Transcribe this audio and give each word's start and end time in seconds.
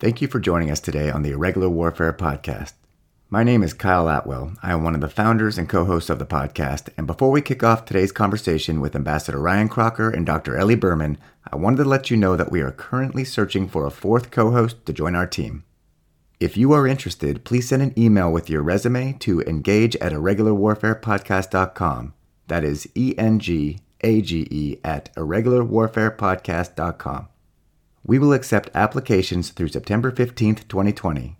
Thank 0.00 0.20
you 0.20 0.26
for 0.26 0.40
joining 0.40 0.72
us 0.72 0.80
today 0.80 1.08
on 1.08 1.22
the 1.22 1.30
Irregular 1.30 1.68
Warfare 1.68 2.12
Podcast. 2.12 2.72
My 3.30 3.44
name 3.44 3.62
is 3.62 3.72
Kyle 3.72 4.08
Atwell. 4.08 4.54
I 4.60 4.72
am 4.72 4.82
one 4.82 4.96
of 4.96 5.00
the 5.00 5.08
founders 5.08 5.56
and 5.56 5.68
co 5.68 5.84
hosts 5.84 6.10
of 6.10 6.18
the 6.18 6.26
podcast. 6.26 6.88
And 6.96 7.06
before 7.06 7.30
we 7.30 7.40
kick 7.40 7.62
off 7.62 7.84
today's 7.84 8.10
conversation 8.10 8.80
with 8.80 8.96
Ambassador 8.96 9.38
Ryan 9.38 9.68
Crocker 9.68 10.10
and 10.10 10.26
Dr. 10.26 10.58
Eli 10.58 10.74
Berman, 10.74 11.16
I 11.48 11.54
wanted 11.56 11.76
to 11.76 11.84
let 11.84 12.10
you 12.10 12.16
know 12.16 12.34
that 12.34 12.50
we 12.50 12.60
are 12.60 12.72
currently 12.72 13.22
searching 13.24 13.68
for 13.68 13.86
a 13.86 13.90
fourth 13.90 14.32
co 14.32 14.50
host 14.50 14.84
to 14.86 14.92
join 14.92 15.14
our 15.14 15.28
team. 15.28 15.62
If 16.40 16.56
you 16.56 16.72
are 16.72 16.88
interested, 16.88 17.44
please 17.44 17.68
send 17.68 17.80
an 17.80 17.94
email 17.96 18.32
with 18.32 18.50
your 18.50 18.62
resume 18.62 19.12
to 19.20 19.42
engage 19.42 19.94
at 19.96 20.10
irregularwarfarepodcast.com. 20.10 22.14
That 22.48 22.64
is 22.64 22.88
E 22.96 23.14
N 23.16 23.38
G 23.38 23.78
A 24.00 24.20
G 24.20 24.48
E 24.50 24.78
at 24.82 25.14
irregularwarfarepodcast.com. 25.14 27.28
We 28.06 28.18
will 28.18 28.34
accept 28.34 28.68
applications 28.74 29.48
through 29.48 29.68
September 29.68 30.12
15th, 30.12 30.68
2020. 30.68 31.38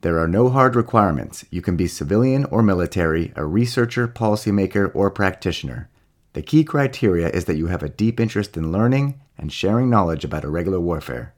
There 0.00 0.18
are 0.18 0.26
no 0.26 0.48
hard 0.48 0.74
requirements. 0.74 1.44
You 1.50 1.62
can 1.62 1.76
be 1.76 1.86
civilian 1.86 2.46
or 2.46 2.64
military, 2.64 3.32
a 3.36 3.44
researcher, 3.44 4.08
policymaker, 4.08 4.90
or 4.92 5.08
practitioner. 5.12 5.88
The 6.32 6.42
key 6.42 6.64
criteria 6.64 7.28
is 7.28 7.44
that 7.44 7.56
you 7.56 7.68
have 7.68 7.84
a 7.84 7.88
deep 7.88 8.18
interest 8.18 8.56
in 8.56 8.72
learning 8.72 9.20
and 9.38 9.52
sharing 9.52 9.88
knowledge 9.88 10.24
about 10.24 10.42
irregular 10.42 10.80
warfare. 10.80 11.32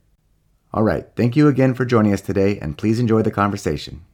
All 0.73 0.83
right, 0.83 1.07
thank 1.17 1.37
you 1.37 1.49
again 1.49 1.75
for 1.75 1.85
joining 1.85 2.15
us 2.15 2.23
today, 2.23 2.59
and 2.59 2.79
please 2.79 2.99
enjoy 2.99 3.21
the 3.21 3.31
conversation. 3.31 4.07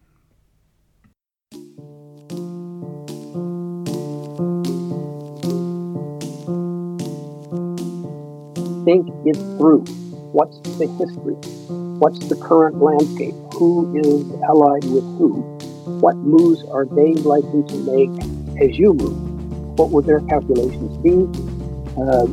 Think 8.85 9.09
it 9.25 9.37
through. 9.57 10.02
What's 10.33 10.59
the 10.61 10.87
history? 10.87 11.35
What's 11.99 12.19
the 12.29 12.37
current 12.37 12.81
landscape? 12.81 13.35
Who 13.53 13.95
is 14.01 14.41
allied 14.49 14.85
with 14.85 15.05
who? 15.19 15.43
What 16.01 16.17
moves 16.17 16.65
are 16.71 16.87
they 16.87 17.13
likely 17.17 17.63
to 17.65 17.77
make 17.85 18.09
as 18.59 18.79
you 18.79 18.95
move? 18.95 19.79
What 19.79 19.91
would 19.91 20.07
their 20.07 20.21
calculations 20.21 20.97
be? 21.05 21.29
Uh, 22.01 22.25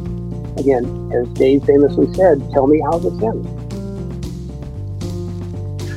again, 0.58 1.12
as 1.14 1.28
Dave 1.38 1.66
famously 1.66 2.14
said, 2.14 2.40
tell 2.54 2.68
me 2.68 2.80
how 2.80 3.00
this 3.00 3.22
ends. 3.22 3.46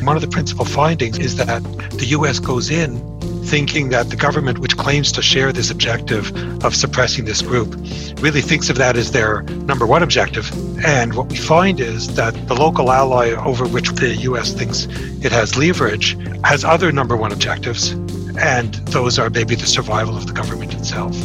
One 0.02 0.16
of 0.16 0.22
the 0.22 0.28
principal 0.28 0.64
findings 0.64 1.20
is 1.20 1.36
that 1.36 1.62
the 1.92 2.06
U.S. 2.06 2.40
goes 2.40 2.68
in 2.68 2.96
thinking 3.44 3.88
that 3.90 4.10
the 4.10 4.16
government, 4.16 4.58
which 4.58 4.76
claims 4.76 5.12
to 5.12 5.22
share 5.22 5.52
this 5.52 5.70
objective 5.70 6.34
of 6.64 6.74
suppressing 6.74 7.24
this 7.24 7.42
group, 7.42 7.74
really 8.20 8.40
thinks 8.40 8.70
of 8.70 8.76
that 8.78 8.96
as 8.96 9.12
their 9.12 9.42
number 9.42 9.86
one 9.86 10.02
objective. 10.02 10.50
And 10.84 11.14
what 11.14 11.28
we 11.28 11.36
find 11.36 11.80
is 11.80 12.14
that 12.14 12.34
the 12.48 12.54
local 12.54 12.90
ally 12.90 13.30
over 13.30 13.66
which 13.66 13.90
the 13.90 14.14
US 14.28 14.52
thinks 14.52 14.86
it 15.24 15.32
has 15.32 15.56
leverage 15.56 16.16
has 16.44 16.64
other 16.64 16.92
number 16.92 17.16
one 17.16 17.32
objectives, 17.32 17.90
and 18.38 18.74
those 18.86 19.18
are 19.18 19.28
maybe 19.28 19.54
the 19.54 19.66
survival 19.66 20.16
of 20.16 20.26
the 20.26 20.32
government 20.32 20.74
itself. 20.74 21.16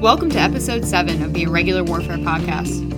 Welcome 0.00 0.30
to 0.30 0.38
episode 0.38 0.84
7 0.84 1.22
of 1.22 1.32
the 1.32 1.44
Irregular 1.44 1.82
Warfare 1.82 2.18
Podcast. 2.18 2.92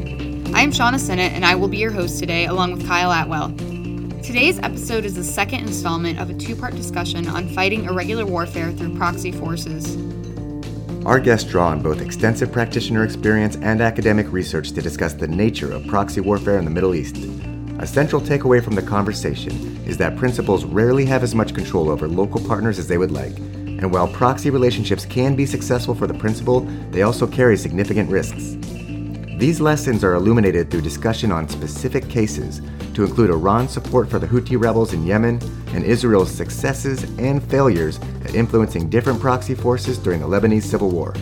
I 0.55 0.63
am 0.63 0.73
Shauna 0.73 0.99
Sinnott, 0.99 1.33
and 1.33 1.45
I 1.45 1.55
will 1.55 1.69
be 1.69 1.77
your 1.77 1.93
host 1.93 2.19
today 2.19 2.47
along 2.47 2.73
with 2.73 2.87
Kyle 2.87 3.13
Atwell. 3.13 3.76
Today's 4.27 4.59
episode 4.59 5.05
is 5.05 5.15
the 5.15 5.23
second 5.23 5.61
installment 5.61 6.19
of 6.19 6.31
a 6.31 6.35
two 6.35 6.57
part 6.57 6.75
discussion 6.75 7.29
on 7.29 7.49
fighting 7.51 7.85
irregular 7.85 8.27
warfare 8.27 8.73
through 8.73 8.97
proxy 8.97 9.31
forces. 9.31 9.97
Our 11.07 11.21
guests 11.21 11.49
draw 11.49 11.69
on 11.69 11.81
both 11.81 12.01
extensive 12.01 12.51
practitioner 12.51 13.05
experience 13.05 13.55
and 13.63 13.81
academic 13.81 14.33
research 14.33 14.73
to 14.73 14.83
discuss 14.83 15.13
the 15.15 15.29
nature 15.29 15.71
of 15.73 15.87
proxy 15.87 16.21
warfare 16.21 16.59
in 16.59 16.65
the 16.65 16.73
Middle 16.73 16.97
East. 16.97 17.19
A 17.79 17.87
central 17.87 18.21
takeaway 18.21 18.61
from 18.61 18.75
the 18.75 18.83
conversation 18.83 19.53
is 19.87 19.97
that 19.99 20.17
principals 20.17 20.65
rarely 20.65 21.05
have 21.05 21.23
as 21.23 21.33
much 21.33 21.55
control 21.55 21.89
over 21.89 22.09
local 22.09 22.45
partners 22.49 22.81
as 22.81 22.89
they 22.89 22.99
would 22.99 23.13
like, 23.13 23.39
and 23.39 23.93
while 23.93 24.09
proxy 24.09 24.51
relationships 24.51 25.07
can 25.07 25.37
be 25.37 25.47
successful 25.47 25.95
for 25.95 26.09
the 26.09 26.15
principal, 26.15 26.63
they 26.91 27.03
also 27.03 27.29
carry 27.29 27.57
significant 27.57 28.11
risks. 28.11 28.57
These 29.37 29.61
lessons 29.61 30.03
are 30.03 30.15
illuminated 30.15 30.71
through 30.71 30.81
discussion 30.81 31.31
on 31.31 31.47
specific 31.47 32.09
cases, 32.09 32.63
to 32.95 33.05
include 33.05 33.29
Iran's 33.29 33.71
support 33.71 34.09
for 34.09 34.19
the 34.19 34.27
Houthi 34.27 34.59
rebels 34.59 34.95
in 34.95 35.05
Yemen 35.05 35.39
and 35.75 35.85
Israel's 35.85 36.31
successes 36.31 37.03
and 37.19 37.43
failures 37.51 38.01
at 38.25 38.35
influencing 38.35 38.89
different 38.89 39.21
proxy 39.21 39.55
forces 39.55 39.99
during 39.99 40.21
the 40.21 40.27
Lebanese 40.27 40.63
civil 40.63 40.89
war. 40.89 41.13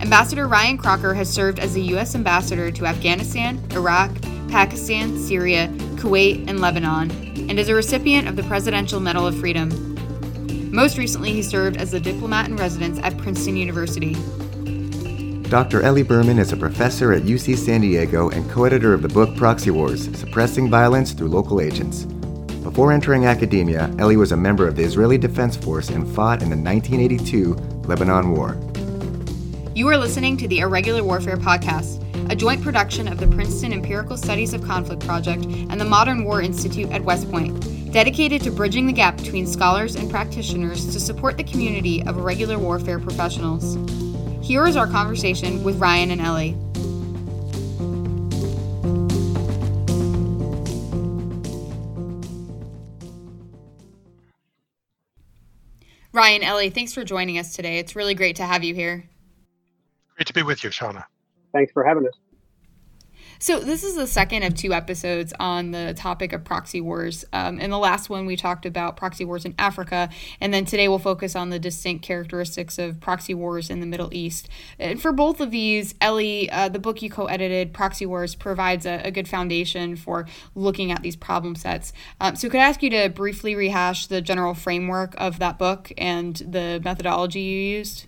Ambassador 0.00 0.48
Ryan 0.48 0.78
Crocker 0.78 1.12
has 1.12 1.28
served 1.28 1.58
as 1.58 1.74
the 1.74 1.82
U.S. 1.82 2.14
ambassador 2.14 2.70
to 2.70 2.86
Afghanistan, 2.86 3.62
Iraq, 3.72 4.10
Pakistan, 4.48 5.18
Syria, 5.18 5.68
Kuwait, 5.96 6.48
and 6.48 6.60
Lebanon, 6.60 7.10
and 7.50 7.60
is 7.60 7.68
a 7.68 7.74
recipient 7.74 8.26
of 8.26 8.36
the 8.36 8.42
Presidential 8.44 9.00
Medal 9.00 9.26
of 9.26 9.38
Freedom. 9.38 9.68
Most 10.72 10.96
recently, 10.96 11.34
he 11.34 11.42
served 11.42 11.76
as 11.76 11.92
a 11.92 12.00
diplomat 12.00 12.48
in 12.48 12.56
residence 12.56 12.98
at 13.02 13.18
Princeton 13.18 13.58
University. 13.58 14.16
Dr. 15.48 15.86
Eli 15.86 16.02
Berman 16.02 16.40
is 16.40 16.50
a 16.50 16.56
professor 16.56 17.12
at 17.12 17.22
UC 17.22 17.56
San 17.56 17.80
Diego 17.80 18.30
and 18.30 18.50
co 18.50 18.64
editor 18.64 18.92
of 18.92 19.00
the 19.00 19.08
book 19.08 19.36
Proxy 19.36 19.70
Wars 19.70 20.06
Suppressing 20.18 20.68
Violence 20.68 21.12
Through 21.12 21.28
Local 21.28 21.60
Agents. 21.60 22.02
Before 22.64 22.92
entering 22.92 23.26
academia, 23.26 23.88
Eli 24.00 24.16
was 24.16 24.32
a 24.32 24.36
member 24.36 24.66
of 24.66 24.74
the 24.74 24.82
Israeli 24.82 25.18
Defense 25.18 25.56
Force 25.56 25.88
and 25.88 26.04
fought 26.16 26.42
in 26.42 26.50
the 26.50 26.56
1982 26.56 27.54
Lebanon 27.86 28.32
War. 28.32 28.58
You 29.72 29.86
are 29.86 29.96
listening 29.96 30.36
to 30.38 30.48
the 30.48 30.58
Irregular 30.58 31.04
Warfare 31.04 31.36
Podcast, 31.36 32.02
a 32.28 32.34
joint 32.34 32.60
production 32.60 33.06
of 33.06 33.18
the 33.20 33.28
Princeton 33.28 33.72
Empirical 33.72 34.16
Studies 34.16 34.52
of 34.52 34.64
Conflict 34.64 35.06
Project 35.06 35.44
and 35.44 35.80
the 35.80 35.84
Modern 35.84 36.24
War 36.24 36.42
Institute 36.42 36.90
at 36.90 37.04
West 37.04 37.30
Point, 37.30 37.92
dedicated 37.92 38.42
to 38.42 38.50
bridging 38.50 38.88
the 38.88 38.92
gap 38.92 39.16
between 39.16 39.46
scholars 39.46 39.94
and 39.94 40.10
practitioners 40.10 40.92
to 40.92 40.98
support 40.98 41.36
the 41.36 41.44
community 41.44 42.02
of 42.02 42.18
irregular 42.18 42.58
warfare 42.58 42.98
professionals. 42.98 43.76
Here 44.46 44.64
is 44.64 44.76
our 44.76 44.86
conversation 44.86 45.64
with 45.64 45.80
Ryan 45.80 46.12
and 46.12 46.20
Eli. 46.20 46.52
Ryan, 56.12 56.44
Eli, 56.44 56.70
thanks 56.70 56.94
for 56.94 57.02
joining 57.02 57.38
us 57.38 57.56
today. 57.56 57.80
It's 57.80 57.96
really 57.96 58.14
great 58.14 58.36
to 58.36 58.44
have 58.44 58.62
you 58.62 58.72
here. 58.72 59.08
Great 60.14 60.28
to 60.28 60.32
be 60.32 60.44
with 60.44 60.62
you, 60.62 60.70
Shauna. 60.70 61.02
Thanks 61.52 61.72
for 61.72 61.82
having 61.82 62.06
us. 62.06 62.14
So, 63.38 63.60
this 63.60 63.84
is 63.84 63.96
the 63.96 64.06
second 64.06 64.44
of 64.44 64.54
two 64.54 64.72
episodes 64.72 65.34
on 65.38 65.70
the 65.70 65.92
topic 65.94 66.32
of 66.32 66.42
proxy 66.42 66.80
wars. 66.80 67.24
Um, 67.32 67.60
in 67.60 67.70
the 67.70 67.78
last 67.78 68.08
one, 68.08 68.24
we 68.24 68.34
talked 68.34 68.64
about 68.64 68.96
proxy 68.96 69.24
wars 69.24 69.44
in 69.44 69.54
Africa, 69.58 70.08
and 70.40 70.54
then 70.54 70.64
today 70.64 70.88
we'll 70.88 70.98
focus 70.98 71.36
on 71.36 71.50
the 71.50 71.58
distinct 71.58 72.02
characteristics 72.02 72.78
of 72.78 72.98
proxy 73.00 73.34
wars 73.34 73.68
in 73.68 73.80
the 73.80 73.86
Middle 73.86 74.08
East. 74.12 74.48
And 74.78 75.00
for 75.00 75.12
both 75.12 75.40
of 75.40 75.50
these, 75.50 75.94
Eli, 76.02 76.48
uh, 76.50 76.70
the 76.70 76.78
book 76.78 77.02
you 77.02 77.10
co 77.10 77.26
edited, 77.26 77.74
Proxy 77.74 78.06
Wars, 78.06 78.34
provides 78.34 78.86
a, 78.86 79.02
a, 79.04 79.10
good 79.10 79.28
foundation 79.28 79.96
for 79.96 80.26
looking 80.54 80.90
at 80.90 81.02
these 81.02 81.16
problem 81.16 81.56
sets. 81.56 81.92
Um, 82.20 82.36
so, 82.36 82.48
could 82.48 82.60
I 82.60 82.64
ask 82.64 82.82
you 82.82 82.90
to 82.90 83.10
briefly 83.10 83.54
rehash 83.54 84.06
the 84.06 84.22
general 84.22 84.54
framework 84.54 85.14
of 85.18 85.38
that 85.40 85.58
book 85.58 85.92
and 85.98 86.36
the 86.36 86.80
methodology 86.82 87.40
you 87.40 87.60
used? 87.78 88.06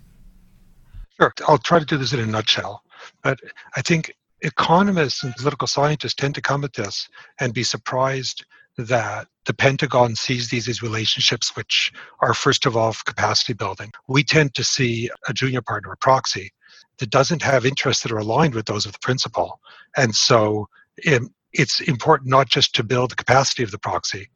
Sure. 1.19 1.33
I'll 1.47 1.57
try 1.57 1.79
to 1.79 1.85
do 1.85 1.97
this 1.97 2.13
in 2.13 2.19
a 2.19 2.25
nutshell. 2.25 2.83
But 3.21 3.39
I 3.75 3.81
think 3.81 4.15
economists 4.41 5.23
and 5.23 5.35
political 5.35 5.67
scientists 5.67 6.15
tend 6.15 6.35
to 6.35 6.41
come 6.41 6.63
at 6.63 6.73
this 6.73 7.09
and 7.39 7.53
be 7.53 7.63
surprised 7.63 8.45
that 8.77 9.27
the 9.45 9.53
Pentagon 9.53 10.15
sees 10.15 10.49
these 10.49 10.69
as 10.69 10.81
relationships 10.81 11.55
which 11.55 11.91
are, 12.21 12.33
first 12.33 12.65
of 12.65 12.77
all, 12.77 12.93
capacity 13.05 13.53
building. 13.53 13.91
We 14.07 14.23
tend 14.23 14.53
to 14.55 14.63
see 14.63 15.09
a 15.27 15.33
junior 15.33 15.61
partner, 15.61 15.91
a 15.91 15.97
proxy, 15.97 16.51
that 16.99 17.09
doesn't 17.09 17.41
have 17.41 17.65
interests 17.65 18.03
that 18.03 18.11
are 18.11 18.19
aligned 18.19 18.53
with 18.53 18.65
those 18.65 18.85
of 18.85 18.93
the 18.93 18.99
principal. 19.01 19.59
And 19.97 20.15
so 20.15 20.67
it, 20.97 21.23
it's 21.53 21.79
important 21.81 22.29
not 22.29 22.47
just 22.47 22.75
to 22.75 22.83
build 22.83 23.11
the 23.11 23.15
capacity 23.15 23.63
of 23.63 23.71
the 23.71 23.79
proxy, 23.79 24.29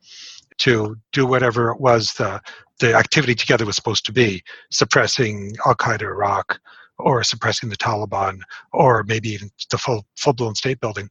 to 0.60 0.96
do 1.12 1.26
whatever 1.26 1.72
it 1.72 1.80
was 1.80 2.14
the, 2.14 2.42
the 2.80 2.94
activity 2.94 3.36
together 3.36 3.66
was 3.66 3.76
supposed 3.76 4.06
to 4.06 4.12
be, 4.12 4.44
suppressing 4.72 5.56
Al 5.66 5.76
Qaeda 5.76 6.04
Iraq, 6.04 6.60
or 7.00 7.24
suppressing 7.24 7.70
the 7.70 7.78
Taliban, 7.78 8.40
or 8.72 9.04
maybe 9.04 9.30
even 9.30 9.50
the 9.70 9.78
full 9.78 10.06
full 10.16 10.34
blown 10.34 10.56
state 10.56 10.80
building. 10.80 11.10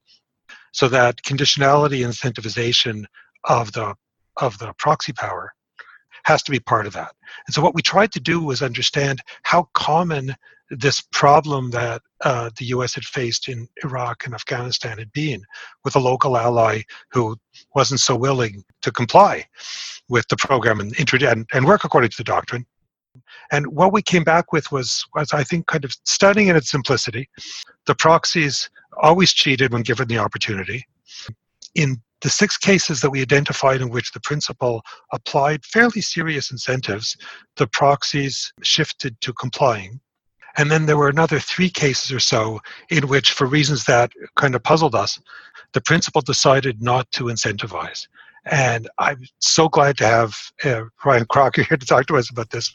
So 0.72 0.88
that 0.88 1.22
conditionality 1.22 2.00
incentivization 2.06 3.04
of 3.44 3.72
the 3.72 3.94
of 4.38 4.58
the 4.58 4.72
proxy 4.78 5.12
power 5.12 5.52
has 6.24 6.42
to 6.44 6.50
be 6.50 6.60
part 6.60 6.86
of 6.86 6.92
that. 6.92 7.12
And 7.46 7.54
so 7.54 7.62
what 7.62 7.74
we 7.74 7.82
tried 7.82 8.12
to 8.12 8.20
do 8.20 8.40
was 8.42 8.62
understand 8.62 9.20
how 9.42 9.68
common 9.74 10.34
this 10.70 11.02
problem 11.12 11.70
that 11.70 12.00
uh, 12.22 12.50
the 12.58 12.66
U.S. 12.66 12.94
had 12.94 13.04
faced 13.04 13.48
in 13.48 13.68
Iraq 13.84 14.24
and 14.24 14.34
Afghanistan 14.34 14.98
had 14.98 15.12
been 15.12 15.42
with 15.84 15.96
a 15.96 16.00
local 16.00 16.36
ally 16.36 16.82
who 17.10 17.36
wasn't 17.74 18.00
so 18.00 18.16
willing 18.16 18.64
to 18.80 18.90
comply 18.90 19.44
with 20.08 20.26
the 20.28 20.36
program 20.36 20.80
and, 20.80 20.94
and, 21.22 21.46
and 21.52 21.66
work 21.66 21.84
according 21.84 22.10
to 22.10 22.16
the 22.16 22.24
doctrine. 22.24 22.64
And 23.50 23.66
what 23.66 23.92
we 23.92 24.02
came 24.02 24.24
back 24.24 24.52
with 24.52 24.70
was, 24.72 25.04
was, 25.14 25.32
I 25.32 25.44
think, 25.44 25.66
kind 25.66 25.84
of 25.84 25.94
stunning 26.04 26.48
in 26.48 26.56
its 26.56 26.70
simplicity. 26.70 27.28
The 27.86 27.94
proxies 27.94 28.70
always 29.02 29.32
cheated 29.32 29.72
when 29.72 29.82
given 29.82 30.08
the 30.08 30.18
opportunity. 30.18 30.86
In 31.74 32.00
the 32.22 32.30
six 32.30 32.56
cases 32.56 33.00
that 33.00 33.10
we 33.10 33.20
identified 33.20 33.80
in 33.80 33.90
which 33.90 34.12
the 34.12 34.20
principal 34.20 34.82
applied 35.12 35.64
fairly 35.64 36.00
serious 36.00 36.50
incentives, 36.50 37.16
the 37.56 37.66
proxies 37.66 38.52
shifted 38.62 39.20
to 39.22 39.32
complying. 39.32 40.00
And 40.56 40.70
then 40.70 40.86
there 40.86 40.96
were 40.96 41.08
another 41.08 41.40
three 41.40 41.70
cases 41.70 42.12
or 42.12 42.20
so 42.20 42.60
in 42.90 43.08
which, 43.08 43.32
for 43.32 43.46
reasons 43.46 43.84
that 43.84 44.12
kind 44.36 44.54
of 44.54 44.62
puzzled 44.62 44.94
us, 44.94 45.18
the 45.72 45.80
principal 45.80 46.20
decided 46.20 46.82
not 46.82 47.10
to 47.12 47.24
incentivize. 47.24 48.06
And 48.44 48.88
I'm 48.98 49.22
so 49.38 49.68
glad 49.68 49.96
to 49.98 50.06
have 50.06 50.36
uh, 50.64 50.84
Ryan 51.04 51.26
Crocker 51.26 51.62
here 51.68 51.76
to 51.76 51.86
talk 51.86 52.06
to 52.06 52.16
us 52.16 52.30
about 52.30 52.50
this. 52.50 52.74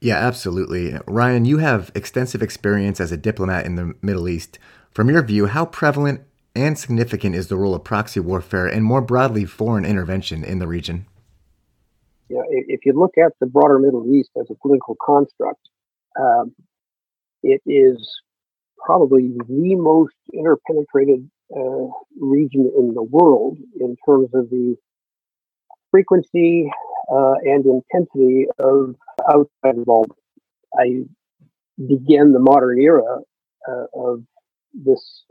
Yeah, 0.00 0.16
absolutely. 0.16 0.98
Ryan, 1.06 1.44
you 1.44 1.58
have 1.58 1.90
extensive 1.94 2.42
experience 2.42 3.00
as 3.00 3.12
a 3.12 3.16
diplomat 3.16 3.64
in 3.64 3.76
the 3.76 3.94
Middle 4.02 4.28
East. 4.28 4.58
From 4.90 5.08
your 5.10 5.22
view, 5.22 5.46
how 5.46 5.66
prevalent 5.66 6.22
and 6.54 6.78
significant 6.78 7.34
is 7.34 7.48
the 7.48 7.56
role 7.56 7.74
of 7.74 7.84
proxy 7.84 8.20
warfare 8.20 8.66
and 8.66 8.84
more 8.84 9.00
broadly 9.00 9.44
foreign 9.44 9.84
intervention 9.84 10.44
in 10.44 10.58
the 10.58 10.66
region? 10.66 11.06
Yeah, 12.28 12.42
if 12.48 12.84
you 12.84 12.92
look 12.92 13.16
at 13.18 13.32
the 13.40 13.46
broader 13.46 13.78
Middle 13.78 14.06
East 14.14 14.30
as 14.40 14.46
a 14.50 14.54
political 14.54 14.96
construct, 15.00 15.60
um, 16.18 16.54
it 17.42 17.60
is 17.66 17.96
probably 18.78 19.28
the 19.48 19.74
most 19.76 20.14
interpenetrated 20.34 21.28
uh, 21.54 21.86
region 22.20 22.70
in 22.76 22.94
the 22.94 23.02
world 23.02 23.58
in 23.78 23.96
terms 24.04 24.28
of 24.34 24.50
the 24.50 24.76
frequency 25.90 26.70
uh, 27.10 27.34
and 27.44 27.64
intensity 27.64 28.46
of 28.58 28.94
outside 29.28 29.76
involvement. 29.76 30.18
I 30.78 31.04
began 31.76 32.32
the 32.32 32.40
modern 32.40 32.80
era 32.80 33.18
uh, 33.68 33.84
of 33.94 34.22
this 34.74 35.24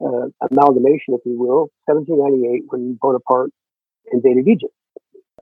uh, 0.00 0.28
amalgamation, 0.50 1.14
if 1.14 1.20
you 1.24 1.38
will, 1.38 1.70
1798 1.86 2.64
when 2.68 2.98
Bonaparte 3.00 3.50
invaded 4.12 4.48
Egypt. 4.48 4.72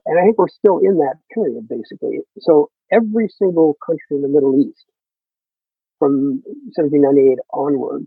And 0.05 0.19
I 0.19 0.23
think 0.23 0.37
we're 0.37 0.47
still 0.47 0.79
in 0.79 0.97
that 0.99 1.15
period, 1.33 1.67
basically. 1.67 2.19
So 2.39 2.69
every 2.91 3.27
single 3.29 3.75
country 3.85 4.17
in 4.17 4.21
the 4.21 4.27
Middle 4.27 4.59
East 4.59 4.85
from 5.99 6.43
1798 6.75 7.39
onward 7.53 8.05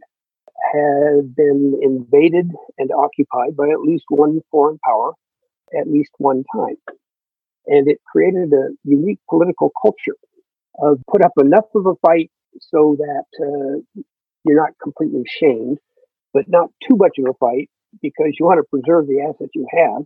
had 0.73 1.35
been 1.35 1.79
invaded 1.83 2.51
and 2.79 2.91
occupied 2.93 3.57
by 3.57 3.69
at 3.71 3.81
least 3.81 4.05
one 4.09 4.41
foreign 4.51 4.79
power 4.85 5.13
at 5.79 5.89
least 5.89 6.11
one 6.19 6.45
time. 6.55 6.77
And 7.69 7.89
it 7.89 8.01
created 8.11 8.53
a 8.53 8.71
unique 8.85 9.21
political 9.29 9.71
culture 9.81 10.17
of 10.81 11.01
put 11.11 11.25
up 11.25 11.33
enough 11.39 11.67
of 11.75 11.87
a 11.87 11.95
fight 12.07 12.31
so 12.61 12.97
that 12.99 13.25
uh, 13.41 14.03
you're 14.45 14.57
not 14.61 14.73
completely 14.83 15.23
shamed, 15.41 15.79
but 16.33 16.45
not 16.49 16.71
too 16.89 16.97
much 16.97 17.19
of 17.19 17.27
a 17.29 17.35
fight 17.39 17.69
because 18.03 18.33
you 18.39 18.47
want 18.47 18.59
to 18.59 18.69
preserve 18.71 19.07
the 19.07 19.21
assets 19.21 19.51
you 19.55 19.67
have. 19.73 20.03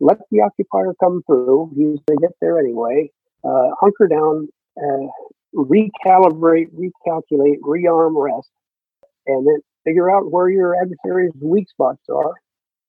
Let 0.00 0.18
the 0.30 0.40
occupier 0.40 0.92
come 1.02 1.22
through. 1.26 1.70
He's 1.74 2.00
going 2.06 2.18
to 2.18 2.20
get 2.20 2.32
there 2.40 2.58
anyway. 2.58 3.10
Uh, 3.44 3.70
hunker 3.80 4.08
down, 4.08 4.48
uh, 4.76 5.06
recalibrate, 5.54 6.68
recalculate, 6.74 7.60
rearm, 7.62 8.12
rest, 8.14 8.50
and 9.26 9.46
then 9.46 9.60
figure 9.84 10.10
out 10.10 10.30
where 10.30 10.50
your 10.50 10.74
adversary's 10.74 11.32
weak 11.40 11.68
spots 11.70 12.02
are 12.10 12.34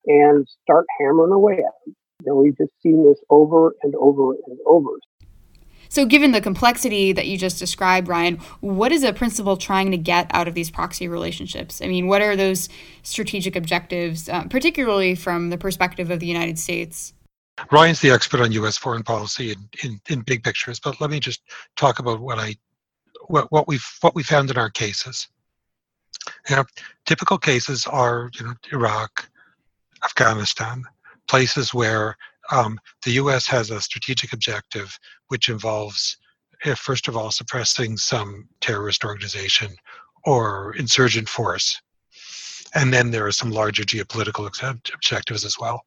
and 0.05 0.47
start 0.63 0.85
hammering 0.99 1.31
away 1.31 1.53
at 1.53 1.73
them. 1.85 1.95
And 2.25 2.35
we've 2.35 2.57
just 2.57 2.71
seen 2.81 3.03
this 3.03 3.19
over 3.29 3.75
and 3.83 3.95
over 3.95 4.33
and 4.33 4.57
over. 4.65 4.89
So, 5.89 6.05
given 6.05 6.31
the 6.31 6.41
complexity 6.41 7.13
that 7.13 7.27
you 7.27 7.37
just 7.37 7.59
described, 7.59 8.07
Ryan, 8.07 8.37
what 8.59 8.91
is 8.91 9.03
a 9.03 9.13
principal 9.13 9.55
trying 9.55 9.91
to 9.91 9.97
get 9.97 10.29
out 10.33 10.47
of 10.47 10.53
these 10.53 10.69
proxy 10.69 11.07
relationships? 11.07 11.81
I 11.81 11.87
mean, 11.87 12.07
what 12.07 12.21
are 12.21 12.35
those 12.35 12.67
strategic 13.03 13.55
objectives, 13.55 14.27
uh, 14.27 14.43
particularly 14.45 15.15
from 15.15 15.49
the 15.49 15.57
perspective 15.57 16.11
of 16.11 16.19
the 16.19 16.27
United 16.27 16.59
States? 16.59 17.13
Ryan's 17.71 18.01
the 18.01 18.11
expert 18.11 18.41
on 18.41 18.51
U.S. 18.51 18.77
foreign 18.77 19.03
policy 19.03 19.51
in, 19.51 19.69
in, 19.83 20.01
in 20.09 20.21
big 20.21 20.43
pictures, 20.43 20.79
but 20.79 21.01
let 21.01 21.09
me 21.09 21.19
just 21.19 21.41
talk 21.75 21.99
about 21.99 22.19
what 22.19 22.37
I 22.37 22.55
what, 23.27 23.51
what 23.51 23.67
we've 23.67 23.85
what 24.01 24.15
we 24.15 24.23
found 24.23 24.51
in 24.51 24.57
our 24.57 24.69
cases. 24.69 25.27
You 26.49 26.57
know, 26.57 26.65
typical 27.05 27.37
cases 27.37 27.87
are 27.87 28.29
you 28.35 28.45
know 28.45 28.53
Iraq, 28.71 29.27
Afghanistan, 30.03 30.83
places 31.27 31.73
where 31.73 32.15
um, 32.51 32.79
the 33.03 33.11
U.S. 33.11 33.47
has 33.47 33.71
a 33.71 33.81
strategic 33.81 34.33
objective 34.33 34.97
which 35.27 35.49
involves, 35.49 36.17
eh, 36.63 36.75
first 36.75 37.07
of 37.07 37.17
all, 37.17 37.31
suppressing 37.31 37.97
some 37.97 38.47
terrorist 38.61 39.03
organization 39.03 39.75
or 40.25 40.73
insurgent 40.77 41.27
force, 41.27 41.81
and 42.75 42.93
then 42.93 43.11
there 43.11 43.25
are 43.25 43.31
some 43.31 43.51
larger 43.51 43.83
geopolitical 43.83 44.47
objectives 44.93 45.45
as 45.45 45.57
well. 45.59 45.81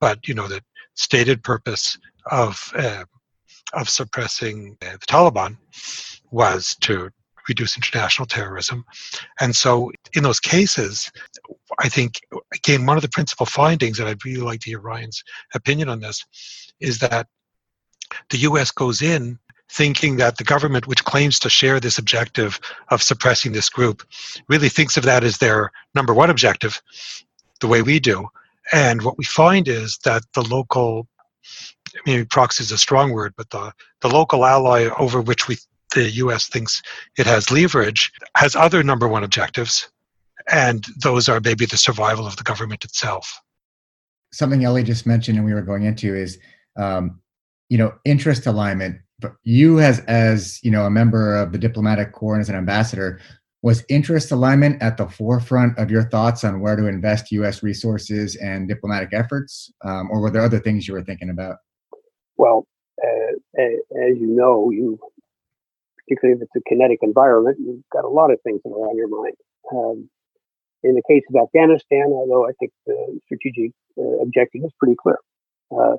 But 0.00 0.26
you 0.26 0.34
know 0.34 0.48
the 0.48 0.62
stated 0.94 1.42
purpose 1.42 1.98
of 2.30 2.72
uh, 2.76 3.04
of 3.72 3.88
suppressing 3.88 4.76
uh, 4.82 4.92
the 4.92 5.06
Taliban 5.06 5.56
was 6.30 6.76
to 6.80 7.10
reduce 7.48 7.76
international 7.76 8.26
terrorism. 8.26 8.84
And 9.40 9.54
so, 9.54 9.90
in 10.14 10.22
those 10.22 10.40
cases, 10.40 11.10
I 11.78 11.88
think, 11.88 12.20
again, 12.54 12.86
one 12.86 12.96
of 12.96 13.02
the 13.02 13.08
principal 13.08 13.46
findings, 13.46 13.98
and 13.98 14.08
I'd 14.08 14.24
really 14.24 14.42
like 14.42 14.60
to 14.60 14.70
hear 14.70 14.80
Ryan's 14.80 15.22
opinion 15.54 15.88
on 15.88 16.00
this, 16.00 16.24
is 16.80 16.98
that 17.00 17.26
the 18.30 18.38
US 18.38 18.70
goes 18.70 19.02
in 19.02 19.38
thinking 19.70 20.16
that 20.16 20.38
the 20.38 20.44
government, 20.44 20.86
which 20.86 21.04
claims 21.04 21.38
to 21.38 21.50
share 21.50 21.78
this 21.78 21.98
objective 21.98 22.58
of 22.88 23.02
suppressing 23.02 23.52
this 23.52 23.68
group, 23.68 24.02
really 24.48 24.68
thinks 24.68 24.96
of 24.96 25.04
that 25.04 25.24
as 25.24 25.38
their 25.38 25.70
number 25.94 26.14
one 26.14 26.30
objective, 26.30 26.80
the 27.60 27.66
way 27.66 27.82
we 27.82 28.00
do. 28.00 28.28
And 28.72 29.02
what 29.02 29.18
we 29.18 29.24
find 29.24 29.68
is 29.68 29.98
that 30.04 30.22
the 30.34 30.42
local, 30.42 31.06
maybe 32.06 32.24
proxy 32.24 32.62
is 32.64 32.72
a 32.72 32.78
strong 32.78 33.12
word, 33.12 33.34
but 33.36 33.50
the, 33.50 33.72
the 34.00 34.08
local 34.08 34.44
ally 34.44 34.88
over 34.98 35.20
which 35.20 35.48
we 35.48 35.56
the 35.94 36.10
US 36.10 36.48
thinks 36.48 36.82
it 37.16 37.26
has 37.26 37.50
leverage, 37.50 38.12
has 38.36 38.54
other 38.56 38.82
number 38.82 39.08
one 39.08 39.24
objectives, 39.24 39.90
and 40.50 40.86
those 41.02 41.28
are 41.28 41.40
maybe 41.40 41.66
the 41.66 41.76
survival 41.76 42.26
of 42.26 42.36
the 42.36 42.42
government 42.42 42.84
itself. 42.84 43.40
Something 44.32 44.62
Eli 44.62 44.82
just 44.82 45.06
mentioned 45.06 45.38
and 45.38 45.46
we 45.46 45.54
were 45.54 45.62
going 45.62 45.84
into 45.84 46.14
is, 46.14 46.38
um, 46.76 47.20
you 47.68 47.78
know, 47.78 47.94
interest 48.04 48.46
alignment. 48.46 49.00
But 49.20 49.34
you, 49.42 49.80
as 49.80 50.00
as 50.00 50.60
you 50.62 50.70
know, 50.70 50.84
a 50.84 50.90
member 50.90 51.34
of 51.36 51.52
the 51.52 51.58
diplomatic 51.58 52.12
corps 52.12 52.34
and 52.34 52.40
as 52.40 52.48
an 52.48 52.54
ambassador, 52.54 53.20
was 53.62 53.84
interest 53.88 54.30
alignment 54.30 54.80
at 54.80 54.96
the 54.96 55.08
forefront 55.08 55.76
of 55.78 55.90
your 55.90 56.04
thoughts 56.04 56.44
on 56.44 56.60
where 56.60 56.76
to 56.76 56.86
invest 56.86 57.32
U.S. 57.32 57.62
resources 57.62 58.36
and 58.36 58.68
diplomatic 58.68 59.08
efforts, 59.12 59.72
um, 59.84 60.10
or 60.10 60.20
were 60.20 60.30
there 60.30 60.42
other 60.42 60.60
things 60.60 60.86
you 60.86 60.94
were 60.94 61.02
thinking 61.02 61.30
about? 61.30 61.56
Well, 62.36 62.66
uh, 63.02 63.34
as 63.60 64.18
you 64.18 64.28
know, 64.28 64.70
you 64.70 65.00
particularly 66.08 66.40
if 66.40 66.48
it's 66.48 66.56
a 66.56 66.68
kinetic 66.68 66.98
environment, 67.02 67.58
you've 67.60 67.84
got 67.92 68.04
a 68.04 68.08
lot 68.08 68.30
of 68.30 68.40
things 68.42 68.60
that 68.64 68.70
are 68.70 68.88
on 68.88 68.96
your 68.96 69.08
mind. 69.08 69.36
Um, 69.72 70.08
in 70.82 70.94
the 70.94 71.02
case 71.08 71.22
of 71.28 71.42
Afghanistan, 71.42 72.06
although 72.12 72.46
I 72.46 72.52
think 72.58 72.72
the 72.86 73.20
strategic 73.24 73.72
uh, 73.98 74.22
objective 74.22 74.62
is 74.64 74.72
pretty 74.78 74.96
clear. 75.00 75.18
Uh, 75.70 75.96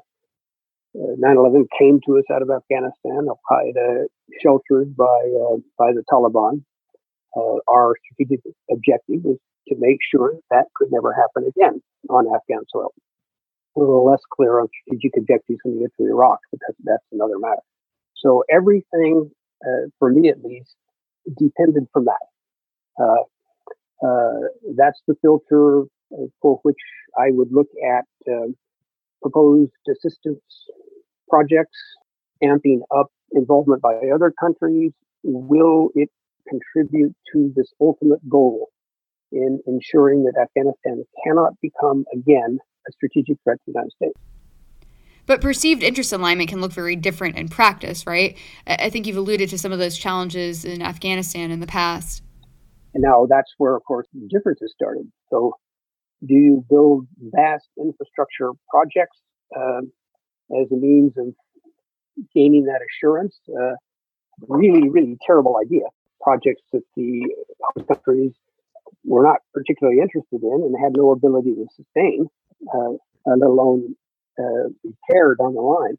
9/11 0.96 1.62
uh, 1.62 1.66
came 1.78 2.00
to 2.08 2.18
us 2.18 2.24
out 2.32 2.42
of 2.42 2.50
Afghanistan, 2.50 3.28
Al 3.28 3.40
Qaeda 3.50 4.06
sheltered 4.42 4.96
by 4.96 5.06
uh, 5.06 5.58
by 5.78 5.92
the 5.94 6.04
Taliban. 6.12 6.64
Uh, 7.36 7.60
our 7.68 7.96
strategic 8.06 8.42
objective 8.72 9.24
was 9.24 9.38
to 9.68 9.76
make 9.78 10.00
sure 10.12 10.34
that, 10.50 10.66
could 10.76 10.92
never 10.92 11.14
happen 11.14 11.48
again 11.48 11.82
on 12.10 12.26
Afghan 12.34 12.64
soil. 12.70 12.92
A 13.76 13.80
little 13.80 14.04
less 14.04 14.22
clear 14.32 14.60
on 14.60 14.68
strategic 14.82 15.16
objectives 15.16 15.60
when 15.64 15.76
you 15.76 15.82
get 15.82 15.92
to 15.98 16.10
Iraq, 16.10 16.40
but 16.52 16.60
that's, 16.66 16.80
that's 16.84 17.06
another 17.12 17.38
matter. 17.38 17.62
So 18.16 18.44
everything 18.50 19.30
uh, 19.66 19.88
for 19.98 20.12
me 20.12 20.30
at 20.30 20.44
least, 20.44 20.76
depended 21.38 21.88
from 21.94 22.06
that. 22.06 22.26
Uh, 23.02 24.08
uh, 24.08 24.40
that's 24.76 25.02
the 25.08 25.16
filter 25.22 25.84
for 26.42 26.60
which 26.64 26.78
I 27.18 27.32
would 27.32 27.52
look 27.52 27.68
at 27.86 28.06
proposed 29.22 29.72
assistance 29.90 30.42
projects, 31.30 31.78
amping 32.44 32.80
up 32.96 33.08
involvement 33.34 33.82
by 33.82 33.96
other 34.14 34.34
countries. 34.40 34.92
Will 35.24 35.90
it 35.96 36.10
contribute 36.48 37.16
to 37.34 37.54
this 37.56 37.72
ultimate 37.80 38.28
goal 38.28 38.70
in 39.32 39.60
ensuring 39.68 40.24
that 40.24 40.36
Afghanistan 40.42 41.06
cannot 41.24 41.54
become 41.62 42.06
again 42.14 42.58
a 42.88 42.92
strategic 42.92 43.38
threat 43.44 43.58
to 43.66 43.72
the 43.72 43.72
United 43.74 43.92
States? 43.92 44.20
But 45.30 45.42
perceived 45.42 45.84
interest 45.84 46.12
alignment 46.12 46.50
can 46.50 46.60
look 46.60 46.72
very 46.72 46.96
different 46.96 47.38
in 47.38 47.50
practice, 47.50 48.08
right? 48.08 48.36
I 48.66 48.90
think 48.90 49.06
you've 49.06 49.16
alluded 49.16 49.48
to 49.50 49.60
some 49.60 49.72
of 49.72 49.78
those 49.78 49.96
challenges 49.96 50.66
in 50.66 50.82
Afghanistan 50.82 51.52
in 51.52 51.60
the 51.60 51.68
past. 51.68 52.24
And 52.96 53.04
now 53.04 53.28
that's 53.30 53.54
where, 53.60 53.76
of 53.76 53.84
course, 53.84 54.08
the 54.12 54.28
differences 54.28 54.74
started. 54.76 55.08
So, 55.30 55.54
do 56.26 56.34
you 56.34 56.66
build 56.68 57.06
vast 57.22 57.68
infrastructure 57.78 58.54
projects 58.72 59.20
um, 59.56 59.92
as 60.60 60.72
a 60.72 60.76
means 60.76 61.14
of 61.16 61.36
gaining 62.34 62.66
that 62.66 62.80
assurance? 62.82 63.40
Uh, 63.48 63.76
really, 64.48 64.90
really 64.90 65.16
terrible 65.28 65.58
idea. 65.64 65.84
Projects 66.24 66.64
that 66.74 66.82
the 66.96 67.32
host 67.62 67.88
countries 67.88 68.32
were 69.06 69.22
not 69.22 69.42
particularly 69.54 70.00
interested 70.02 70.42
in 70.42 70.64
and 70.64 70.76
had 70.84 70.94
no 70.98 71.12
ability 71.12 71.54
to 71.54 71.68
sustain, 71.76 72.26
uh, 72.74 72.94
let 73.28 73.48
alone 73.48 73.96
uh, 74.40 74.70
repair 74.84 75.36
down 75.36 75.54
the 75.54 75.62
line. 75.62 75.98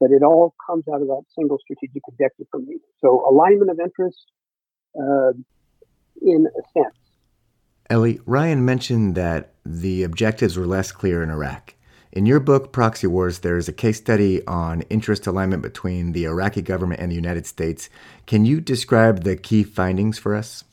But 0.00 0.10
it 0.10 0.22
all 0.22 0.54
comes 0.66 0.84
out 0.88 1.02
of 1.02 1.08
that 1.08 1.22
single 1.34 1.58
strategic 1.58 2.02
objective 2.08 2.46
for 2.50 2.58
me. 2.60 2.78
So 3.00 3.22
alignment 3.28 3.70
of 3.70 3.78
interest, 3.78 4.18
uh, 4.98 5.32
in 6.22 6.46
a 6.46 6.62
sense. 6.72 6.96
Eli, 7.92 8.16
Ryan 8.24 8.64
mentioned 8.64 9.14
that 9.16 9.54
the 9.64 10.02
objectives 10.04 10.56
were 10.56 10.66
less 10.66 10.92
clear 10.92 11.22
in 11.22 11.30
Iraq. 11.30 11.74
In 12.12 12.26
your 12.26 12.40
book, 12.40 12.72
Proxy 12.72 13.06
Wars, 13.06 13.40
there 13.40 13.56
is 13.56 13.68
a 13.68 13.72
case 13.72 13.98
study 13.98 14.44
on 14.46 14.82
interest 14.82 15.26
alignment 15.26 15.62
between 15.62 16.12
the 16.12 16.24
Iraqi 16.24 16.62
government 16.62 17.00
and 17.00 17.10
the 17.10 17.16
United 17.16 17.46
States. 17.46 17.88
Can 18.26 18.44
you 18.44 18.60
describe 18.60 19.22
the 19.22 19.36
key 19.36 19.62
findings 19.62 20.18
for 20.18 20.34
us? 20.34 20.64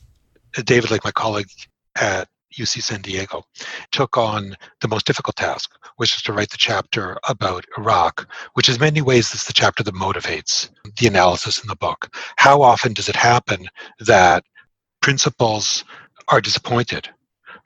David 0.64 0.90
Lake 0.90 1.04
my 1.04 1.12
colleague 1.12 1.50
at 1.96 2.28
UC 2.56 2.82
San 2.82 3.02
Diego, 3.02 3.42
took 3.90 4.16
on 4.16 4.56
the 4.80 4.88
most 4.88 5.06
difficult 5.06 5.36
task, 5.36 5.70
which 5.96 6.16
is 6.16 6.22
to 6.22 6.32
write 6.32 6.50
the 6.50 6.56
chapter 6.56 7.18
about 7.28 7.64
Iraq, 7.76 8.28
which 8.54 8.68
in 8.68 8.80
many 8.80 9.02
ways 9.02 9.34
is 9.34 9.44
the 9.44 9.52
chapter 9.52 9.82
that 9.82 9.94
motivates 9.94 10.70
the 10.98 11.06
analysis 11.06 11.62
in 11.62 11.68
the 11.68 11.76
book. 11.76 12.14
How 12.36 12.62
often 12.62 12.92
does 12.92 13.08
it 13.08 13.16
happen 13.16 13.66
that 14.00 14.44
principals 15.00 15.84
are 16.28 16.40
disappointed 16.40 17.08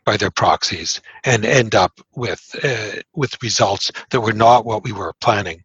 by 0.05 0.17
their 0.17 0.31
proxies 0.31 1.01
and 1.25 1.45
end 1.45 1.75
up 1.75 2.01
with 2.17 2.55
uh, 2.63 3.01
with 3.15 3.43
results 3.43 3.93
that 4.11 4.21
were 4.21 4.33
not 4.33 4.65
what 4.65 4.85
we 4.85 4.93
were 4.93 5.15
planning. 5.21 5.63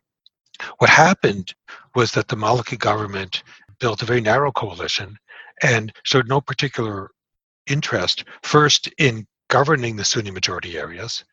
What 0.78 0.90
happened 0.90 1.54
was 1.96 2.12
that 2.12 2.28
the 2.28 2.36
Maliki 2.36 2.78
government 2.78 3.44
built 3.80 4.02
a 4.02 4.06
very 4.06 4.22
narrow 4.22 4.52
coalition 4.52 5.18
and 5.64 5.92
showed 6.04 6.28
no 6.28 6.42
particular 6.42 7.12
interest 7.68 8.24
first 8.44 8.90
in 8.98 9.26
governing 9.50 9.96
the 9.96 10.04
Sunni 10.04 10.32
majority 10.32 10.78
areas 10.78 11.24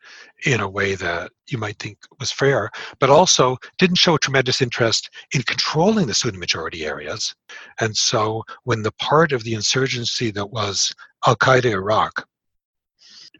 in 0.45 0.61
a 0.61 0.69
way 0.69 0.95
that 0.95 1.31
you 1.49 1.57
might 1.57 1.77
think 1.79 1.97
was 2.19 2.31
fair, 2.31 2.71
but 2.99 3.09
also 3.09 3.57
didn't 3.77 3.97
show 3.97 4.15
a 4.15 4.19
tremendous 4.19 4.61
interest 4.61 5.09
in 5.33 5.41
controlling 5.43 6.07
the 6.07 6.13
Sunni 6.13 6.37
majority 6.37 6.85
areas. 6.85 7.35
And 7.81 7.95
so 7.95 8.43
when 8.63 8.83
the 8.83 8.93
part 8.93 9.31
of 9.31 9.43
the 9.43 9.53
insurgency 9.53 10.31
that 10.31 10.49
was 10.49 10.93
Al 11.27 11.35
Qaeda 11.35 11.65
Iraq 11.65 12.25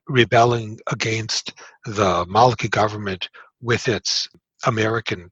rebelling 0.08 0.80
against 0.92 1.54
the 1.86 2.26
Maliki 2.26 2.70
government 2.70 3.30
with 3.62 3.88
its 3.88 4.28
American 4.66 5.32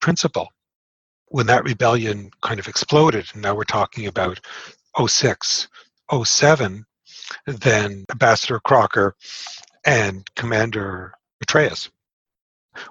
principle, 0.00 0.48
when 1.28 1.46
that 1.46 1.64
rebellion 1.64 2.30
kind 2.42 2.60
of 2.60 2.68
exploded, 2.68 3.26
and 3.32 3.42
now 3.42 3.54
we're 3.54 3.64
talking 3.64 4.06
about 4.06 4.38
06, 5.04 5.68
07, 6.24 6.86
then 7.46 8.04
Ambassador 8.10 8.60
Crocker 8.60 9.14
and 9.84 10.26
Commander 10.36 11.14
Petraeus 11.40 11.90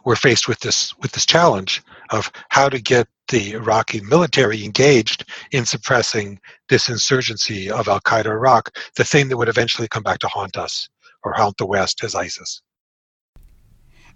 were 0.06 0.16
faced 0.16 0.48
with 0.48 0.60
this 0.60 0.94
with 1.00 1.12
this 1.12 1.26
challenge 1.26 1.82
of 2.12 2.32
how 2.50 2.70
to 2.70 2.80
get 2.80 3.08
the 3.30 3.54
Iraqi 3.54 4.02
military 4.02 4.64
engaged 4.64 5.30
in 5.52 5.66
suppressing 5.66 6.40
this 6.70 6.90
insurgency 6.90 7.70
of 7.70 7.88
Al 7.88 8.00
Qaeda 8.02 8.28
Iraq, 8.28 8.78
the 8.96 9.04
thing 9.04 9.30
that 9.30 9.38
would 9.38 9.50
eventually 9.50 9.88
come 9.88 10.04
back 10.04 10.20
to 10.20 10.28
haunt 10.28 10.58
us 10.58 10.90
or 11.24 11.34
haunt 11.34 11.58
the 11.58 11.66
West 11.66 12.04
as 12.04 12.16
ISIS. 12.16 12.62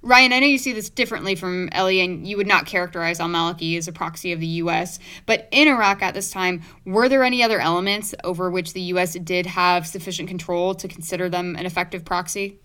Ryan, 0.01 0.31
I 0.31 0.39
know 0.39 0.47
you 0.47 0.57
see 0.57 0.73
this 0.73 0.89
differently 0.89 1.35
from 1.35 1.69
Eli, 1.75 2.03
and 2.03 2.25
you 2.27 2.37
would 2.37 2.47
not 2.47 2.65
characterize 2.65 3.19
al 3.19 3.27
Maliki 3.27 3.77
as 3.77 3.87
a 3.87 3.91
proxy 3.91 4.31
of 4.31 4.39
the 4.39 4.47
U.S. 4.47 4.99
But 5.25 5.47
in 5.51 5.67
Iraq 5.67 6.01
at 6.01 6.13
this 6.13 6.31
time, 6.31 6.61
were 6.85 7.09
there 7.09 7.23
any 7.23 7.43
other 7.43 7.59
elements 7.59 8.13
over 8.23 8.49
which 8.49 8.73
the 8.73 8.81
U.S. 8.81 9.13
did 9.13 9.45
have 9.45 9.87
sufficient 9.87 10.29
control 10.29 10.75
to 10.75 10.87
consider 10.87 11.29
them 11.29 11.55
an 11.55 11.65
effective 11.65 12.05
proxy? 12.05 12.59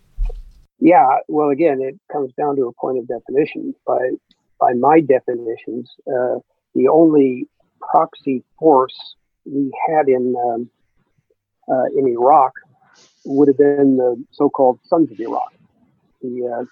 Yeah, 0.79 1.17
well, 1.27 1.49
again, 1.49 1.81
it 1.81 1.99
comes 2.11 2.33
down 2.33 2.55
to 2.57 2.63
a 2.63 2.73
point 2.73 2.99
of 2.99 3.07
definition. 3.07 3.73
By 3.85 4.11
by 4.59 4.73
my 4.73 5.01
definitions, 5.01 5.89
uh, 6.07 6.39
the 6.75 6.87
only 6.89 7.47
proxy 7.81 8.43
force 8.59 9.15
we 9.45 9.71
had 9.87 10.07
in 10.07 10.35
um, 10.35 10.69
uh, 11.69 11.85
in 11.97 12.07
Iraq 12.07 12.53
would 13.25 13.47
have 13.47 13.57
been 13.57 13.97
the 13.97 14.21
so-called 14.31 14.79
Sons 14.83 15.11
of 15.11 15.19
Iraq, 15.19 15.53
the 16.21 16.47
uh, 16.47 16.65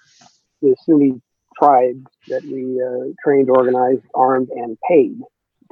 the 0.62 0.76
Sunni 0.84 1.20
tribes 1.60 2.06
that 2.28 2.42
we 2.44 2.80
uh, 2.80 3.12
trained, 3.22 3.50
organized, 3.50 4.04
armed, 4.14 4.48
and 4.50 4.78
paid 4.88 5.18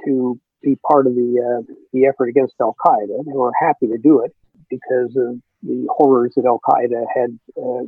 to 0.05 0.39
be 0.63 0.77
part 0.87 1.07
of 1.07 1.15
the 1.15 1.41
uh, 1.41 1.75
the 1.93 2.07
effort 2.07 2.29
against 2.29 2.55
Al 2.61 2.77
Qaeda. 2.85 3.25
They 3.25 3.33
were 3.33 3.53
happy 3.59 3.87
to 3.87 3.99
do 3.99 4.23
it 4.25 4.35
because 4.69 5.17
of 5.17 5.41
the 5.63 5.87
horrors 5.91 6.35
that 6.37 6.45
Al 6.45 6.61
Qaeda 6.67 7.05
had 7.15 7.39
uh, 7.57 7.85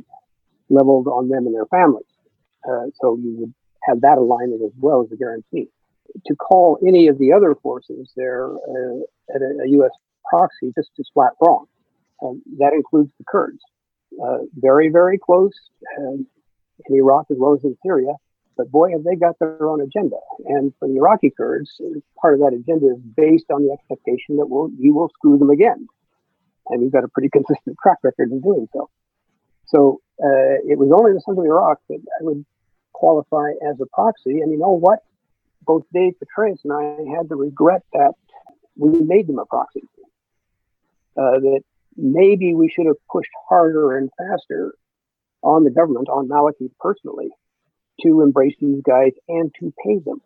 leveled 0.69 1.07
on 1.07 1.29
them 1.29 1.45
and 1.45 1.53
their 1.53 1.65
families. 1.65 2.05
Uh, 2.67 2.87
so 3.01 3.17
you 3.21 3.35
would 3.37 3.53
have 3.83 4.01
that 4.01 4.17
alignment 4.17 4.61
as 4.63 4.71
well 4.79 5.03
as 5.03 5.11
a 5.11 5.17
guarantee. 5.17 5.67
To 6.27 6.35
call 6.35 6.77
any 6.85 7.07
of 7.07 7.17
the 7.17 7.33
other 7.33 7.55
forces 7.55 8.11
there 8.15 8.49
uh, 8.51 8.99
at 9.33 9.41
a, 9.41 9.63
a, 9.63 9.69
U.S. 9.69 9.91
proxy 10.29 10.71
just 10.75 10.89
is 10.97 11.09
flat 11.13 11.31
wrong. 11.41 11.65
Um, 12.21 12.41
that 12.59 12.73
includes 12.73 13.11
the 13.17 13.25
Kurds. 13.27 13.59
Uh, 14.23 14.39
very, 14.55 14.89
very 14.89 15.17
close 15.17 15.53
in 16.89 16.95
Iraq 16.95 17.25
as 17.31 17.37
well 17.39 17.53
as 17.53 17.63
in 17.63 17.75
Syria. 17.85 18.13
But 18.55 18.71
boy, 18.71 18.91
have 18.91 19.03
they 19.03 19.15
got 19.15 19.39
their 19.39 19.67
own 19.67 19.81
agenda. 19.81 20.17
And 20.45 20.73
for 20.77 20.87
the 20.87 20.97
Iraqi 20.97 21.31
Kurds, 21.35 21.71
part 22.21 22.35
of 22.35 22.39
that 22.41 22.53
agenda 22.53 22.93
is 22.93 23.01
based 23.15 23.49
on 23.51 23.63
the 23.63 23.71
expectation 23.71 24.37
that 24.37 24.47
we'll, 24.47 24.69
we 24.79 24.91
will 24.91 25.09
screw 25.09 25.37
them 25.37 25.49
again. 25.49 25.87
And 26.69 26.81
we've 26.81 26.91
got 26.91 27.03
a 27.03 27.07
pretty 27.07 27.29
consistent 27.29 27.77
track 27.81 27.97
record 28.03 28.31
in 28.31 28.41
doing 28.41 28.67
so. 28.73 28.89
So 29.65 30.01
uh, 30.23 30.61
it 30.69 30.77
was 30.77 30.91
only 30.93 31.13
the 31.13 31.21
Sons 31.21 31.39
of 31.39 31.45
Iraq 31.45 31.79
that 31.89 31.99
I 32.19 32.23
would 32.23 32.45
qualify 32.93 33.51
as 33.69 33.79
a 33.81 33.87
proxy. 33.87 34.41
And 34.41 34.51
you 34.51 34.59
know 34.59 34.77
what? 34.77 34.99
Both 35.65 35.83
Dave 35.93 36.13
Petraeus 36.21 36.59
and 36.63 36.73
I 36.73 37.17
had 37.17 37.29
the 37.29 37.35
regret 37.35 37.81
that 37.93 38.13
we 38.77 39.01
made 39.01 39.27
them 39.27 39.39
a 39.39 39.45
proxy. 39.45 39.81
Uh, 41.17 41.39
that 41.39 41.61
maybe 41.95 42.53
we 42.53 42.69
should 42.69 42.85
have 42.85 42.97
pushed 43.11 43.29
harder 43.49 43.97
and 43.97 44.09
faster 44.17 44.73
on 45.43 45.63
the 45.63 45.69
government, 45.69 46.09
on 46.09 46.27
Maliki 46.27 46.71
personally, 46.79 47.29
to 48.01 48.21
embrace 48.21 48.55
these 48.59 48.81
guys 48.81 49.11
and 49.27 49.53
to 49.59 49.73
pay 49.85 49.99
them. 49.99 50.21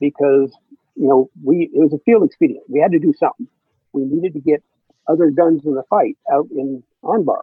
Because, 0.00 0.52
you 0.96 1.08
know, 1.08 1.30
we 1.42 1.70
it 1.72 1.78
was 1.78 1.92
a 1.92 1.98
field 2.04 2.24
expedient. 2.24 2.64
We 2.68 2.80
had 2.80 2.92
to 2.92 2.98
do 2.98 3.14
something. 3.18 3.48
We 3.92 4.04
needed 4.04 4.34
to 4.34 4.40
get 4.40 4.62
other 5.06 5.30
guns 5.30 5.64
in 5.64 5.74
the 5.74 5.84
fight 5.88 6.16
out 6.30 6.48
in 6.50 6.82
Anbar. 7.02 7.42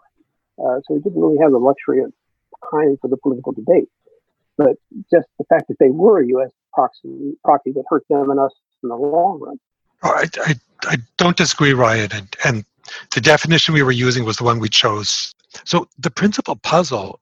Uh, 0.58 0.82
so 0.86 0.94
we 0.94 1.00
didn't 1.00 1.22
really 1.22 1.38
have 1.41 1.51
the 1.51 1.58
luxury 1.58 2.03
of 2.03 2.12
time 2.72 2.98
for 3.01 3.08
the 3.08 3.18
political 3.18 3.53
debate. 3.53 3.89
But 4.58 4.75
just 5.12 5.27
the 5.38 5.46
fact 5.46 5.70
that 5.70 5.79
they 5.79 5.89
were 5.89 6.20
a 6.20 6.27
U.S. 6.27 6.51
proxy, 6.74 7.38
proxy 7.46 7.72
that 7.72 7.86
hurt 7.89 8.06
them 8.10 8.29
and 8.29 8.39
us 8.39 8.51
in 8.84 8.89
the 8.89 8.96
long 8.96 9.39
run. 9.39 9.60
Oh, 10.03 10.10
I, 10.10 10.25
I, 10.44 10.56
I 10.84 10.98
don't 11.18 11.38
disagree, 11.38 11.74
Ryan. 11.74 12.10
And, 12.12 12.36
and 12.44 12.65
the 13.13 13.22
definition 13.22 13.74
we 13.74 13.84
were 13.84 13.91
using 13.91 14.25
was 14.25 14.36
the 14.38 14.44
one 14.44 14.60
we 14.60 14.68
chose 14.68 15.34
so 15.65 15.88
the 15.98 16.12
principal 16.12 16.56
puzzle 16.56 17.20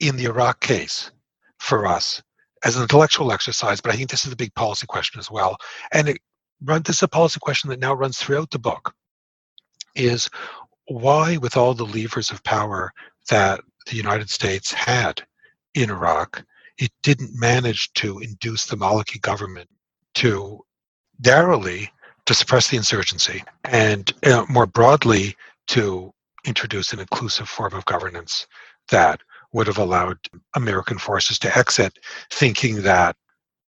in 0.00 0.16
the 0.16 0.24
Iraq 0.24 0.60
case 0.60 1.10
for 1.58 1.86
us 1.86 2.22
as 2.64 2.76
an 2.76 2.82
intellectual 2.82 3.32
exercise, 3.32 3.80
but 3.80 3.92
I 3.92 3.96
think 3.96 4.10
this 4.10 4.26
is 4.26 4.32
a 4.32 4.36
big 4.36 4.54
policy 4.54 4.86
question 4.86 5.18
as 5.18 5.30
well. 5.30 5.56
And 5.92 6.08
it 6.08 6.18
run, 6.64 6.82
this 6.82 6.96
is 6.96 7.02
a 7.02 7.08
policy 7.08 7.38
question 7.40 7.70
that 7.70 7.80
now 7.80 7.94
runs 7.94 8.18
throughout 8.18 8.50
the 8.50 8.58
book 8.58 8.94
is 9.94 10.28
why, 10.86 11.36
with 11.36 11.56
all 11.56 11.74
the 11.74 11.84
levers 11.84 12.30
of 12.30 12.42
power 12.44 12.92
that 13.30 13.60
the 13.86 13.96
United 13.96 14.30
States 14.30 14.72
had 14.72 15.22
in 15.74 15.90
Iraq, 15.90 16.44
it 16.78 16.90
didn't 17.02 17.38
manage 17.38 17.92
to 17.94 18.18
induce 18.20 18.66
the 18.66 18.76
Maliki 18.76 19.20
government 19.20 19.68
to 20.14 20.64
narrowly 21.24 21.90
to 22.26 22.34
suppress 22.34 22.68
the 22.68 22.76
insurgency 22.76 23.42
and 23.64 24.12
uh, 24.26 24.44
more 24.48 24.66
broadly 24.66 25.36
to 25.66 26.12
introduce 26.44 26.92
an 26.92 27.00
inclusive 27.00 27.48
form 27.48 27.74
of 27.74 27.84
governance 27.84 28.46
that 28.90 29.20
would 29.52 29.66
have 29.66 29.78
allowed 29.78 30.18
American 30.54 30.98
forces 30.98 31.38
to 31.40 31.58
exit, 31.58 31.98
thinking 32.30 32.82
that 32.82 33.16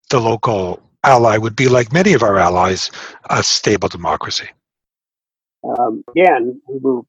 the 0.09 0.19
local 0.19 0.81
ally 1.03 1.37
would 1.37 1.55
be 1.55 1.67
like 1.67 1.93
many 1.93 2.13
of 2.13 2.23
our 2.23 2.37
allies, 2.37 2.91
a 3.29 3.43
stable 3.43 3.87
democracy. 3.87 4.49
Um, 5.63 6.03
again, 6.09 6.61
we 6.67 6.79
were 6.79 7.01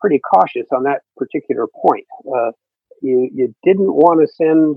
pretty 0.00 0.18
cautious 0.18 0.66
on 0.74 0.84
that 0.84 1.02
particular 1.16 1.66
point. 1.66 2.06
Uh, 2.26 2.52
you, 3.02 3.30
you 3.32 3.54
didn't 3.64 3.92
want 3.92 4.20
to 4.20 4.28
send 4.34 4.76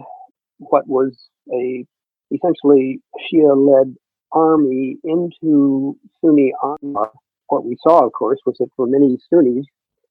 what 0.58 0.88
was 0.88 1.18
a 1.54 1.86
essentially 2.32 3.02
Shia-led 3.32 3.96
army 4.32 4.98
into 5.04 5.98
Sunni 6.22 6.54
Anbar. 6.63 7.10
What 7.48 7.66
we 7.66 7.78
saw, 7.86 8.06
of 8.06 8.13
course, 8.13 8.40
was 8.46 8.56
that 8.60 8.70
for 8.75 8.88
many 8.88 9.18
Sunnis, 9.30 9.66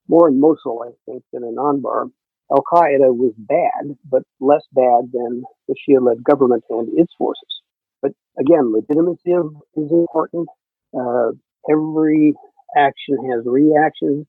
more 0.08 0.28
in 0.28 0.40
Mosul, 0.40 0.84
I 0.84 0.92
think, 1.06 1.22
than 1.32 1.44
in 1.44 1.56
Anbar. 1.56 2.10
Al 2.50 2.62
Qaeda 2.70 3.14
was 3.16 3.32
bad, 3.38 3.96
but 4.10 4.22
less 4.40 4.62
bad 4.72 5.10
than 5.12 5.42
the 5.68 5.74
Shia 5.74 6.04
led 6.04 6.22
government 6.22 6.64
and 6.68 6.88
its 6.98 7.12
forces. 7.16 7.62
But 8.02 8.12
again, 8.38 8.72
legitimacy 8.72 9.30
is 9.30 9.90
important. 9.90 10.48
Uh, 10.94 11.30
every 11.70 12.34
action 12.76 13.16
has 13.30 13.44
reactions. 13.46 14.26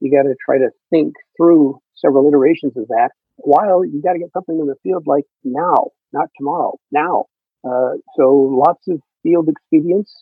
You 0.00 0.10
got 0.10 0.28
to 0.28 0.36
try 0.44 0.58
to 0.58 0.70
think 0.90 1.14
through 1.36 1.80
several 1.96 2.28
iterations 2.28 2.76
of 2.76 2.86
that 2.88 3.10
while 3.36 3.84
you 3.84 4.00
got 4.02 4.12
to 4.12 4.18
get 4.18 4.32
something 4.32 4.58
in 4.58 4.66
the 4.66 4.76
field 4.82 5.04
like 5.06 5.24
now, 5.44 5.90
not 6.12 6.28
tomorrow, 6.36 6.78
now. 6.92 7.24
Uh, 7.64 7.94
so 8.16 8.32
lots 8.32 8.86
of 8.88 9.00
field 9.22 9.48
expedients. 9.48 10.12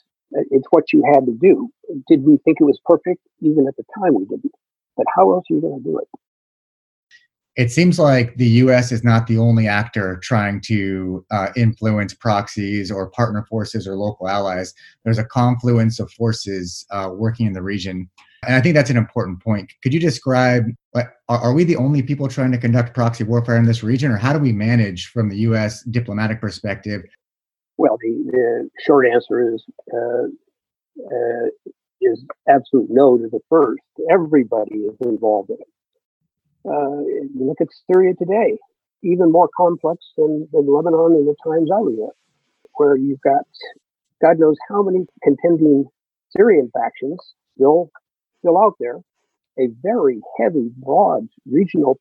It's 0.50 0.66
what 0.70 0.92
you 0.92 1.04
had 1.12 1.26
to 1.26 1.32
do. 1.32 1.68
Did 2.08 2.24
we 2.24 2.38
think 2.44 2.58
it 2.60 2.64
was 2.64 2.78
perfect? 2.84 3.20
Even 3.40 3.68
at 3.68 3.76
the 3.76 3.84
time, 3.98 4.14
we 4.14 4.24
didn't. 4.24 4.52
But 4.96 5.06
how 5.16 5.32
else 5.32 5.44
are 5.50 5.54
you 5.54 5.60
going 5.60 5.82
to 5.82 5.84
do 5.84 5.98
it? 5.98 6.08
it 7.56 7.70
seems 7.70 7.98
like 7.98 8.34
the 8.36 8.48
US 8.48 8.90
is 8.90 9.04
not 9.04 9.26
the 9.26 9.38
only 9.38 9.68
actor 9.68 10.18
trying 10.22 10.60
to 10.62 11.24
uh, 11.30 11.48
influence 11.56 12.12
proxies 12.12 12.90
or 12.90 13.10
partner 13.10 13.46
forces 13.48 13.86
or 13.86 13.96
local 13.96 14.28
allies. 14.28 14.74
There's 15.04 15.18
a 15.18 15.24
confluence 15.24 16.00
of 16.00 16.10
forces 16.12 16.84
uh, 16.90 17.10
working 17.12 17.46
in 17.46 17.52
the 17.52 17.62
region. 17.62 18.10
And 18.44 18.56
I 18.56 18.60
think 18.60 18.74
that's 18.74 18.90
an 18.90 18.96
important 18.96 19.42
point. 19.42 19.72
Could 19.82 19.94
you 19.94 20.00
describe 20.00 20.64
are, 20.94 21.14
are, 21.28 21.54
we 21.54 21.64
the 21.64 21.76
only 21.76 22.02
people 22.02 22.28
trying 22.28 22.52
to 22.52 22.58
conduct 22.58 22.94
proxy 22.94 23.24
warfare 23.24 23.56
in 23.56 23.64
this 23.64 23.82
region, 23.82 24.10
or 24.10 24.16
how 24.16 24.32
do 24.32 24.38
we 24.38 24.52
manage 24.52 25.06
from 25.06 25.30
the 25.30 25.38
US 25.38 25.82
diplomatic 25.84 26.40
perspective? 26.40 27.02
Well, 27.78 27.96
the, 28.02 28.30
the 28.30 28.70
short 28.84 29.06
answer 29.06 29.54
is 29.54 29.64
uh, 29.92 30.26
uh 31.06 31.70
is 32.04 32.24
absolute 32.48 32.88
no 32.90 33.16
to 33.18 33.28
the 33.30 33.40
first. 33.50 33.82
Everybody 34.10 34.76
is 34.76 34.96
involved 35.00 35.50
in 35.50 35.56
it. 35.60 35.68
Uh, 36.66 37.00
you 37.00 37.46
look 37.46 37.60
at 37.60 37.68
Syria 37.90 38.14
today, 38.18 38.58
even 39.02 39.30
more 39.32 39.48
complex 39.56 40.02
than, 40.16 40.48
than 40.52 40.66
Lebanon 40.72 41.14
in 41.16 41.26
the 41.26 41.36
times 41.44 41.70
I 41.72 41.80
was 41.80 41.98
at, 42.08 42.16
where 42.74 42.96
you've 42.96 43.20
got 43.20 43.44
God 44.22 44.38
knows 44.38 44.56
how 44.68 44.82
many 44.82 45.06
contending 45.22 45.84
Syrian 46.36 46.70
factions 46.72 47.18
still 47.54 47.90
still 48.40 48.58
out 48.58 48.74
there, 48.80 48.98
a 49.58 49.68
very 49.82 50.20
heavy, 50.38 50.70
broad 50.76 51.28
regional 51.46 51.98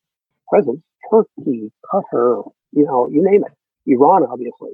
presence. 0.48 0.80
Turkey, 1.10 1.70
Qatar, 1.92 2.50
you 2.72 2.84
know, 2.84 3.08
you 3.10 3.22
name 3.22 3.44
it. 3.44 3.52
Iran, 3.86 4.24
obviously. 4.30 4.70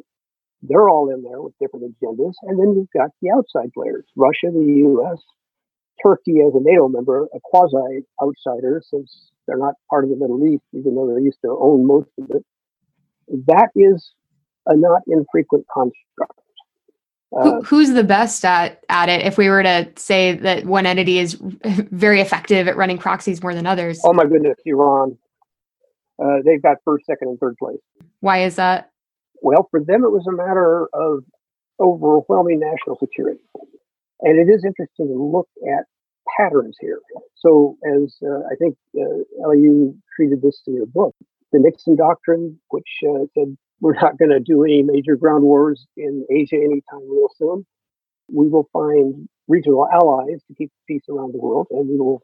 They're 0.62 0.88
all 0.88 1.10
in 1.10 1.22
there 1.22 1.40
with 1.40 1.54
different 1.60 1.94
agendas. 1.94 2.34
And 2.42 2.58
then 2.58 2.74
you've 2.74 2.90
got 2.94 3.10
the 3.22 3.30
outside 3.30 3.72
players, 3.72 4.04
Russia, 4.16 4.50
the 4.52 4.84
US, 4.86 5.18
Turkey 6.04 6.40
as 6.46 6.54
a 6.54 6.60
NATO 6.60 6.88
member, 6.88 7.26
a 7.34 7.40
quasi 7.42 8.04
outsider, 8.22 8.82
since 8.88 9.30
they're 9.46 9.58
not 9.58 9.74
part 9.88 10.04
of 10.04 10.10
the 10.10 10.16
Middle 10.16 10.44
East, 10.46 10.64
even 10.72 10.94
though 10.94 11.14
they 11.14 11.22
used 11.22 11.38
to 11.44 11.56
own 11.60 11.86
most 11.86 12.10
of 12.18 12.30
it. 12.30 12.44
That 13.46 13.68
is 13.74 14.12
a 14.66 14.76
not 14.76 15.02
infrequent 15.06 15.66
construct. 15.72 16.40
Uh, 17.36 17.42
Who, 17.42 17.62
who's 17.62 17.90
the 17.90 18.04
best 18.04 18.44
at, 18.44 18.84
at 18.88 19.08
it 19.08 19.24
if 19.24 19.38
we 19.38 19.48
were 19.48 19.62
to 19.62 19.88
say 19.96 20.34
that 20.34 20.66
one 20.66 20.84
entity 20.84 21.18
is 21.18 21.34
very 21.64 22.20
effective 22.20 22.66
at 22.66 22.76
running 22.76 22.98
proxies 22.98 23.42
more 23.42 23.54
than 23.54 23.66
others? 23.66 24.00
Oh 24.04 24.12
my 24.12 24.24
goodness, 24.24 24.56
Iran. 24.66 25.16
Uh, 26.22 26.38
they've 26.44 26.62
got 26.62 26.78
first, 26.84 27.06
second, 27.06 27.28
and 27.28 27.38
third 27.38 27.56
place. 27.56 27.78
Why 28.18 28.42
is 28.42 28.56
that? 28.56 28.90
Well, 29.40 29.68
for 29.70 29.80
them, 29.82 30.04
it 30.04 30.10
was 30.10 30.26
a 30.28 30.32
matter 30.32 30.88
of 30.92 31.24
overwhelming 31.80 32.60
national 32.60 32.98
security. 32.98 33.40
And 34.20 34.38
it 34.38 34.52
is 34.52 34.64
interesting 34.64 35.08
to 35.08 35.14
look 35.14 35.48
at 35.66 35.84
patterns 36.36 36.76
here. 36.80 37.00
So, 37.36 37.76
as 37.86 38.16
uh, 38.22 38.40
I 38.50 38.54
think 38.58 38.76
uh, 38.96 39.50
you 39.52 39.96
treated 40.14 40.42
this 40.42 40.60
in 40.66 40.74
your 40.74 40.86
book, 40.86 41.14
the 41.52 41.58
Nixon 41.58 41.96
Doctrine, 41.96 42.60
which 42.68 42.88
uh, 43.08 43.24
said 43.34 43.56
we're 43.80 43.94
not 43.94 44.18
going 44.18 44.30
to 44.30 44.40
do 44.40 44.62
any 44.64 44.82
major 44.82 45.16
ground 45.16 45.44
wars 45.44 45.86
in 45.96 46.26
Asia 46.30 46.56
anytime 46.56 47.08
real 47.08 47.28
soon. 47.36 47.66
We 48.30 48.48
will 48.48 48.68
find 48.72 49.28
regional 49.48 49.88
allies 49.90 50.42
to 50.48 50.54
keep 50.54 50.70
peace 50.86 51.02
around 51.08 51.32
the 51.32 51.38
world, 51.38 51.68
and 51.70 51.88
we 51.88 51.96
will 51.96 52.22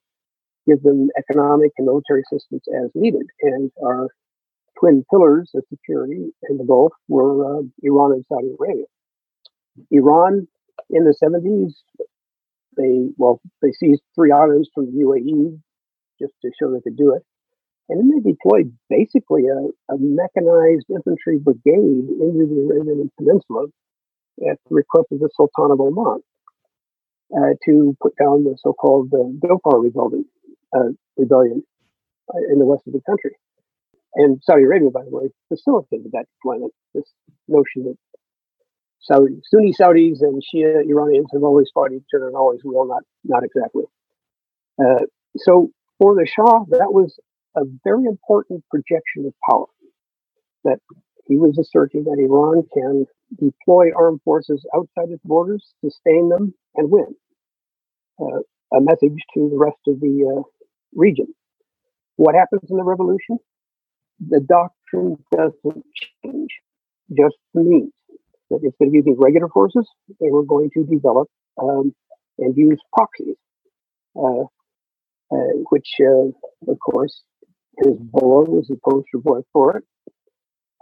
give 0.68 0.82
them 0.82 1.08
economic 1.18 1.72
and 1.78 1.86
military 1.86 2.22
assistance 2.30 2.64
as 2.68 2.90
needed. 2.94 3.26
And 3.40 3.70
our 3.82 4.08
twin 4.78 5.04
pillars 5.10 5.50
of 5.54 5.64
security 5.68 6.32
in 6.48 6.58
the 6.58 6.64
Gulf 6.64 6.92
were 7.08 7.58
uh, 7.58 7.62
Iran 7.82 8.12
and 8.12 8.24
Saudi 8.28 8.54
Arabia. 8.58 8.84
Iran 9.90 10.48
in 10.90 11.04
the 11.04 11.14
70s 11.22 11.72
they 12.76 13.08
well 13.16 13.40
they 13.62 13.72
seized 13.72 14.02
three 14.14 14.30
islands 14.32 14.68
from 14.74 14.86
the 14.86 15.02
UAE 15.02 15.58
just 16.20 16.32
to 16.42 16.50
show 16.58 16.72
they 16.72 16.80
could 16.80 16.96
do 16.96 17.14
it, 17.14 17.22
and 17.88 18.00
then 18.00 18.10
they 18.10 18.30
deployed 18.30 18.72
basically 18.88 19.44
a, 19.46 19.92
a 19.92 19.98
mechanized 19.98 20.86
infantry 20.90 21.38
brigade 21.38 22.08
into 22.20 22.46
the 22.46 22.68
Arabian 22.70 23.10
Peninsula 23.18 23.66
at 24.48 24.58
the 24.68 24.74
request 24.74 25.06
of 25.12 25.20
the 25.20 25.30
Sultan 25.34 25.72
of 25.72 25.80
Oman 25.80 26.20
uh, 27.36 27.54
to 27.64 27.96
put 28.00 28.14
down 28.16 28.44
the 28.44 28.56
so-called 28.62 29.12
uh, 29.12 29.28
Dhofar 29.46 29.82
rebellion, 29.82 30.24
uh, 30.74 30.90
rebellion 31.16 31.62
uh, 32.32 32.52
in 32.52 32.58
the 32.58 32.66
west 32.66 32.86
of 32.86 32.92
the 32.92 33.00
country. 33.06 33.32
And 34.16 34.40
Saudi 34.42 34.64
Arabia, 34.64 34.90
by 34.90 35.04
the 35.04 35.10
way, 35.10 35.28
facilitated 35.48 36.10
that 36.12 36.24
deployment. 36.38 36.72
This 36.94 37.04
notion 37.48 37.84
that 37.84 37.98
Saudi, 39.00 39.40
Sunni 39.44 39.74
Saudis 39.74 40.22
and 40.22 40.42
Shia 40.42 40.84
Iranians 40.88 41.28
have 41.32 41.44
always 41.44 41.70
fought 41.72 41.92
each 41.92 42.02
other 42.14 42.26
and 42.26 42.36
always 42.36 42.60
will, 42.64 42.86
not 42.86 43.02
not 43.24 43.44
exactly. 43.44 43.84
Uh, 44.80 45.04
so 45.36 45.70
for 45.98 46.14
the 46.14 46.26
Shah, 46.26 46.64
that 46.70 46.92
was 46.92 47.18
a 47.56 47.62
very 47.84 48.06
important 48.06 48.64
projection 48.70 49.26
of 49.26 49.34
power. 49.48 49.66
That 50.64 50.78
he 51.26 51.36
was 51.36 51.58
asserting 51.58 52.04
that 52.04 52.18
Iran 52.18 52.64
can 52.72 53.06
deploy 53.38 53.90
armed 53.96 54.20
forces 54.24 54.64
outside 54.74 55.10
its 55.10 55.22
borders, 55.24 55.74
sustain 55.84 56.30
them, 56.30 56.54
and 56.74 56.90
win. 56.90 57.14
Uh, 58.18 58.40
a 58.72 58.80
message 58.80 59.18
to 59.34 59.48
the 59.50 59.58
rest 59.58 59.78
of 59.86 60.00
the 60.00 60.38
uh, 60.38 60.42
region. 60.94 61.26
What 62.16 62.34
happens 62.34 62.62
in 62.70 62.78
the 62.78 62.82
revolution? 62.82 63.38
The 64.20 64.40
doctrine 64.40 65.16
doesn't 65.34 65.84
change, 66.24 66.50
just 67.10 67.36
means 67.54 67.92
that 68.50 68.60
instead 68.62 68.88
of 68.88 68.94
using 68.94 69.16
regular 69.18 69.48
forces, 69.48 69.88
they 70.20 70.30
were 70.30 70.44
going 70.44 70.70
to 70.74 70.84
develop 70.84 71.28
um, 71.60 71.94
and 72.38 72.56
use 72.56 72.80
proxies, 72.94 73.36
uh, 74.16 74.42
uh, 75.32 75.52
which, 75.70 75.88
uh, 76.00 76.28
of 76.70 76.78
course, 76.78 77.22
Hezbollah 77.82 78.48
was 78.48 78.66
the 78.68 78.78
poster 78.84 79.18
boy 79.18 79.40
for 79.52 79.78
it. 79.78 79.84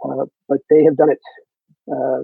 Uh, 0.03 0.25
but 0.47 0.59
they 0.69 0.83
have 0.83 0.97
done 0.97 1.09
it 1.09 1.19
uh, 1.91 2.23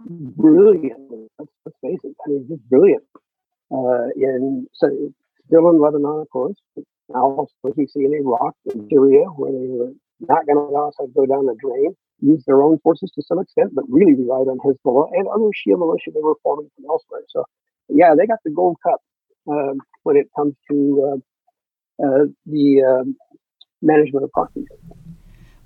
brilliantly. 0.00 1.26
Let's, 1.38 1.50
face 1.82 1.98
it. 2.02 2.14
I 2.26 2.30
mean, 2.30 2.46
just 2.48 2.68
brilliant. 2.68 3.04
Uh, 3.70 4.08
in 4.16 4.66
so 4.74 4.88
still 5.46 5.68
in 5.70 5.80
Lebanon, 5.80 6.20
of 6.20 6.30
course. 6.30 6.56
Now, 7.08 7.46
as 7.66 7.72
we 7.76 7.86
see 7.86 8.04
in 8.04 8.14
Iraq 8.14 8.54
and 8.66 8.88
Syria, 8.90 9.24
where 9.24 9.52
they 9.52 9.68
were 9.68 9.92
not 10.20 10.46
going 10.46 10.56
to 10.56 10.64
allow 10.64 10.90
to 11.00 11.06
go 11.14 11.26
down 11.26 11.46
the 11.46 11.56
drain 11.60 11.94
used 12.20 12.46
their 12.46 12.62
own 12.62 12.78
forces 12.80 13.10
to 13.14 13.22
some 13.22 13.38
extent, 13.38 13.74
but 13.74 13.84
really 13.88 14.14
relied 14.14 14.48
on 14.48 14.58
Hezbollah 14.58 15.08
and 15.12 15.28
other 15.28 15.50
Shia 15.54 15.78
militia 15.78 16.10
they 16.12 16.20
were 16.20 16.34
forming 16.42 16.70
from 16.74 16.86
elsewhere. 16.88 17.22
So, 17.28 17.44
yeah, 17.88 18.14
they 18.16 18.26
got 18.26 18.38
the 18.44 18.50
gold 18.50 18.76
cup 18.82 19.00
um, 19.48 19.78
when 20.02 20.16
it 20.16 20.28
comes 20.36 20.54
to 20.70 21.20
uh, 22.00 22.04
uh, 22.04 22.24
the 22.46 22.82
um, 22.82 23.16
management 23.82 24.24
of 24.24 24.32
proxies. 24.32 24.66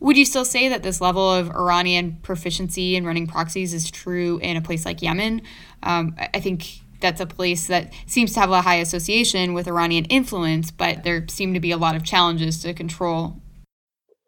Would 0.00 0.16
you 0.16 0.24
still 0.24 0.44
say 0.44 0.68
that 0.68 0.82
this 0.82 1.00
level 1.00 1.30
of 1.30 1.50
Iranian 1.50 2.18
proficiency 2.22 2.96
in 2.96 3.06
running 3.06 3.26
proxies 3.26 3.72
is 3.72 3.90
true 3.90 4.38
in 4.38 4.56
a 4.56 4.60
place 4.60 4.84
like 4.84 5.00
Yemen? 5.00 5.42
Um, 5.84 6.16
I 6.18 6.40
think 6.40 6.80
that's 7.00 7.20
a 7.20 7.26
place 7.26 7.68
that 7.68 7.92
seems 8.06 8.32
to 8.34 8.40
have 8.40 8.50
a 8.50 8.62
high 8.62 8.76
association 8.76 9.54
with 9.54 9.68
Iranian 9.68 10.04
influence, 10.06 10.70
but 10.70 11.04
there 11.04 11.24
seem 11.28 11.54
to 11.54 11.60
be 11.60 11.70
a 11.70 11.76
lot 11.76 11.94
of 11.94 12.02
challenges 12.02 12.60
to 12.62 12.74
control. 12.74 13.41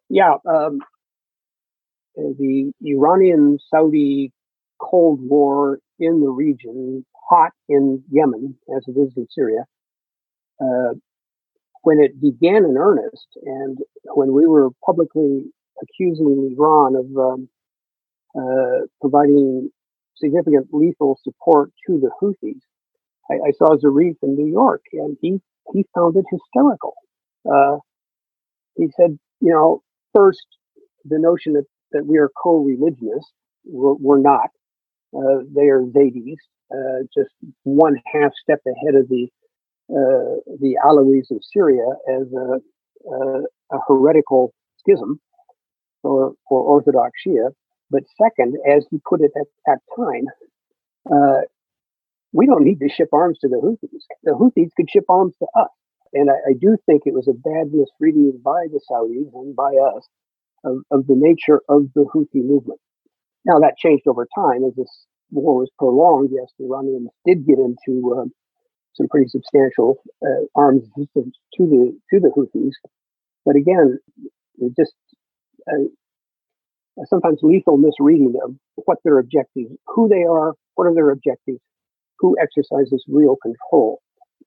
Yeah, 0.08 0.34
um, 0.48 0.80
uh, 2.18 2.32
the 2.38 2.72
Iranian 2.82 3.58
Saudi 3.70 4.32
Cold 4.80 5.20
War 5.22 5.78
in 5.98 6.20
the 6.20 6.28
region, 6.28 7.04
hot 7.28 7.52
in 7.68 8.02
Yemen 8.10 8.56
as 8.76 8.84
it 8.86 8.98
is 8.98 9.12
in 9.16 9.26
Syria, 9.30 9.64
uh, 10.60 10.94
when 11.82 12.00
it 12.00 12.20
began 12.20 12.64
in 12.64 12.76
earnest, 12.76 13.26
and 13.44 13.78
when 14.14 14.32
we 14.32 14.46
were 14.46 14.70
publicly 14.84 15.44
accusing 15.82 16.54
Iran 16.56 16.96
of 16.96 17.06
um, 17.16 17.48
uh, 18.36 18.86
providing 19.00 19.70
significant 20.16 20.68
lethal 20.72 21.18
support 21.22 21.70
to 21.86 22.00
the 22.00 22.10
Houthis, 22.20 22.60
I, 23.30 23.48
I, 23.48 23.52
saw 23.58 23.76
Zarif 23.76 24.16
in 24.22 24.34
New 24.34 24.50
York, 24.50 24.82
and 24.92 25.16
he 25.20 25.40
he 25.72 25.84
found 25.94 26.16
it 26.16 26.24
hysterical. 26.30 26.94
Uh, 27.50 27.78
he 28.76 28.88
said, 28.96 29.18
you 29.40 29.52
know, 29.52 29.82
first 30.14 30.46
the 31.05 31.18
notion 31.18 31.55
that 31.55 31.64
that 31.92 32.07
we 32.07 32.18
are 32.18 32.31
co-religionists. 32.42 33.33
We're, 33.64 33.94
we're 33.94 34.18
not. 34.18 34.50
Uh, 35.16 35.44
they 35.55 35.68
are 35.68 35.83
Zaydis, 35.83 36.37
uh, 36.72 37.05
just 37.16 37.31
one 37.62 37.96
half 38.12 38.33
step 38.42 38.61
ahead 38.66 38.94
of 38.94 39.09
the 39.09 39.29
uh, 39.90 40.40
the 40.61 40.77
Alawis 40.85 41.31
of 41.31 41.42
Syria 41.53 41.87
as 42.09 42.27
a, 42.33 42.61
a, 43.70 43.79
heretical 43.87 44.55
schism 44.79 45.20
for, 46.00 46.33
for 46.48 46.62
Orthodox 46.62 47.12
Shia. 47.27 47.50
But 47.90 48.05
second, 48.20 48.57
as 48.66 48.87
he 48.90 48.98
put 49.07 49.20
it 49.20 49.31
at 49.37 49.46
that 49.66 49.79
time, 49.94 50.27
uh, 51.12 51.42
we 52.33 52.46
don't 52.46 52.64
need 52.64 52.81
to 52.81 52.88
ship 52.88 53.09
arms 53.12 53.38
to 53.40 53.48
the 53.48 53.57
Houthis. 53.57 54.00
The 54.22 54.33
Houthis 54.33 54.70
could 54.77 54.90
ship 54.90 55.05
arms 55.09 55.35
to 55.38 55.46
us. 55.55 55.68
And 56.14 56.31
I, 56.31 56.50
I, 56.50 56.53
do 56.59 56.77
think 56.87 57.03
it 57.05 57.14
was 57.14 57.29
a 57.29 57.33
bad 57.33 57.72
misreading 57.72 58.40
by 58.42 58.66
the 58.72 58.81
Saudis 58.90 59.31
and 59.35 59.55
by 59.55 59.72
us 59.74 60.07
of, 60.64 60.79
of 60.90 61.07
the 61.07 61.16
nature 61.16 61.61
of 61.68 61.92
the 61.94 62.07
Houthi 62.14 62.44
movement. 62.44 62.81
Now 63.44 63.59
that 63.59 63.77
changed 63.77 64.07
over 64.07 64.27
time 64.35 64.64
as 64.64 64.74
this 64.77 65.07
war 65.31 65.59
was 65.59 65.70
prolonged. 65.79 66.31
Yes, 66.33 66.50
the 66.59 66.66
Iranians 66.66 67.11
did 67.27 67.46
get 67.46 67.59
into 67.59 68.14
uh, 68.16 68.24
some 68.94 69.09
pretty 69.09 69.29
substantial 69.29 69.96
uh, 70.24 70.46
arms 70.55 70.85
systems 70.96 71.35
to 71.59 71.66
the 71.66 71.98
to 72.11 72.20
the 72.20 72.31
Houthis, 72.31 72.72
but 73.44 73.57
again, 73.57 73.98
just 74.77 74.94
uh, 75.68 75.85
sometimes 77.07 77.40
lethal 77.42 77.77
misreading 77.77 78.35
of 78.42 78.55
what 78.87 78.98
their 79.05 79.18
objectives, 79.18 79.72
who 79.87 80.09
they 80.09 80.24
are, 80.24 80.55
what 80.74 80.87
are 80.87 80.94
their 80.94 81.11
objectives, 81.11 81.61
who 82.18 82.37
exercises 82.40 83.05
real 83.09 83.37
control. 83.42 84.00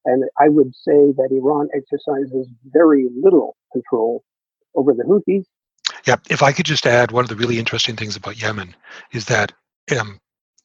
And 0.06 0.24
I 0.40 0.50
would 0.50 0.74
say 0.76 1.12
that 1.18 1.30
Iran 1.32 1.70
exercises 1.74 2.48
very 2.66 3.08
little 3.16 3.56
control 3.72 4.24
over 4.76 4.94
the 4.94 5.04
Houthis. 5.04 5.46
Yeah, 6.06 6.18
if 6.30 6.44
I 6.44 6.52
could 6.52 6.66
just 6.66 6.86
add, 6.86 7.12
one 7.12 7.24
of 7.24 7.30
the 7.30 7.36
really 7.36 7.60
interesting 7.60 7.96
things 7.96 8.16
about 8.16 8.42
Yemen 8.42 8.76
is 9.12 9.26
that 9.26 9.52
um, 9.98 10.20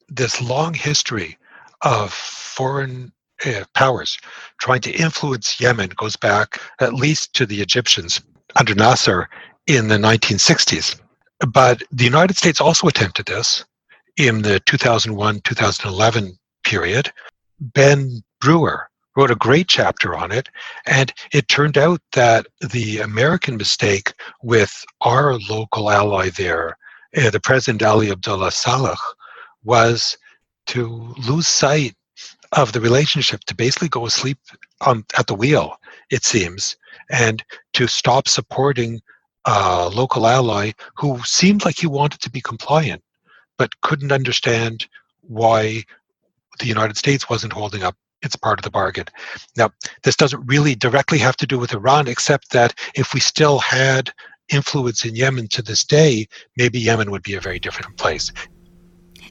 this 0.09 0.41
long 0.41 0.75
history 0.75 1.39
of 1.83 2.13
foreign 2.13 3.13
uh, 3.45 3.65
powers 3.75 4.19
trying 4.61 4.81
to 4.83 4.93
influence 4.93 5.61
Yemen 5.61 5.91
goes 5.97 6.17
back 6.17 6.61
at 6.81 6.95
least 6.95 7.35
to 7.35 7.47
the 7.47 7.61
Egyptians 7.61 8.21
under 8.57 8.75
Nasser 8.75 9.29
in 9.67 9.89
the 9.89 9.97
1960s. 9.97 11.01
But 11.49 11.83
the 11.91 12.05
United 12.05 12.37
States 12.37 12.61
also 12.61 12.87
attempted 12.87 13.27
this 13.27 13.65
in 14.17 14.43
the 14.43 14.61
2001 14.61 15.41
2011 15.41 16.39
period. 16.65 17.13
Ben 17.61 18.23
Brewer 18.41 18.89
wrote 19.17 19.31
a 19.31 19.37
great 19.37 19.69
chapter 19.69 20.17
on 20.17 20.33
it, 20.33 20.49
and 20.87 21.13
it 21.33 21.49
turned 21.49 21.77
out 21.77 22.01
that 22.13 22.47
the 22.61 22.99
American 22.99 23.57
mistake 23.57 24.13
with 24.43 24.85
our 25.01 25.39
local 25.51 25.91
ally 25.91 26.31
there, 26.31 26.77
uh, 27.17 27.31
the 27.31 27.41
President 27.41 27.83
Ali 27.83 28.11
Abdullah 28.11 28.53
Saleh, 28.53 28.99
was 29.65 30.17
to 30.67 31.15
lose 31.29 31.47
sight 31.47 31.95
of 32.53 32.73
the 32.73 32.81
relationship, 32.81 33.41
to 33.45 33.55
basically 33.55 33.89
go 33.89 34.07
asleep 34.07 34.39
on, 34.83 35.05
at 35.19 35.27
the 35.27 35.35
wheel, 35.35 35.77
it 36.11 36.25
seems, 36.25 36.77
and 37.11 37.43
to 37.73 37.87
stop 37.87 38.29
supporting 38.29 39.01
a 39.47 39.89
local 39.89 40.27
ally 40.27 40.73
who 40.95 41.19
seemed 41.25 41.65
like 41.65 41.79
he 41.79 41.87
wanted 41.87 42.21
to 42.21 42.31
be 42.31 42.41
compliant, 42.41 43.03
but 43.59 43.81
couldn't 43.81 44.13
understand 44.13 44.87
why 45.23 45.83
the 46.59 46.67
United 46.67 46.97
States 46.97 47.29
wasn't 47.29 47.53
holding 47.53 47.83
up 47.83 47.97
its 48.23 48.37
part 48.37 48.59
of 48.59 48.65
the 48.65 48.71
bargain. 48.71 49.07
Now, 49.57 49.71
this 50.03 50.17
doesn't 50.17 50.45
really 50.47 50.75
directly 50.75 51.19
have 51.19 51.37
to 51.39 51.47
do 51.47 51.59
with 51.59 51.75
Iran, 51.75 52.09
except 52.09 52.51
that 52.51 52.75
if 52.95 53.15
we 53.15 53.21
still 53.21 53.59
had 53.59 54.11
influence 54.53 55.05
in 55.05 55.17
Yemen 55.17 55.49
to 55.49 55.63
this 55.63 55.85
day, 55.85 56.27
maybe 56.57 56.79
Yemen 56.79 57.11
would 57.11 57.23
be 57.23 57.35
a 57.35 57.41
very 57.41 57.59
different 57.59 57.97
place. 57.97 58.33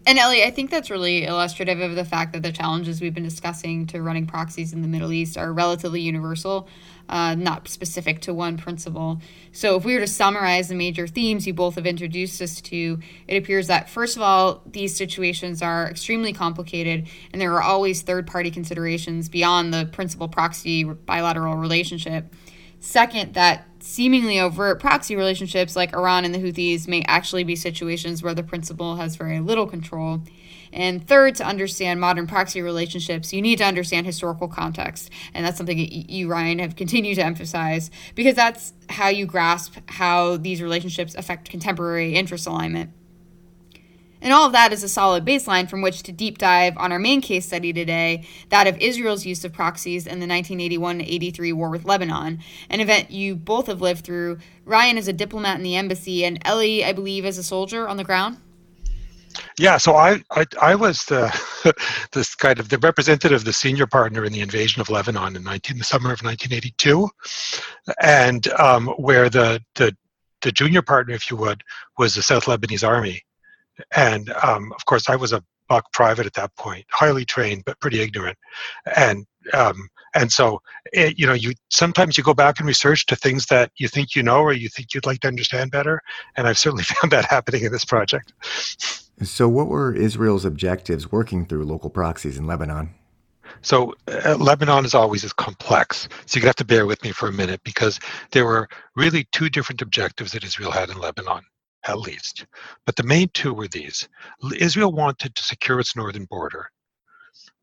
And 0.08 0.18
Eli, 0.18 0.44
I 0.46 0.52
think 0.52 0.72
that's 0.72 0.90
really 0.90 1.26
illustrative 1.26 1.80
of 1.80 1.96
the 1.96 2.06
fact 2.06 2.34
that 2.34 2.42
the 2.42 2.52
challenges 2.52 3.02
we've 3.02 3.14
been 3.14 3.24
discussing 3.24 3.86
to 3.88 4.02
running 4.02 4.26
proxies 4.26 4.74
in 4.74 4.82
the 4.82 4.88
Middle 4.88 5.12
East 5.12 5.38
are 5.38 5.54
relatively 5.54 6.02
universal, 6.02 6.68
uh, 7.10 7.36
not 7.36 7.68
specific 7.68 8.22
to 8.22 8.34
one 8.34 8.58
principle. 8.58 9.22
So, 9.52 9.76
if 9.76 9.86
we 9.86 9.94
were 9.94 10.00
to 10.02 10.08
summarize 10.08 10.70
the 10.70 10.76
major 10.76 11.08
themes 11.08 11.46
you 11.46 11.54
both 11.54 11.76
have 11.76 11.86
introduced 11.86 12.42
us 12.42 12.62
to, 12.62 13.00
it 13.28 13.38
appears 13.38 13.68
that, 13.68 13.90
first 13.90 14.16
of 14.16 14.22
all, 14.22 14.62
these 14.66 14.96
situations 14.96 15.62
are 15.62 15.90
extremely 15.90 16.34
complicated, 16.34 17.08
and 17.32 17.42
there 17.42 17.54
are 17.54 17.62
always 17.62 18.02
third 18.02 18.28
party 18.28 18.52
considerations 18.52 19.30
beyond 19.30 19.74
the 19.74 19.90
principal 19.92 20.28
proxy 20.28 20.84
bilateral 20.84 21.56
relationship. 21.56 22.34
Second, 22.80 23.36
that 23.36 23.68
seemingly 23.80 24.40
overt 24.40 24.80
proxy 24.80 25.16
relationships 25.16 25.76
like 25.76 25.94
Iran 25.94 26.26
and 26.26 26.34
the 26.34 26.40
Houthis 26.40 26.88
may 26.88 27.04
actually 27.08 27.44
be 27.44 27.56
situations 27.56 28.24
where 28.24 28.34
the 28.34 28.44
principal 28.44 28.96
has 28.96 29.16
very 29.16 29.40
little 29.40 29.68
control. 29.68 30.22
And 30.74 31.06
third, 31.06 31.36
to 31.36 31.46
understand 31.46 32.00
modern 32.00 32.28
proxy 32.28 32.62
relationships, 32.62 33.34
you 33.34 33.42
need 33.42 33.58
to 33.58 33.66
understand 33.66 34.06
historical 34.06 34.48
context. 34.48 35.10
And 35.34 35.46
that's 35.46 35.58
something 35.58 35.78
you, 35.78 36.30
Ryan, 36.30 36.60
have 36.60 36.76
continued 36.76 37.16
to 37.16 37.26
emphasize 37.26 37.92
because 38.16 38.36
that's 38.36 38.74
how 38.90 39.10
you 39.10 39.26
grasp 39.26 39.78
how 39.88 40.38
these 40.38 40.62
relationships 40.62 41.16
affect 41.16 41.50
contemporary 41.50 42.16
interest 42.16 42.48
alignment. 42.48 42.92
And 44.22 44.32
all 44.32 44.46
of 44.46 44.52
that 44.52 44.72
is 44.72 44.84
a 44.84 44.90
solid 44.90 45.26
baseline 45.26 45.68
from 45.68 45.82
which 45.82 46.04
to 46.04 46.12
deep 46.12 46.38
dive 46.38 46.78
on 46.78 46.92
our 46.92 47.00
main 47.00 47.22
case 47.22 47.48
study 47.48 47.74
today, 47.74 48.28
that 48.50 48.68
of 48.68 48.78
Israel's 48.78 49.26
use 49.26 49.44
of 49.44 49.52
proxies 49.52 50.06
in 50.06 50.20
the 50.20 50.28
1981 50.28 51.02
83 51.02 51.54
war 51.54 51.72
with 51.72 51.86
Lebanon, 51.86 52.40
an 52.70 52.80
event 52.80 53.10
you 53.10 53.36
both 53.36 53.66
have 53.66 53.82
lived 53.82 54.06
through. 54.06 54.38
Ryan 54.64 55.00
is 55.00 55.08
a 55.08 55.14
diplomat 55.14 55.58
in 55.58 55.64
the 55.64 55.76
embassy, 55.76 56.24
and 56.24 56.40
Eli, 56.48 56.88
I 56.88 56.94
believe, 56.94 57.26
is 57.26 57.40
a 57.40 57.44
soldier 57.44 57.88
on 57.88 57.98
the 57.98 58.04
ground. 58.04 58.38
Yeah, 59.58 59.78
so 59.78 59.96
I, 59.96 60.24
I, 60.32 60.46
I 60.62 60.76
was 60.76 61.04
the 61.06 61.76
this 62.12 62.36
kind 62.36 62.60
of 62.60 62.70
the 62.70 62.78
representative, 62.80 63.44
the 63.44 63.54
senior 63.54 63.88
partner 63.88 64.26
in 64.26 64.34
the 64.34 64.42
invasion 64.42 64.82
of 64.82 64.90
Lebanon 64.90 65.36
in 65.36 65.44
19, 65.44 65.78
the 65.78 65.84
summer 65.84 66.12
of 66.12 66.22
1982, 66.22 67.10
and 68.02 68.48
um, 68.54 68.88
where 68.98 69.30
the, 69.30 69.62
the 69.76 69.96
the 70.42 70.52
junior 70.52 70.82
partner, 70.82 71.14
if 71.14 71.30
you 71.30 71.38
would, 71.38 71.64
was 72.00 72.16
the 72.16 72.24
South 72.24 72.46
Lebanese 72.46 72.88
Army, 72.88 73.22
and 73.96 74.32
um, 74.44 74.74
of 74.74 74.86
course, 74.86 75.10
I 75.10 75.16
was 75.16 75.34
a 75.34 75.44
buck 75.70 75.92
private 75.94 76.26
at 76.26 76.34
that 76.34 76.56
point, 76.56 76.86
highly 76.90 77.26
trained 77.26 77.64
but 77.66 77.80
pretty 77.80 78.02
ignorant, 78.02 78.38
and 78.96 79.26
um, 79.54 79.88
and 80.14 80.32
so 80.32 80.62
it, 80.92 81.18
you 81.18 81.26
know, 81.26 81.34
you 81.34 81.54
sometimes 81.70 82.18
you 82.18 82.24
go 82.24 82.34
back 82.34 82.60
and 82.60 82.68
research 82.68 83.06
to 83.06 83.16
things 83.16 83.46
that 83.48 83.72
you 83.78 83.88
think 83.88 84.16
you 84.16 84.24
know 84.24 84.42
or 84.42 84.54
you 84.54 84.70
think 84.70 84.94
you'd 84.94 85.06
like 85.06 85.20
to 85.22 85.28
understand 85.28 85.72
better, 85.72 86.02
and 86.36 86.48
I've 86.48 86.58
certainly 86.58 86.84
found 87.02 87.12
that 87.12 87.26
happening 87.26 87.64
in 87.64 87.72
this 87.72 87.86
project. 87.86 88.34
So, 89.24 89.48
what 89.48 89.68
were 89.68 89.94
Israel's 89.96 90.46
objectives 90.46 91.12
working 91.12 91.46
through 91.46 91.66
local 91.66 91.90
proxies 91.90 92.38
in 92.38 92.48
Lebanon? 92.48 92.96
So 93.62 93.94
uh, 94.08 94.38
Lebanon 94.40 94.86
is 94.86 94.96
always 94.96 95.24
as 95.24 95.34
complex. 95.34 96.08
So 96.26 96.40
you 96.40 96.46
have 96.46 96.56
to 96.56 96.66
bear 96.66 96.86
with 96.86 97.04
me 97.04 97.12
for 97.12 97.28
a 97.28 97.34
minute 97.34 97.62
because 97.64 98.00
there 98.32 98.46
were 98.46 98.70
really 98.96 99.28
two 99.32 99.50
different 99.50 99.82
objectives 99.82 100.32
that 100.32 100.44
Israel 100.44 100.72
had 100.72 100.90
in 100.90 100.98
Lebanon 100.98 101.42
at 101.86 102.00
least. 102.00 102.46
But 102.86 102.96
the 102.96 103.04
main 103.04 103.30
two 103.34 103.54
were 103.54 103.68
these 103.68 104.08
Israel 104.56 104.92
wanted 104.92 105.36
to 105.36 105.44
secure 105.44 105.80
its 105.80 105.96
northern 105.96 106.26
border, 106.26 106.70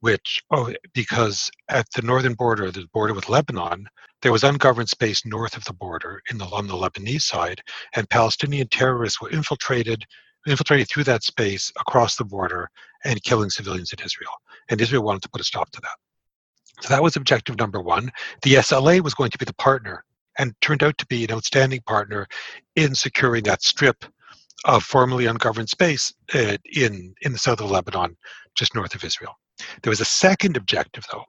which, 0.01 0.43
oh, 0.51 0.75
because 0.93 1.51
at 1.69 1.87
the 1.95 2.03
northern 2.03 2.35
border, 2.35 2.71
the 2.71 2.87
border 2.93 3.15
with 3.15 3.29
Lebanon, 3.29 3.89
there 4.23 4.33
was 4.33 4.43
ungoverned 4.45 4.89
space 4.89 5.25
north 5.25 5.57
of 5.57 5.65
the 5.65 5.73
border 5.73 6.21
in 6.31 6.39
the, 6.39 6.45
on 6.47 6.67
the 6.67 6.75
Lebanese 6.75 7.23
side, 7.23 7.63
and 7.95 8.11
Palestinian 8.11 8.69
terrorists 8.69 9.21
were 9.21 9.31
infiltrated 9.31 10.05
infiltrating 10.47 10.87
through 10.87 11.05
that 11.05 11.23
space 11.23 11.73
across 11.81 12.17
the 12.17 12.25
border 12.25 12.71
and 13.05 13.23
killing 13.23 13.51
civilians 13.51 13.93
in 13.93 14.05
Israel. 14.05 14.33
And 14.69 14.81
Israel 14.81 15.03
wanted 15.03 15.23
to 15.23 15.29
put 15.31 15.41
a 15.41 15.45
stop 15.45 15.71
to 15.71 15.81
that. 15.81 16.83
So 16.83 16.89
that 16.89 17.03
was 17.03 17.17
objective 17.17 17.59
number 17.59 17.81
one. 17.81 18.11
The 18.43 18.55
SLA 18.55 19.01
was 19.01 19.15
going 19.15 19.31
to 19.31 19.39
be 19.39 19.45
the 19.45 19.55
partner 19.55 20.05
and 20.39 20.55
turned 20.61 20.83
out 20.83 20.97
to 20.99 21.07
be 21.07 21.25
an 21.25 21.33
outstanding 21.33 21.81
partner 21.87 22.27
in 22.77 22.95
securing 22.95 23.43
that 23.45 23.63
strip 23.63 24.05
of 24.65 24.83
formerly 24.83 25.27
ungoverned 25.27 25.69
space 25.69 26.13
uh, 26.35 26.57
in, 26.73 27.15
in 27.23 27.33
the 27.33 27.39
south 27.39 27.61
of 27.61 27.71
Lebanon, 27.71 28.17
just 28.55 28.75
north 28.75 28.95
of 28.95 29.05
Israel. 29.05 29.35
There 29.83 29.91
was 29.91 30.01
a 30.01 30.05
second 30.05 30.57
objective, 30.57 31.05
though, 31.13 31.25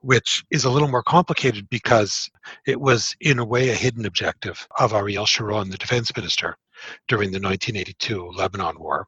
which 0.00 0.42
is 0.50 0.64
a 0.64 0.70
little 0.70 0.88
more 0.88 1.02
complicated 1.02 1.68
because 1.68 2.30
it 2.66 2.80
was, 2.80 3.14
in 3.20 3.38
a 3.38 3.44
way, 3.44 3.70
a 3.70 3.74
hidden 3.74 4.06
objective 4.06 4.66
of 4.78 4.92
Ariel 4.92 5.26
Sharon, 5.26 5.70
the 5.70 5.78
defense 5.78 6.14
minister, 6.16 6.56
during 7.08 7.30
the 7.30 7.40
1982 7.40 8.30
Lebanon 8.36 8.78
war. 8.78 9.06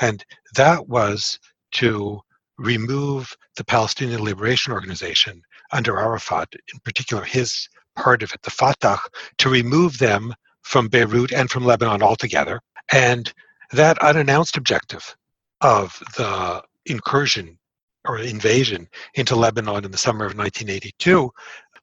And 0.00 0.24
that 0.54 0.88
was 0.88 1.38
to 1.72 2.20
remove 2.58 3.34
the 3.56 3.64
Palestinian 3.64 4.22
Liberation 4.22 4.72
Organization 4.72 5.42
under 5.72 5.98
Arafat, 5.98 6.48
in 6.72 6.80
particular 6.80 7.24
his 7.24 7.68
part 7.96 8.22
of 8.22 8.32
it, 8.32 8.42
the 8.42 8.50
Fatah, 8.50 8.98
to 9.38 9.48
remove 9.48 9.98
them 9.98 10.34
from 10.62 10.88
Beirut 10.88 11.32
and 11.32 11.50
from 11.50 11.64
Lebanon 11.64 12.02
altogether. 12.02 12.60
And 12.92 13.32
that 13.72 13.98
unannounced 13.98 14.56
objective 14.56 15.16
of 15.60 15.98
the 16.16 16.62
incursion 16.86 17.58
or 18.06 18.18
invasion 18.18 18.88
into 19.14 19.36
Lebanon 19.36 19.84
in 19.84 19.90
the 19.90 19.98
summer 19.98 20.24
of 20.24 20.36
1982 20.36 21.30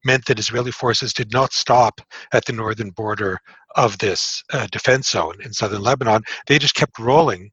meant 0.06 0.26
that 0.26 0.40
Israeli 0.40 0.72
forces 0.72 1.14
did 1.14 1.32
not 1.32 1.54
stop 1.54 2.02
at 2.34 2.46
the 2.46 2.54
northern 2.54 2.92
border 2.92 3.40
of 3.76 3.98
this 3.98 4.44
uh, 4.54 4.68
defense 4.72 5.10
zone 5.10 5.36
in 5.44 5.54
southern 5.54 5.82
Lebanon. 5.82 6.24
They 6.48 6.60
just 6.60 6.76
kept 6.76 7.00
rolling. 7.00 7.52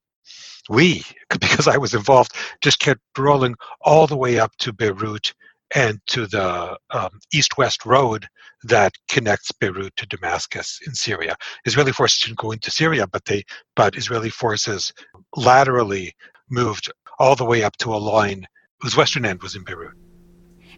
We, 0.68 1.04
because 1.30 1.68
I 1.68 1.76
was 1.76 1.94
involved, 1.94 2.32
just 2.62 2.78
kept 2.80 3.00
rolling 3.16 3.54
all 3.82 4.06
the 4.06 4.16
way 4.16 4.38
up 4.38 4.56
to 4.58 4.72
Beirut 4.72 5.32
and 5.74 6.00
to 6.08 6.26
the 6.26 6.78
um, 6.90 7.18
east-west 7.32 7.84
road 7.84 8.26
that 8.64 8.92
connects 9.08 9.50
Beirut 9.52 9.94
to 9.96 10.06
Damascus 10.06 10.80
in 10.86 10.94
Syria. 10.94 11.36
Israeli 11.64 11.92
forces 11.92 12.20
didn't 12.20 12.38
go 12.38 12.52
into 12.52 12.70
Syria, 12.70 13.06
but 13.06 13.24
they 13.24 13.44
but 13.74 13.96
Israeli 13.96 14.30
forces 14.30 14.92
laterally 15.34 16.14
moved 16.50 16.90
all 17.18 17.36
the 17.36 17.44
way 17.44 17.62
up 17.64 17.76
to 17.78 17.94
a 17.94 17.96
line 17.96 18.46
whose 18.80 18.96
western 18.96 19.24
end 19.24 19.42
was 19.42 19.56
in 19.56 19.64
Beirut. 19.64 19.94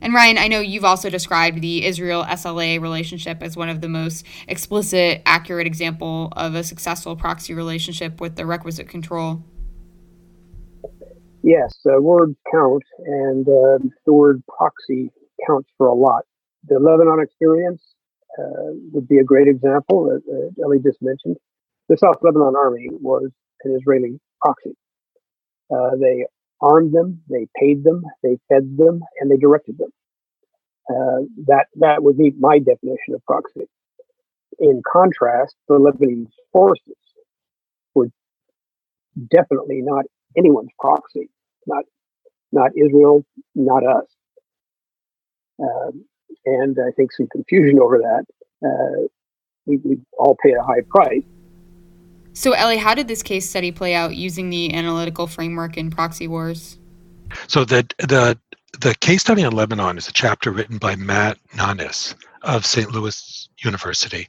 And 0.00 0.14
Ryan, 0.14 0.38
I 0.38 0.48
know 0.48 0.60
you've 0.60 0.84
also 0.84 1.10
described 1.10 1.60
the 1.60 1.84
Israel 1.84 2.24
SLA 2.24 2.80
relationship 2.80 3.42
as 3.42 3.56
one 3.56 3.68
of 3.68 3.80
the 3.80 3.88
most 3.88 4.24
explicit, 4.46 5.22
accurate 5.26 5.66
example 5.66 6.32
of 6.36 6.54
a 6.54 6.62
successful 6.62 7.16
proxy 7.16 7.54
relationship 7.54 8.20
with 8.20 8.36
the 8.36 8.46
requisite 8.46 8.88
control. 8.88 9.42
Yes, 11.42 11.78
uh, 11.86 12.00
word 12.00 12.34
count 12.52 12.82
and 13.06 13.48
uh, 13.48 13.78
the 14.06 14.12
word 14.12 14.42
proxy 14.48 15.10
counts 15.46 15.70
for 15.78 15.86
a 15.86 15.94
lot. 15.94 16.24
The 16.66 16.78
Lebanon 16.78 17.20
experience 17.22 17.82
uh, 18.38 18.74
would 18.92 19.08
be 19.08 19.18
a 19.18 19.24
great 19.24 19.48
example 19.48 20.04
that 20.04 20.52
Eli 20.58 20.78
just 20.82 21.00
mentioned. 21.00 21.36
The 21.88 21.96
South 21.96 22.16
Lebanon 22.22 22.54
Army 22.56 22.88
was 22.90 23.30
an 23.64 23.76
Israeli 23.76 24.20
proxy. 24.40 24.76
Uh, 25.70 25.96
they 26.00 26.24
armed 26.60 26.92
them, 26.92 27.22
they 27.28 27.46
paid 27.60 27.84
them, 27.84 28.02
they 28.22 28.38
fed 28.48 28.76
them, 28.76 29.00
and 29.20 29.30
they 29.30 29.36
directed 29.36 29.78
them. 29.78 29.90
Uh, 30.90 31.24
that 31.46 31.66
that 31.76 32.02
would 32.02 32.16
be 32.16 32.32
my 32.38 32.58
definition 32.58 33.14
of 33.14 33.24
proxy. 33.26 33.68
In 34.58 34.82
contrast, 34.90 35.54
the 35.68 35.74
Lebanese 35.74 36.32
forces 36.52 36.96
were 37.94 38.08
definitely 39.30 39.82
not 39.82 40.06
anyone's 40.36 40.70
proxy, 40.80 41.28
not 41.66 41.84
not 42.52 42.70
Israel, 42.76 43.24
not 43.54 43.86
us. 43.86 44.06
Um, 45.60 46.04
and 46.46 46.78
I 46.80 46.92
think 46.92 47.12
some 47.12 47.28
confusion 47.30 47.78
over 47.80 47.98
that. 47.98 48.24
Uh, 48.64 49.06
we, 49.66 49.76
we 49.84 49.98
all 50.18 50.36
pay 50.42 50.52
a 50.52 50.62
high 50.62 50.82
price. 50.88 51.22
So, 52.38 52.54
Eli, 52.54 52.76
how 52.76 52.94
did 52.94 53.08
this 53.08 53.24
case 53.24 53.50
study 53.50 53.72
play 53.72 53.96
out 53.96 54.14
using 54.14 54.48
the 54.48 54.72
analytical 54.72 55.26
framework 55.26 55.76
in 55.76 55.90
proxy 55.90 56.28
wars? 56.28 56.78
So 57.48 57.64
the 57.64 57.84
the 57.98 58.38
the 58.80 58.94
case 59.00 59.22
study 59.22 59.42
on 59.42 59.54
Lebanon 59.54 59.98
is 59.98 60.06
a 60.06 60.12
chapter 60.12 60.52
written 60.52 60.78
by 60.78 60.94
Matt 60.94 61.36
Nanes 61.56 62.14
of 62.42 62.64
St. 62.64 62.92
Louis 62.92 63.48
University. 63.64 64.28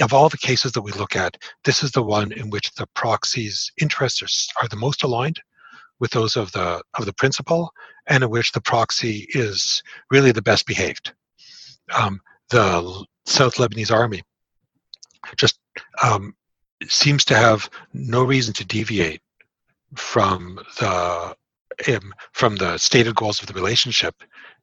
Of 0.00 0.12
all 0.12 0.28
the 0.28 0.36
cases 0.36 0.72
that 0.72 0.82
we 0.82 0.90
look 0.90 1.14
at, 1.14 1.36
this 1.62 1.84
is 1.84 1.92
the 1.92 2.02
one 2.02 2.32
in 2.32 2.50
which 2.50 2.74
the 2.74 2.88
proxy's 2.96 3.70
interests 3.80 4.50
are, 4.60 4.64
are 4.64 4.68
the 4.68 4.74
most 4.74 5.04
aligned 5.04 5.40
with 6.00 6.10
those 6.10 6.34
of 6.34 6.50
the 6.50 6.82
of 6.98 7.06
the 7.06 7.12
principal, 7.12 7.72
and 8.08 8.24
in 8.24 8.30
which 8.30 8.50
the 8.50 8.60
proxy 8.60 9.28
is 9.28 9.80
really 10.10 10.32
the 10.32 10.42
best 10.42 10.66
behaved. 10.66 11.12
Um, 11.96 12.20
the 12.50 13.06
South 13.26 13.54
Lebanese 13.58 13.92
army 13.92 14.22
just 15.36 15.60
um, 16.02 16.34
seems 16.90 17.24
to 17.26 17.36
have 17.36 17.68
no 17.92 18.24
reason 18.24 18.54
to 18.54 18.64
deviate 18.64 19.20
from 19.94 20.60
the 20.78 21.36
um, 21.88 22.14
from 22.32 22.56
the 22.56 22.78
stated 22.78 23.14
goals 23.14 23.40
of 23.40 23.48
the 23.48 23.52
relationship 23.52 24.14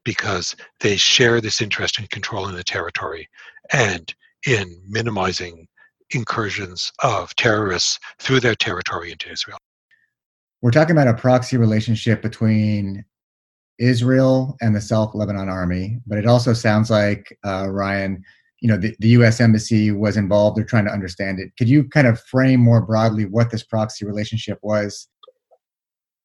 because 0.03 0.55
they 0.79 0.95
share 0.95 1.41
this 1.41 1.61
interest 1.61 1.99
in 1.99 2.07
controlling 2.07 2.55
the 2.55 2.63
territory 2.63 3.27
and 3.73 4.13
in 4.47 4.81
minimizing 4.87 5.67
incursions 6.11 6.91
of 7.03 7.35
terrorists 7.35 7.99
through 8.19 8.39
their 8.39 8.55
territory 8.55 9.11
into 9.11 9.29
Israel. 9.29 9.57
We're 10.61 10.71
talking 10.71 10.95
about 10.95 11.07
a 11.07 11.13
proxy 11.13 11.57
relationship 11.57 12.21
between 12.21 13.03
Israel 13.79 14.57
and 14.61 14.75
the 14.75 14.81
South 14.81 15.15
Lebanon 15.15 15.49
Army, 15.49 15.99
but 16.05 16.17
it 16.17 16.27
also 16.27 16.53
sounds 16.53 16.89
like, 16.89 17.37
uh, 17.43 17.67
Ryan, 17.69 18.23
you 18.61 18.67
know 18.67 18.77
the, 18.77 18.95
the 18.99 19.09
U.S. 19.09 19.41
embassy 19.41 19.91
was 19.91 20.15
involved. 20.15 20.55
They're 20.55 20.63
trying 20.63 20.85
to 20.85 20.91
understand 20.91 21.39
it. 21.39 21.51
Could 21.57 21.67
you 21.67 21.83
kind 21.83 22.07
of 22.07 22.21
frame 22.21 22.59
more 22.59 22.81
broadly 22.81 23.25
what 23.25 23.49
this 23.51 23.63
proxy 23.63 24.05
relationship 24.05 24.59
was? 24.61 25.07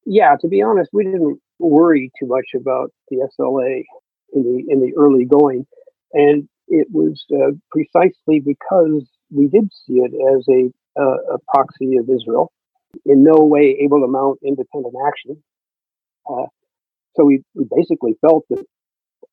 Yeah, 0.05 0.37
to 0.40 0.49
be 0.49 0.62
honest, 0.62 0.90
we 0.92 1.05
didn't 1.05 1.40
worry 1.59 2.12
too 2.20 2.27
much 2.27 2.46
about 2.55 2.92
the 3.09 3.27
SLA 3.40 3.83
in 4.35 4.42
the 4.42 4.72
in 4.72 4.81
the 4.81 4.92
early 4.96 5.25
going, 5.25 5.66
and 6.12 6.46
it 6.68 6.88
was 6.92 7.25
uh, 7.33 7.53
precisely 7.70 8.40
because 8.40 9.09
we 9.31 9.49
did 9.49 9.70
see 9.87 9.94
it 9.94 10.12
as 10.35 10.44
a, 10.49 11.03
a 11.03 11.38
proxy 11.49 11.96
of 11.96 12.09
Israel, 12.09 12.53
in 13.05 13.25
no 13.25 13.37
way 13.44 13.79
able 13.81 14.01
to 14.01 14.07
mount 14.07 14.38
independent 14.44 14.94
action. 15.07 15.42
Uh, 16.29 16.46
so 17.16 17.25
we, 17.25 17.42
we 17.55 17.64
basically 17.75 18.14
felt 18.20 18.44
that 18.51 18.64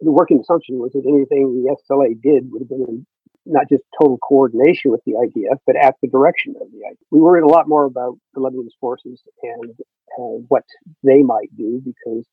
the 0.04 0.12
working 0.12 0.40
assumption 0.40 0.78
was 0.80 0.92
that 0.94 1.06
anything 1.08 1.64
the 1.64 1.76
SLA 1.90 2.20
did 2.22 2.52
would 2.52 2.62
have 2.62 2.70
been 2.70 2.86
in 2.88 3.06
not 3.46 3.68
just 3.70 3.84
total 4.00 4.18
coordination 4.18 4.92
with 4.92 5.02
the 5.06 5.14
IDF, 5.14 5.58
but 5.66 5.76
at 5.76 5.96
the 6.02 6.08
direction 6.08 6.56
of 6.62 6.72
the 6.72 6.78
IDF. 6.78 7.06
We 7.12 7.20
worried 7.20 7.44
a 7.44 7.48
lot 7.48 7.68
more 7.68 7.86
about 7.86 8.18
the 8.34 8.42
Lebanese 8.42 8.78
forces 8.80 9.22
and 9.42 9.72
uh, 10.18 10.40
what 10.48 10.64
they 11.04 11.22
might 11.22 11.56
do 11.58 11.82
because 11.84 12.26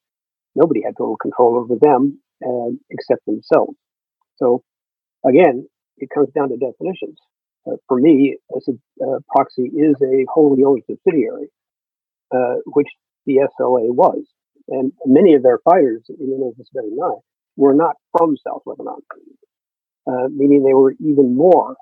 nobody 0.54 0.83
had 0.83 0.94
total 0.96 1.16
control 1.16 1.56
over 1.56 1.74
them 1.80 2.20
uh, 2.46 2.70
except 2.90 3.24
themselves. 3.26 3.76
So 4.37 4.62
again, 5.26 5.68
it 5.98 6.09
comes 6.14 6.28
down 6.30 6.50
to 6.50 6.56
definitions. 6.56 7.18
Uh, 7.66 7.76
for 7.88 8.00
me, 8.00 8.37
as 8.56 8.68
a 8.68 9.04
uh, 9.04 9.18
proxy 9.28 9.64
is 9.64 9.96
a 10.02 10.24
wholly 10.33 10.64
owned 10.64 10.83
subsidiary, 10.87 11.48
uh, 12.35 12.56
which 12.66 12.88
the 13.26 13.37
SLA 13.37 13.92
was. 13.92 14.24
And 14.68 14.92
many 15.04 15.35
of 15.35 15.42
their 15.42 15.59
fighters, 15.59 16.04
even 16.09 16.48
as 16.48 16.59
it's 16.59 16.70
very 16.72 16.92
nice, 16.92 17.20
were 17.61 17.75
not 17.75 17.94
from 18.16 18.37
South 18.46 18.62
Lebanon, 18.64 19.01
uh, 20.11 20.29
meaning 20.35 20.64
they 20.64 20.75
were 20.75 20.92
even 20.92 21.37
more 21.37 21.77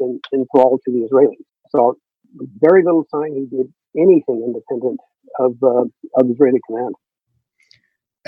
in, 0.00 0.20
enthralled 0.32 0.80
to 0.86 0.90
the 0.90 1.06
Israelis. 1.06 1.44
So 1.68 1.98
very 2.58 2.82
little 2.82 3.04
time 3.04 3.34
he 3.34 3.46
did 3.54 3.72
anything 3.96 4.42
independent 4.46 4.98
of, 5.38 5.52
uh, 5.62 5.84
of 6.18 6.30
Israeli 6.30 6.60
command. 6.66 6.94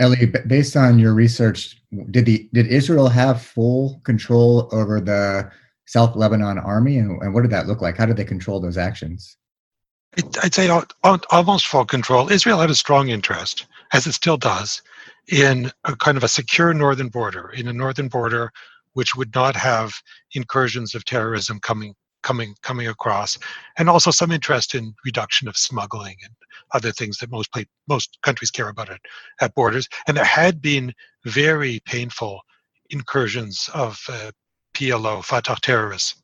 Eli, 0.00 0.26
based 0.46 0.76
on 0.76 0.98
your 0.98 1.14
research, 1.14 1.76
did 2.10 2.24
the 2.26 2.48
did 2.52 2.66
Israel 2.68 3.08
have 3.08 3.42
full 3.42 4.00
control 4.04 4.68
over 4.72 5.00
the 5.00 5.50
South 5.86 6.16
Lebanon 6.16 6.58
army, 6.58 6.96
and, 6.98 7.20
and 7.22 7.34
what 7.34 7.42
did 7.42 7.50
that 7.50 7.66
look 7.66 7.82
like? 7.82 7.96
How 7.96 8.06
did 8.06 8.16
they 8.16 8.24
control 8.24 8.60
those 8.60 8.78
actions? 8.78 9.36
I'd 10.42 10.54
say 10.54 10.68
almost 11.30 11.66
full 11.66 11.84
control. 11.84 12.30
Israel 12.30 12.58
had 12.58 12.70
a 12.70 12.74
strong 12.74 13.10
interest, 13.10 13.66
as 13.92 14.06
it 14.06 14.12
still 14.12 14.36
does, 14.36 14.82
in 15.30 15.70
a 15.84 15.94
kind 15.96 16.16
of 16.16 16.24
a 16.24 16.28
secure 16.28 16.74
northern 16.74 17.08
border, 17.08 17.50
in 17.50 17.68
a 17.68 17.72
northern 17.72 18.08
border 18.08 18.50
which 18.94 19.14
would 19.14 19.32
not 19.34 19.54
have 19.54 19.92
incursions 20.34 20.94
of 20.94 21.04
terrorism 21.04 21.60
coming 21.60 21.94
coming 22.22 22.54
coming 22.62 22.88
across, 22.88 23.38
and 23.78 23.88
also 23.88 24.10
some 24.10 24.30
interest 24.30 24.74
in 24.74 24.94
reduction 25.04 25.48
of 25.48 25.56
smuggling 25.56 26.16
and 26.22 26.34
other 26.72 26.92
things 26.92 27.18
that 27.18 27.30
most 27.30 27.50
most 27.88 28.18
countries 28.22 28.50
care 28.50 28.68
about 28.68 28.90
it 28.90 29.00
at 29.40 29.54
borders. 29.54 29.88
And 30.06 30.16
there 30.16 30.24
had 30.24 30.60
been 30.60 30.92
very 31.24 31.80
painful 31.86 32.40
incursions 32.90 33.70
of 33.72 33.98
uh, 34.08 34.32
PLO 34.74 35.24
Fatah 35.24 35.56
terrorists 35.62 36.22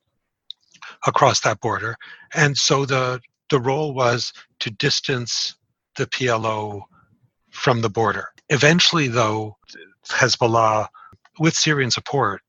across 1.06 1.40
that 1.40 1.60
border, 1.60 1.96
and 2.34 2.56
so 2.56 2.84
the 2.84 3.20
the 3.50 3.60
role 3.60 3.94
was 3.94 4.32
to 4.58 4.70
distance 4.70 5.54
the 5.96 6.06
PLO 6.06 6.82
from 7.50 7.80
the 7.80 7.88
border. 7.88 8.28
Eventually, 8.48 9.08
though, 9.08 9.56
Hezbollah, 10.08 10.88
with 11.38 11.54
Syrian 11.54 11.90
support, 11.90 12.42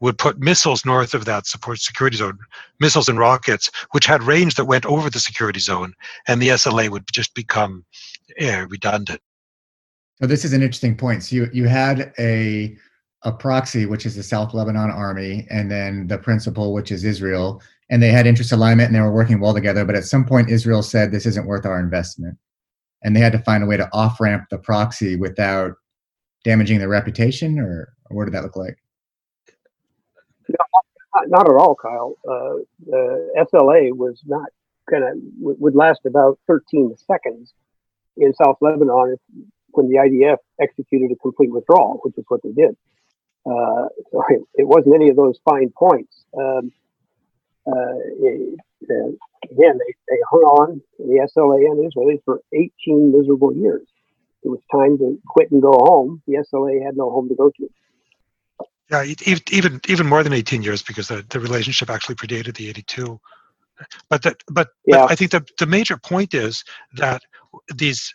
would 0.00 0.18
put 0.18 0.38
missiles 0.38 0.84
north 0.84 1.14
of 1.14 1.24
that 1.24 1.46
support 1.46 1.78
security 1.78 2.16
zone, 2.16 2.38
missiles 2.80 3.08
and 3.08 3.18
rockets, 3.18 3.70
which 3.92 4.06
had 4.06 4.22
range 4.22 4.54
that 4.56 4.66
went 4.66 4.86
over 4.86 5.08
the 5.08 5.20
security 5.20 5.60
zone, 5.60 5.94
and 6.28 6.40
the 6.40 6.48
SLA 6.48 6.88
would 6.88 7.04
just 7.12 7.34
become 7.34 7.84
uh, 8.40 8.66
redundant. 8.68 9.20
So 10.20 10.26
this 10.26 10.44
is 10.44 10.52
an 10.52 10.62
interesting 10.62 10.96
point. 10.96 11.22
So 11.22 11.36
you 11.36 11.50
you 11.52 11.66
had 11.66 12.12
a 12.18 12.76
a 13.22 13.32
proxy, 13.32 13.86
which 13.86 14.06
is 14.06 14.14
the 14.14 14.22
South 14.22 14.54
Lebanon 14.54 14.90
Army, 14.90 15.46
and 15.50 15.70
then 15.70 16.06
the 16.06 16.18
principal, 16.18 16.72
which 16.72 16.92
is 16.92 17.04
Israel, 17.04 17.60
and 17.90 18.02
they 18.02 18.10
had 18.10 18.26
interest 18.26 18.52
alignment 18.52 18.86
and 18.86 18.94
they 18.94 19.00
were 19.00 19.12
working 19.12 19.40
well 19.40 19.54
together. 19.54 19.84
But 19.84 19.96
at 19.96 20.04
some 20.04 20.24
point, 20.24 20.50
Israel 20.50 20.82
said 20.82 21.10
this 21.10 21.26
isn't 21.26 21.46
worth 21.46 21.66
our 21.66 21.80
investment 21.80 22.38
and 23.06 23.14
they 23.14 23.20
had 23.20 23.32
to 23.32 23.38
find 23.38 23.62
a 23.62 23.66
way 23.66 23.76
to 23.76 23.88
off 23.92 24.20
ramp 24.20 24.48
the 24.50 24.58
proxy 24.58 25.14
without 25.14 25.76
damaging 26.44 26.80
their 26.80 26.88
reputation, 26.88 27.56
or, 27.60 27.94
or 28.10 28.16
what 28.16 28.24
did 28.24 28.34
that 28.34 28.42
look 28.42 28.56
like? 28.56 28.76
No, 30.48 30.56
not, 31.28 31.48
at 31.48 31.54
all, 31.54 31.76
Kyle. 31.76 32.16
Uh, 32.28 32.64
the 32.84 33.46
SLA 33.52 33.96
was 33.96 34.20
not 34.26 34.48
gonna 34.90 35.12
would 35.38 35.76
last 35.76 36.00
about 36.04 36.40
13 36.48 36.96
seconds 37.06 37.52
in 38.16 38.34
South 38.34 38.56
Lebanon 38.60 39.16
when 39.68 39.88
the 39.88 39.96
IDF 39.96 40.38
executed 40.60 41.12
a 41.12 41.16
complete 41.16 41.52
withdrawal, 41.52 42.00
which 42.02 42.18
is 42.18 42.24
what 42.26 42.42
they 42.42 42.50
did. 42.50 42.76
Uh, 43.46 43.86
so 44.10 44.24
it, 44.30 44.40
it, 44.54 44.66
wasn't 44.66 44.94
any 44.94 45.10
of 45.10 45.16
those 45.16 45.38
fine 45.44 45.72
points. 45.78 46.24
Um, 46.36 46.72
uh, 47.68 47.98
it, 48.20 48.58
uh, 48.90 49.08
again, 49.50 49.78
they, 49.78 49.94
they 50.08 50.18
hung 50.30 50.40
on 50.40 50.82
the 50.98 51.28
SLA 51.36 51.70
and 51.70 51.78
the 51.78 51.90
Israelis 51.90 52.22
for 52.24 52.40
18 52.52 53.12
miserable 53.12 53.54
years. 53.54 53.86
It 54.42 54.48
was 54.48 54.60
time 54.72 54.98
to 54.98 55.18
quit 55.28 55.50
and 55.50 55.62
go 55.62 55.72
home. 55.72 56.22
The 56.26 56.44
SLA 56.52 56.84
had 56.84 56.96
no 56.96 57.10
home 57.10 57.28
to 57.28 57.34
go 57.34 57.50
to. 57.50 57.70
Yeah, 58.90 59.04
even 59.50 59.80
even 59.88 60.06
more 60.06 60.22
than 60.22 60.32
18 60.32 60.62
years 60.62 60.82
because 60.82 61.08
the, 61.08 61.24
the 61.30 61.40
relationship 61.40 61.90
actually 61.90 62.14
predated 62.14 62.56
the 62.56 62.68
82. 62.68 63.20
But 64.08 64.22
that 64.22 64.36
but, 64.48 64.68
yeah. 64.86 65.00
but 65.00 65.10
I 65.10 65.16
think 65.16 65.32
the, 65.32 65.44
the 65.58 65.66
major 65.66 65.96
point 65.96 66.34
is 66.34 66.64
that 66.94 67.22
these 67.74 68.12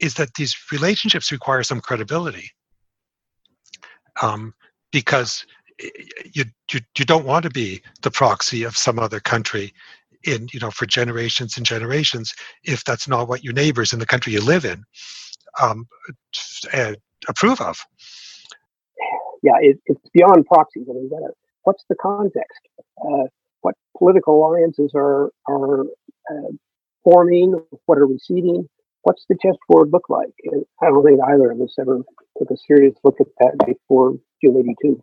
is 0.00 0.14
that 0.14 0.34
these 0.34 0.56
relationships 0.72 1.30
require 1.32 1.62
some 1.62 1.80
credibility. 1.80 2.50
um, 4.22 4.54
because 4.92 5.46
you, 6.34 6.44
you 6.72 6.80
you 6.98 7.04
don't 7.04 7.24
want 7.26 7.44
to 7.44 7.50
be 7.50 7.82
the 8.02 8.10
proxy 8.10 8.64
of 8.64 8.76
some 8.76 8.98
other 8.98 9.20
country 9.20 9.72
in 10.24 10.48
you 10.52 10.60
know 10.60 10.70
for 10.70 10.86
generations 10.86 11.56
and 11.56 11.64
generations 11.64 12.34
if 12.64 12.84
that's 12.84 13.06
not 13.06 13.28
what 13.28 13.44
your 13.44 13.52
neighbors 13.52 13.92
in 13.92 13.98
the 13.98 14.06
country 14.06 14.32
you 14.32 14.40
live 14.40 14.64
in 14.64 14.84
um, 15.60 15.86
uh, 16.72 16.94
approve 17.28 17.60
of. 17.60 17.78
Yeah, 19.42 19.56
it, 19.60 19.78
it's 19.86 20.08
beyond 20.12 20.46
proxies. 20.46 20.86
I 20.90 20.94
mean, 20.94 21.10
what's 21.62 21.84
the 21.88 21.94
context? 21.94 22.60
Uh, 23.00 23.24
what 23.60 23.74
political 23.96 24.44
alliances 24.44 24.92
are 24.94 25.30
are 25.48 25.82
uh, 25.82 26.50
forming? 27.04 27.54
What 27.86 27.98
are 27.98 28.06
receding? 28.06 28.68
What's 29.02 29.24
the 29.28 29.36
chessboard 29.40 29.90
look 29.92 30.08
like? 30.08 30.34
I 30.82 30.86
don't 30.86 31.04
think 31.04 31.20
either 31.22 31.52
of 31.52 31.60
us 31.60 31.74
ever 31.78 32.02
took 32.38 32.50
a 32.50 32.56
serious 32.66 32.94
look 33.04 33.16
at 33.20 33.28
that 33.38 33.66
before 33.66 34.14
June 34.42 34.56
'82. 34.56 35.02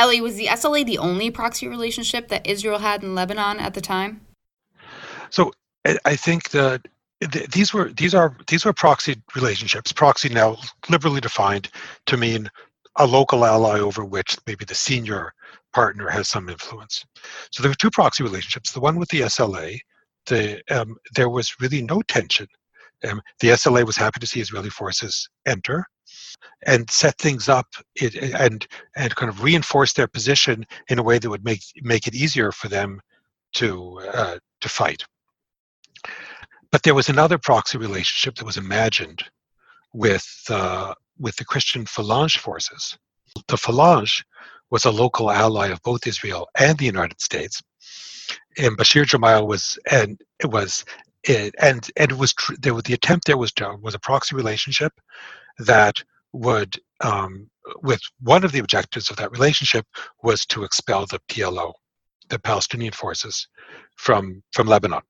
Eli, 0.00 0.20
was 0.20 0.36
the 0.36 0.46
SLA 0.46 0.84
the 0.84 0.98
only 0.98 1.30
proxy 1.30 1.68
relationship 1.68 2.28
that 2.28 2.46
Israel 2.46 2.78
had 2.78 3.02
in 3.02 3.14
Lebanon 3.14 3.58
at 3.58 3.74
the 3.74 3.80
time? 3.80 4.20
So 5.30 5.52
I 6.04 6.16
think 6.16 6.50
that 6.50 6.86
these 7.50 7.72
were 7.72 7.90
these 7.92 8.14
are 8.14 8.36
these 8.46 8.64
were 8.64 8.72
proxy 8.72 9.16
relationships. 9.34 9.92
Proxy 9.92 10.28
now 10.28 10.56
liberally 10.88 11.20
defined 11.20 11.70
to 12.06 12.16
mean 12.16 12.50
a 12.96 13.06
local 13.06 13.44
ally 13.44 13.78
over 13.78 14.04
which 14.04 14.36
maybe 14.46 14.64
the 14.64 14.74
senior 14.74 15.32
partner 15.72 16.08
has 16.08 16.28
some 16.28 16.48
influence. 16.48 17.04
So 17.50 17.62
there 17.62 17.70
were 17.70 17.76
two 17.76 17.90
proxy 17.90 18.22
relationships. 18.22 18.72
The 18.72 18.80
one 18.80 18.98
with 18.98 19.08
the 19.08 19.22
SLA, 19.22 19.78
the 20.26 20.62
um, 20.70 20.96
there 21.14 21.28
was 21.28 21.54
really 21.60 21.82
no 21.82 22.02
tension. 22.02 22.48
Um, 23.08 23.20
the 23.40 23.48
SLA 23.48 23.84
was 23.84 23.96
happy 23.96 24.20
to 24.20 24.26
see 24.26 24.40
Israeli 24.40 24.70
forces 24.70 25.28
enter 25.46 25.86
and 26.66 26.90
set 26.90 27.18
things 27.18 27.48
up 27.48 27.66
and 28.00 28.66
and 28.96 29.14
kind 29.14 29.30
of 29.30 29.42
reinforce 29.42 29.92
their 29.92 30.08
position 30.08 30.66
in 30.88 30.98
a 30.98 31.02
way 31.02 31.18
that 31.18 31.30
would 31.30 31.44
make 31.44 31.62
make 31.82 32.06
it 32.06 32.14
easier 32.14 32.52
for 32.52 32.68
them 32.68 33.00
to 33.54 34.00
uh, 34.12 34.38
to 34.60 34.68
fight. 34.68 35.04
But 36.72 36.82
there 36.82 36.94
was 36.94 37.08
another 37.08 37.38
proxy 37.38 37.78
relationship 37.78 38.36
that 38.36 38.44
was 38.44 38.56
imagined 38.56 39.22
with 39.92 40.26
uh, 40.50 40.94
with 41.18 41.36
the 41.36 41.44
Christian 41.44 41.84
Phalange 41.84 42.38
forces. 42.38 42.98
The 43.48 43.56
Phalange 43.56 44.24
was 44.70 44.84
a 44.84 44.90
local 44.90 45.30
ally 45.30 45.68
of 45.68 45.82
both 45.82 46.06
Israel 46.06 46.48
and 46.58 46.76
the 46.76 46.84
United 46.84 47.20
States, 47.20 47.62
and 48.58 48.76
Bashir 48.76 49.04
Gemayel 49.04 49.46
was 49.46 49.78
and 49.90 50.20
it 50.40 50.50
was 50.50 50.84
it, 51.24 51.54
and 51.60 51.88
and 51.96 52.12
it 52.12 52.18
was 52.18 52.34
tr- 52.34 52.54
there 52.58 52.74
was 52.74 52.84
the 52.84 52.94
attempt 52.94 53.26
there 53.26 53.38
was 53.38 53.52
to, 53.52 53.76
was 53.80 53.94
a 53.94 53.98
proxy 53.98 54.34
relationship 54.34 54.92
that 55.58 56.02
would 56.32 56.78
um, 57.02 57.50
with 57.82 58.00
one 58.20 58.44
of 58.44 58.52
the 58.52 58.58
objectives 58.58 59.10
of 59.10 59.16
that 59.16 59.32
relationship 59.32 59.86
was 60.22 60.46
to 60.46 60.64
expel 60.64 61.06
the 61.06 61.20
PLO, 61.28 61.72
the 62.28 62.38
Palestinian 62.38 62.92
forces, 62.92 63.48
from 63.96 64.42
from 64.52 64.66
Lebanon. 64.66 65.02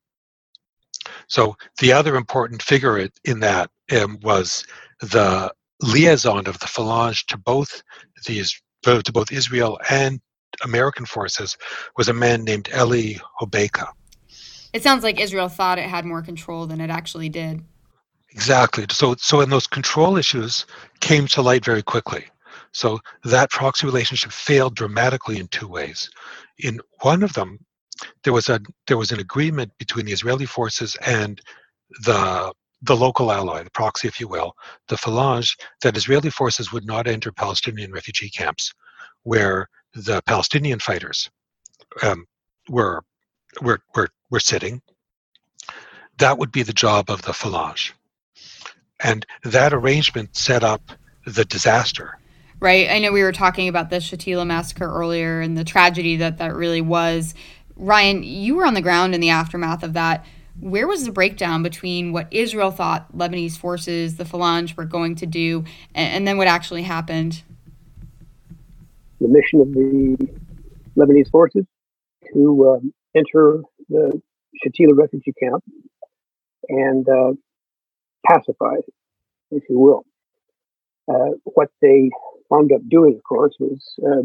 So 1.28 1.56
the 1.80 1.92
other 1.92 2.16
important 2.16 2.62
figure 2.62 3.08
in 3.24 3.40
that 3.40 3.70
um, 3.92 4.18
was 4.22 4.66
the 5.00 5.52
liaison 5.82 6.46
of 6.46 6.58
the 6.58 6.66
Phalange 6.66 7.26
to 7.26 7.36
both 7.36 7.82
these 8.26 8.60
to 8.82 9.12
both 9.12 9.32
Israel 9.32 9.80
and 9.90 10.20
American 10.62 11.04
forces 11.06 11.56
was 11.96 12.08
a 12.08 12.12
man 12.12 12.44
named 12.44 12.68
Eli 12.74 13.14
Hobeika. 13.40 13.88
It 14.72 14.82
sounds 14.82 15.02
like 15.02 15.20
Israel 15.20 15.48
thought 15.48 15.78
it 15.78 15.88
had 15.88 16.04
more 16.04 16.22
control 16.22 16.66
than 16.66 16.80
it 16.80 16.90
actually 16.90 17.28
did. 17.28 17.62
Exactly. 18.36 18.86
So 18.90 19.16
so 19.18 19.40
in 19.40 19.50
those 19.50 19.66
control 19.66 20.18
issues 20.18 20.66
came 21.00 21.26
to 21.28 21.42
light 21.42 21.64
very 21.64 21.82
quickly. 21.82 22.26
So 22.72 23.00
that 23.24 23.50
proxy 23.50 23.86
relationship 23.86 24.30
failed 24.32 24.76
dramatically 24.76 25.38
in 25.38 25.48
two 25.48 25.66
ways. 25.68 26.10
In 26.58 26.80
one 27.02 27.22
of 27.24 27.32
them, 27.32 27.58
there 28.24 28.34
was 28.34 28.50
a 28.50 28.60
there 28.88 28.98
was 28.98 29.12
an 29.12 29.20
agreement 29.20 29.72
between 29.78 30.06
the 30.06 30.12
Israeli 30.12 30.46
forces 30.46 30.96
and 31.06 31.40
the 32.04 32.52
the 32.82 32.96
local 32.96 33.32
ally, 33.32 33.62
the 33.62 33.70
proxy, 33.70 34.08
if 34.08 34.20
you 34.20 34.28
will, 34.28 34.54
the 34.88 34.96
Phalange, 34.96 35.56
that 35.82 35.96
Israeli 35.96 36.30
forces 36.30 36.72
would 36.72 36.86
not 36.86 37.08
enter 37.08 37.32
Palestinian 37.32 37.92
refugee 37.92 38.30
camps, 38.30 38.72
where 39.24 39.68
the 39.94 40.22
Palestinian 40.26 40.78
fighters 40.78 41.30
um, 42.02 42.26
were, 42.68 43.02
were 43.62 43.80
were 43.94 44.10
were 44.30 44.40
sitting. 44.40 44.82
That 46.18 46.38
would 46.38 46.52
be 46.52 46.64
the 46.64 46.74
job 46.74 47.10
of 47.10 47.22
the 47.22 47.32
Phalange, 47.32 47.92
and 49.06 49.24
that 49.44 49.72
arrangement 49.72 50.36
set 50.36 50.62
up 50.62 50.82
the 51.24 51.44
disaster 51.44 52.18
right? 52.60 52.88
I 52.90 52.98
know 52.98 53.12
we 53.12 53.22
were 53.22 53.32
talking 53.32 53.68
about 53.68 53.90
the 53.90 53.96
Shatila 53.96 54.46
massacre 54.46 54.86
earlier 54.86 55.42
and 55.42 55.58
the 55.58 55.64
tragedy 55.64 56.16
that 56.16 56.38
that 56.38 56.54
really 56.54 56.80
was. 56.80 57.34
Ryan, 57.76 58.22
you 58.22 58.54
were 58.54 58.64
on 58.64 58.74
the 58.74 58.80
ground 58.80 59.14
in 59.14 59.20
the 59.20 59.30
aftermath 59.30 59.82
of 59.82 59.92
that. 59.92 60.24
Where 60.58 60.88
was 60.88 61.04
the 61.04 61.12
breakdown 61.12 61.62
between 61.62 62.12
what 62.12 62.28
Israel 62.30 62.70
thought 62.70 63.14
Lebanese 63.14 63.58
forces, 63.58 64.16
the 64.16 64.24
Phalange, 64.24 64.74
were 64.74 64.86
going 64.86 65.16
to 65.16 65.26
do, 65.26 65.64
and, 65.94 66.12
and 66.14 66.28
then 66.28 66.38
what 66.38 66.48
actually 66.48 66.82
happened? 66.82 67.42
The 69.20 69.28
mission 69.28 69.60
of 69.60 69.72
the 69.72 70.16
Lebanese 70.96 71.30
forces 71.30 71.66
to 72.32 72.70
um, 72.70 72.94
enter 73.14 73.60
the 73.90 74.22
Shatila 74.64 74.96
refugee 74.96 75.34
camp 75.38 75.62
and 76.70 77.06
uh, 77.06 77.32
pacify, 78.26 78.76
if 79.50 79.62
you 79.68 79.78
will. 79.78 80.04
Uh, 81.08 81.36
what 81.44 81.68
they 81.80 82.10
wound 82.50 82.72
up 82.72 82.80
doing, 82.88 83.16
of 83.16 83.22
course, 83.24 83.54
was 83.60 83.80
uh, 84.04 84.22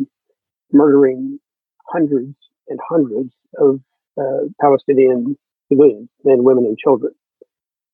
murdering 0.72 1.40
hundreds 1.88 2.36
and 2.70 2.80
hundreds 2.88 3.34
of 3.58 3.80
uh, 4.20 4.48
Palestinian 4.60 5.38
civilians, 5.70 6.10
men, 6.24 6.44
women, 6.44 6.66
and 6.66 6.78
children. 6.78 7.14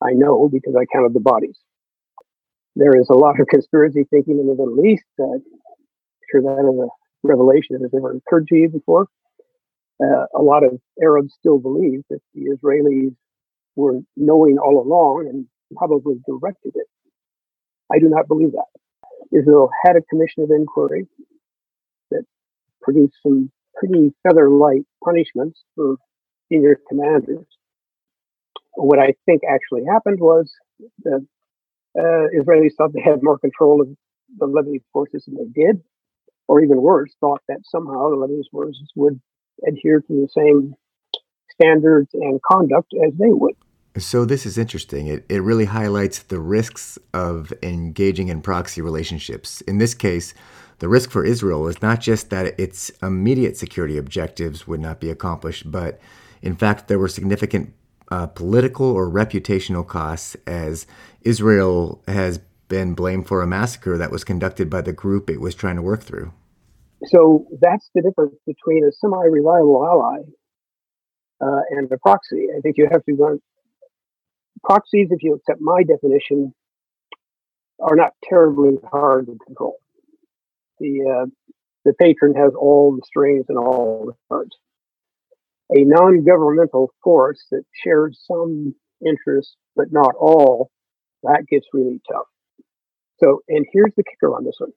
I 0.01 0.11
know 0.13 0.49
because 0.51 0.75
I 0.79 0.85
counted 0.93 1.13
the 1.13 1.19
bodies. 1.19 1.57
There 2.75 2.95
is 2.95 3.09
a 3.09 3.15
lot 3.15 3.39
of 3.39 3.47
conspiracy 3.47 4.05
thinking 4.09 4.39
in 4.39 4.47
the 4.47 4.53
Middle 4.53 4.85
East. 4.85 5.03
Uh, 5.19 5.23
I'm 5.23 5.41
sure 6.31 6.41
that 6.43 6.61
is 6.61 6.79
a 6.79 6.87
revelation 7.23 7.75
that 7.75 7.81
has 7.81 7.93
never 7.93 8.11
occurred 8.11 8.47
to 8.47 8.55
you 8.55 8.69
before. 8.69 9.07
Uh, 10.01 10.25
a 10.35 10.41
lot 10.41 10.63
of 10.63 10.79
Arabs 11.01 11.33
still 11.39 11.57
believe 11.57 12.03
that 12.09 12.19
the 12.35 12.55
Israelis 12.55 13.15
were 13.75 13.99
knowing 14.15 14.57
all 14.59 14.79
along 14.79 15.27
and 15.27 15.47
probably 15.75 16.21
directed 16.27 16.73
it. 16.75 16.87
I 17.91 18.00
do 18.00 18.10
not 18.10 18.28
believe 18.28 18.52
that. 18.52 19.38
Israel 19.38 19.69
had 19.84 19.95
a 19.95 20.02
commission 20.04 20.43
of 20.43 20.52
inquiry 20.52 21.08
that 22.12 22.23
produced 22.82 23.15
some 23.23 23.52
pretty 23.76 24.13
feather 24.23 24.50
light 24.50 24.84
punishments 25.04 25.62
for 25.76 25.97
senior 26.50 26.80
commanders. 26.89 27.45
What 28.76 29.00
I 29.00 29.13
think 29.26 29.41
actually 29.50 29.86
happened 29.86 30.19
was 30.19 30.52
the 31.04 31.26
uh, 31.97 32.28
Israelis 32.38 32.76
thought 32.78 32.93
they 32.93 33.02
had 33.02 33.23
more 33.23 33.39
control 33.39 33.82
of 33.82 33.89
the 34.38 34.45
Lebanese 34.47 34.84
forces 34.93 35.23
than 35.26 35.36
they 35.36 35.62
did, 35.63 35.82
or 36.47 36.62
even 36.62 36.82
worse, 36.82 37.13
thought 37.19 37.41
that 37.47 37.60
somehow 37.65 38.10
the 38.10 38.15
Lebanese 38.15 38.52
forces 38.52 38.91
would 38.95 39.19
adhere 39.67 40.02
to 40.02 40.08
the 40.08 40.30
same 40.36 40.76
standards 41.52 42.10
and 42.13 42.39
conduct 42.52 42.93
as 43.06 43.13
they 43.17 43.32
would. 43.32 43.56
So 43.99 44.25
this 44.25 44.45
is 44.45 44.57
interesting. 44.57 45.07
It, 45.07 45.25
it 45.29 45.41
really 45.41 45.65
highlights 45.65 46.19
the 46.19 46.39
risks 46.39 46.99
of 47.13 47.53
engaging 47.63 48.27
in 48.27 48.41
proxy 48.41 48.81
relationships. 48.81 49.62
In 49.62 49.77
this 49.77 49.93
case, 49.93 50.33
the 50.79 50.88
risk 50.88 51.10
for 51.10 51.25
Israel 51.25 51.67
is 51.67 51.81
not 51.81 51.99
just 51.99 52.29
that 52.29 52.60
its 52.60 52.91
immediate 53.01 53.57
security 53.57 53.97
objectives 53.97 54.67
would 54.67 54.79
not 54.79 54.99
be 54.99 55.10
accomplished, 55.10 55.71
but 55.71 55.99
in 56.41 56.55
fact, 56.55 56.88
there 56.88 56.99
were 56.99 57.07
significant 57.07 57.73
uh, 58.12 58.27
political 58.27 58.86
or 58.86 59.10
reputational 59.10 59.86
costs 59.86 60.36
as 60.45 60.86
Israel 61.21 62.03
has 62.07 62.39
been 62.67 62.93
blamed 62.93 63.27
for 63.27 63.41
a 63.41 63.48
massacre 63.48 63.98
that 63.98 64.12
was 64.12 64.23
conducted 64.23 64.69
by 64.69 64.81
the 64.81 64.93
group 64.93 65.29
it 65.29 65.41
was 65.41 65.56
trying 65.56 65.75
to 65.75 65.81
work 65.81 66.04
through. 66.04 66.31
So 67.06 67.45
that's 67.62 67.89
the 67.95 68.02
difference 68.02 68.35
between 68.45 68.83
a 68.83 68.91
semi 68.91 69.23
reliable 69.25 69.85
ally 69.85 70.19
uh, 71.41 71.62
and 71.71 71.91
a 71.91 71.98
proxy. 71.98 72.48
I 72.56 72.62
think 72.62 72.77
you 72.77 72.87
have 72.91 73.04
to 73.06 73.13
run 73.13 73.39
proxies, 74.67 75.07
if 75.11 75.23
you 75.23 75.33
accept 75.35 75.61
my 75.61 75.83
definition, 75.83 76.53
are 77.79 77.95
not 77.95 78.11
terribly 78.29 78.75
hard 78.91 79.27
to 79.27 79.37
control 79.45 79.77
the 80.79 81.01
uh, 81.09 81.25
the 81.85 81.93
patron 81.93 82.35
has 82.35 82.53
all 82.59 82.95
the 82.95 83.01
strings 83.05 83.45
and 83.49 83.57
all 83.57 84.07
the 84.07 84.13
cards. 84.29 84.55
A 85.69 85.83
non-governmental 85.83 86.91
force 87.03 87.45
that 87.51 87.63
shares 87.83 88.19
some 88.25 88.75
interests 89.05 89.55
but 89.75 89.87
not 89.91 90.15
all, 90.19 90.71
that 91.23 91.45
gets 91.49 91.67
really 91.73 92.01
tough. 92.11 92.25
So, 93.23 93.41
and 93.47 93.65
here's 93.71 93.93
the 93.95 94.03
kicker 94.03 94.33
on 94.35 94.43
this 94.43 94.55
one. 94.59 94.71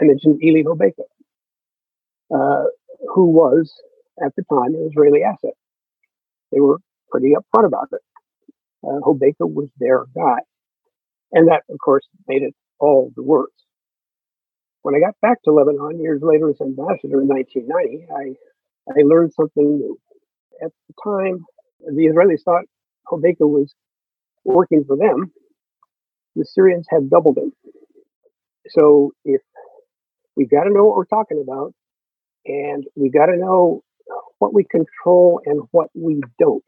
I 0.00 0.04
mentioned 0.04 0.42
Eli 0.42 0.62
Hobeika, 0.62 1.04
uh, 2.34 2.64
who 3.14 3.26
was 3.26 3.72
at 4.24 4.32
the 4.36 4.44
time 4.50 4.74
an 4.74 4.88
Israeli 4.90 5.22
asset. 5.22 5.54
They 6.52 6.60
were 6.60 6.78
pretty 7.10 7.32
upfront 7.34 7.66
about 7.66 7.88
it. 7.92 8.00
Uh, 8.86 9.00
Hobeika 9.04 9.42
was 9.52 9.68
their 9.78 10.04
guy. 10.14 10.40
And 11.32 11.48
that, 11.48 11.62
of 11.70 11.78
course, 11.84 12.06
made 12.28 12.42
it 12.42 12.54
all 12.80 13.12
the 13.16 13.22
worse. 13.22 13.50
when 14.82 14.96
I 14.96 15.00
got 15.00 15.16
back 15.22 15.42
to 15.44 15.52
Lebanon 15.52 16.00
years 16.00 16.22
later 16.22 16.50
as 16.50 16.62
ambassador 16.62 17.22
in 17.22 17.28
1990, 17.28 18.08
I, 18.12 18.36
I 18.92 19.04
learned 19.04 19.34
something 19.34 19.78
new. 19.78 19.98
At 20.64 20.72
the 20.88 20.94
time, 21.04 21.44
the 21.80 22.06
Israelis 22.06 22.42
thought 22.44 22.64
Hobeika 23.08 23.48
was 23.48 23.74
working 24.44 24.84
for 24.86 24.96
them. 24.96 25.32
The 26.36 26.46
Syrians 26.46 26.86
had 26.90 27.10
doubled 27.10 27.38
him. 27.38 27.52
So 28.70 29.12
if 29.24 29.42
we've 30.36 30.50
got 30.50 30.64
to 30.64 30.70
know 30.70 30.84
what 30.84 30.96
we're 30.96 31.06
talking 31.06 31.42
about, 31.46 31.74
and 32.46 32.84
we've 32.96 33.12
got 33.14 33.26
to 33.26 33.36
know 33.36 33.82
what 34.38 34.54
we 34.54 34.64
control 34.64 35.40
and 35.46 35.62
what 35.72 35.88
we 35.94 36.22
don't. 36.38 36.64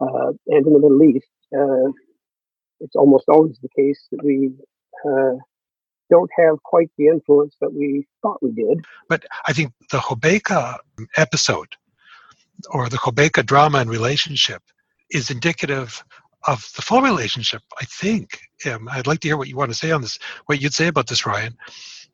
Uh, 0.00 0.32
and 0.48 0.66
in 0.66 0.72
the 0.72 0.78
Middle 0.78 1.02
East, 1.04 1.26
uh, 1.56 1.90
it's 2.80 2.96
almost 2.96 3.24
always 3.28 3.58
the 3.62 3.68
case 3.76 4.06
that 4.12 4.22
we 4.22 4.52
uh, 5.08 5.36
don't 6.10 6.30
have 6.38 6.62
quite 6.62 6.90
the 6.98 7.08
influence 7.08 7.56
that 7.60 7.72
we 7.72 8.06
thought 8.22 8.42
we 8.42 8.52
did. 8.52 8.84
But 9.08 9.24
I 9.48 9.52
think 9.52 9.72
the 9.90 9.98
Hobeika 9.98 10.78
episode 11.16 11.74
or 12.70 12.88
the 12.88 12.98
Hobeika 12.98 13.44
drama 13.44 13.78
and 13.78 13.90
relationship 13.90 14.62
is 15.10 15.30
indicative 15.30 16.04
of 16.46 16.70
the 16.76 16.82
full 16.82 17.02
relationship, 17.02 17.62
I 17.80 17.84
think. 17.84 18.38
Um, 18.70 18.88
I'd 18.90 19.06
like 19.06 19.20
to 19.20 19.28
hear 19.28 19.36
what 19.36 19.48
you 19.48 19.56
want 19.56 19.70
to 19.70 19.76
say 19.76 19.90
on 19.90 20.02
this, 20.02 20.18
what 20.46 20.60
you'd 20.60 20.74
say 20.74 20.86
about 20.86 21.08
this, 21.08 21.26
Ryan, 21.26 21.56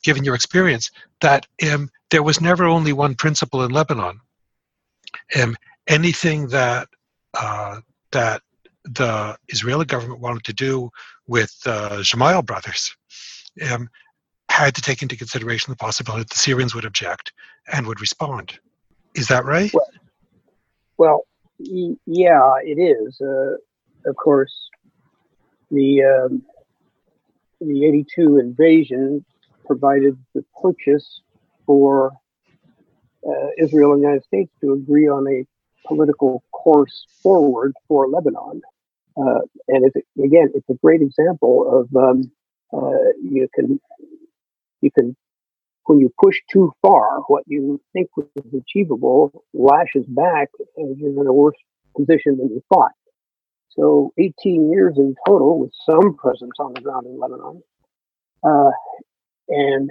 given 0.03 0.25
your 0.25 0.35
experience, 0.35 0.91
that 1.21 1.47
um, 1.71 1.91
there 2.11 2.23
was 2.23 2.41
never 2.41 2.65
only 2.65 2.93
one 2.93 3.15
principal 3.15 3.63
in 3.63 3.71
Lebanon. 3.71 4.21
Um, 5.41 5.57
anything 5.87 6.49
that 6.49 6.89
uh, 7.35 7.81
that 8.13 8.43
the 8.85 9.37
Israeli 9.49 9.85
government 9.85 10.21
wanted 10.21 10.45
to 10.45 10.53
do 10.53 10.91
with 11.27 11.59
the 11.61 11.73
uh, 11.73 11.99
Gemayel 12.01 12.45
brothers 12.45 12.95
um, 13.71 13.89
had 14.49 14.75
to 14.75 14.83
take 14.83 15.03
into 15.03 15.17
consideration 15.17 15.71
the 15.71 15.77
possibility 15.77 16.23
that 16.23 16.31
the 16.31 16.39
Syrians 16.39 16.75
would 16.75 16.85
object 16.85 17.33
and 17.73 17.87
would 17.87 18.01
respond. 18.01 18.59
Is 19.15 19.29
that 19.29 19.45
right? 19.45 19.73
Well, 19.73 19.91
well 20.99 21.27
yeah, 21.59 22.55
it 22.63 22.79
is. 22.79 23.21
Uh, 23.21 23.57
of 24.09 24.17
course, 24.17 24.53
the 25.71 26.03
um, 26.03 26.43
the 27.61 27.87
82 27.87 28.39
invasion 28.39 29.25
provided 29.67 30.19
the 30.35 30.45
purchase 30.61 31.21
for 31.67 32.13
uh, 33.27 33.49
Israel 33.59 33.93
and 33.93 34.03
the 34.03 34.07
United 34.07 34.25
States 34.25 34.51
to 34.61 34.73
agree 34.73 35.09
on 35.09 35.27
a 35.29 35.47
political 35.87 36.43
course 36.53 37.07
forward 37.23 37.73
for 37.89 38.09
Lebanon. 38.09 38.63
Uh, 39.17 39.41
and 39.69 39.85
it's, 39.85 39.97
again, 40.19 40.51
it's 40.55 40.69
a 40.71 40.79
great 40.83 41.03
example 41.03 41.81
of 41.81 41.97
um, 41.97 42.31
uh, 42.73 43.13
you 43.23 43.47
can 43.55 43.79
you 44.81 44.91
can 44.91 45.15
when 45.85 45.99
you 45.99 46.13
push 46.23 46.37
too 46.51 46.73
far, 46.81 47.21
what 47.27 47.43
you 47.47 47.81
think 47.93 48.09
was 48.17 48.27
achievable 48.55 49.45
lashes 49.53 50.07
back, 50.07 50.49
and 50.77 50.97
you're 50.99 51.11
in 51.11 51.27
a 51.27 51.33
worse 51.33 51.57
position 51.97 52.39
than 52.39 52.49
you 52.49 52.63
thought. 52.73 52.93
So 53.71 54.13
18 54.19 54.71
years 54.71 54.95
in 54.97 55.15
total 55.27 55.59
with 55.59 55.73
some 55.89 56.15
presence 56.17 56.53
on 56.59 56.75
the 56.75 56.81
ground 56.81 57.07
in 57.07 57.19
Lebanon. 57.19 57.63
Uh, 58.45 58.71
and 59.49 59.91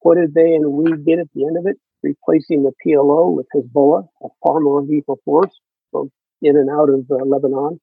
what 0.00 0.16
did 0.16 0.34
they 0.34 0.54
and 0.54 0.72
we 0.72 0.92
get 1.02 1.18
at 1.18 1.28
the 1.34 1.46
end 1.46 1.56
of 1.56 1.66
it? 1.66 1.76
Replacing 2.04 2.62
the 2.62 2.72
PLO 2.84 3.34
with 3.34 3.46
Hezbollah, 3.56 4.06
a 4.22 4.28
far 4.44 4.60
more 4.60 4.82
lethal 4.82 5.18
force, 5.24 5.52
both 5.90 6.10
in 6.42 6.56
and 6.56 6.68
out 6.70 6.90
of 6.90 7.06
uh, 7.10 7.24
Lebanon. 7.24 7.80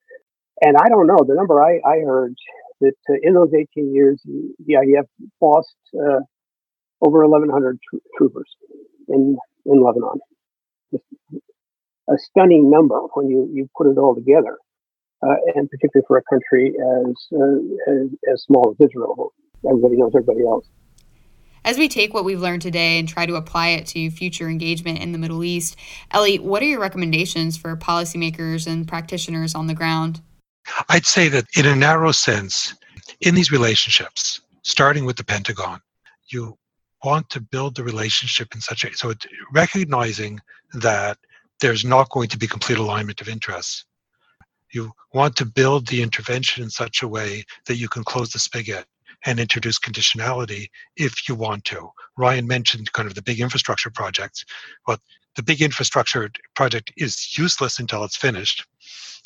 And 0.61 0.77
I 0.77 0.87
don't 0.89 1.07
know, 1.07 1.17
the 1.27 1.33
number 1.33 1.63
I, 1.63 1.79
I 1.83 2.01
heard 2.05 2.35
that 2.81 2.93
uh, 3.09 3.15
in 3.23 3.33
those 3.33 3.51
18 3.53 3.93
years, 3.93 4.21
the 4.23 4.75
IDF 4.75 5.07
lost 5.41 5.75
uh, 5.95 6.21
over 7.01 7.27
1,100 7.27 7.79
tro- 7.89 7.99
troopers 8.17 8.49
in, 9.07 9.37
in 9.65 9.83
Lebanon. 9.83 10.19
Just 10.91 11.03
a 12.07 12.17
stunning 12.17 12.69
number 12.69 12.99
when 13.15 13.27
you, 13.29 13.49
you 13.51 13.67
put 13.75 13.87
it 13.87 13.97
all 13.97 14.13
together 14.13 14.57
uh, 15.23 15.35
and 15.55 15.69
particularly 15.69 16.05
for 16.07 16.17
a 16.17 16.23
country 16.29 16.73
as, 16.75 17.15
uh, 17.33 17.91
as, 17.91 18.07
as 18.31 18.43
small 18.43 18.71
as 18.71 18.87
Israel. 18.87 19.33
Everybody 19.67 19.97
knows 19.97 20.11
everybody 20.15 20.45
else. 20.45 20.67
As 21.63 21.77
we 21.77 21.87
take 21.87 22.13
what 22.13 22.25
we've 22.25 22.39
learned 22.39 22.63
today 22.63 22.97
and 22.97 23.07
try 23.07 23.27
to 23.27 23.35
apply 23.35 23.69
it 23.69 23.85
to 23.87 24.09
future 24.09 24.49
engagement 24.49 24.99
in 24.99 25.11
the 25.11 25.19
Middle 25.19 25.43
East, 25.43 25.75
Eli, 26.13 26.37
what 26.37 26.63
are 26.63 26.65
your 26.65 26.79
recommendations 26.79 27.55
for 27.55 27.75
policymakers 27.77 28.65
and 28.65 28.87
practitioners 28.87 29.53
on 29.53 29.67
the 29.67 29.75
ground? 29.75 30.21
I'd 30.89 31.05
say 31.05 31.27
that 31.29 31.45
in 31.55 31.67
a 31.67 31.75
narrow 31.75 32.11
sense, 32.11 32.73
in 33.21 33.35
these 33.35 33.51
relationships, 33.51 34.41
starting 34.63 35.05
with 35.05 35.17
the 35.17 35.23
Pentagon, 35.23 35.79
you 36.31 36.57
want 37.03 37.29
to 37.29 37.39
build 37.39 37.75
the 37.75 37.83
relationship 37.83 38.55
in 38.55 38.61
such 38.61 38.83
a 38.83 38.93
so 38.95 39.13
recognizing 39.53 40.39
that 40.73 41.17
there's 41.59 41.85
not 41.85 42.09
going 42.09 42.29
to 42.29 42.37
be 42.37 42.47
complete 42.47 42.79
alignment 42.79 43.21
of 43.21 43.29
interests 43.29 43.85
you 44.73 44.91
want 45.13 45.35
to 45.35 45.45
build 45.45 45.87
the 45.87 46.01
intervention 46.01 46.63
in 46.63 46.69
such 46.69 47.03
a 47.03 47.07
way 47.07 47.43
that 47.65 47.75
you 47.75 47.89
can 47.89 48.03
close 48.03 48.29
the 48.31 48.39
spigot 48.39 48.85
and 49.25 49.39
introduce 49.39 49.79
conditionality 49.79 50.67
if 50.95 51.27
you 51.27 51.35
want 51.35 51.65
to. 51.65 51.89
Ryan 52.17 52.47
mentioned 52.47 52.91
kind 52.93 53.07
of 53.07 53.15
the 53.15 53.21
big 53.21 53.39
infrastructure 53.39 53.89
projects. 53.89 54.45
Well, 54.87 54.97
the 55.35 55.43
big 55.43 55.61
infrastructure 55.61 56.29
project 56.55 56.91
is 56.97 57.37
useless 57.37 57.79
until 57.79 58.03
it's 58.03 58.17
finished. 58.17 58.65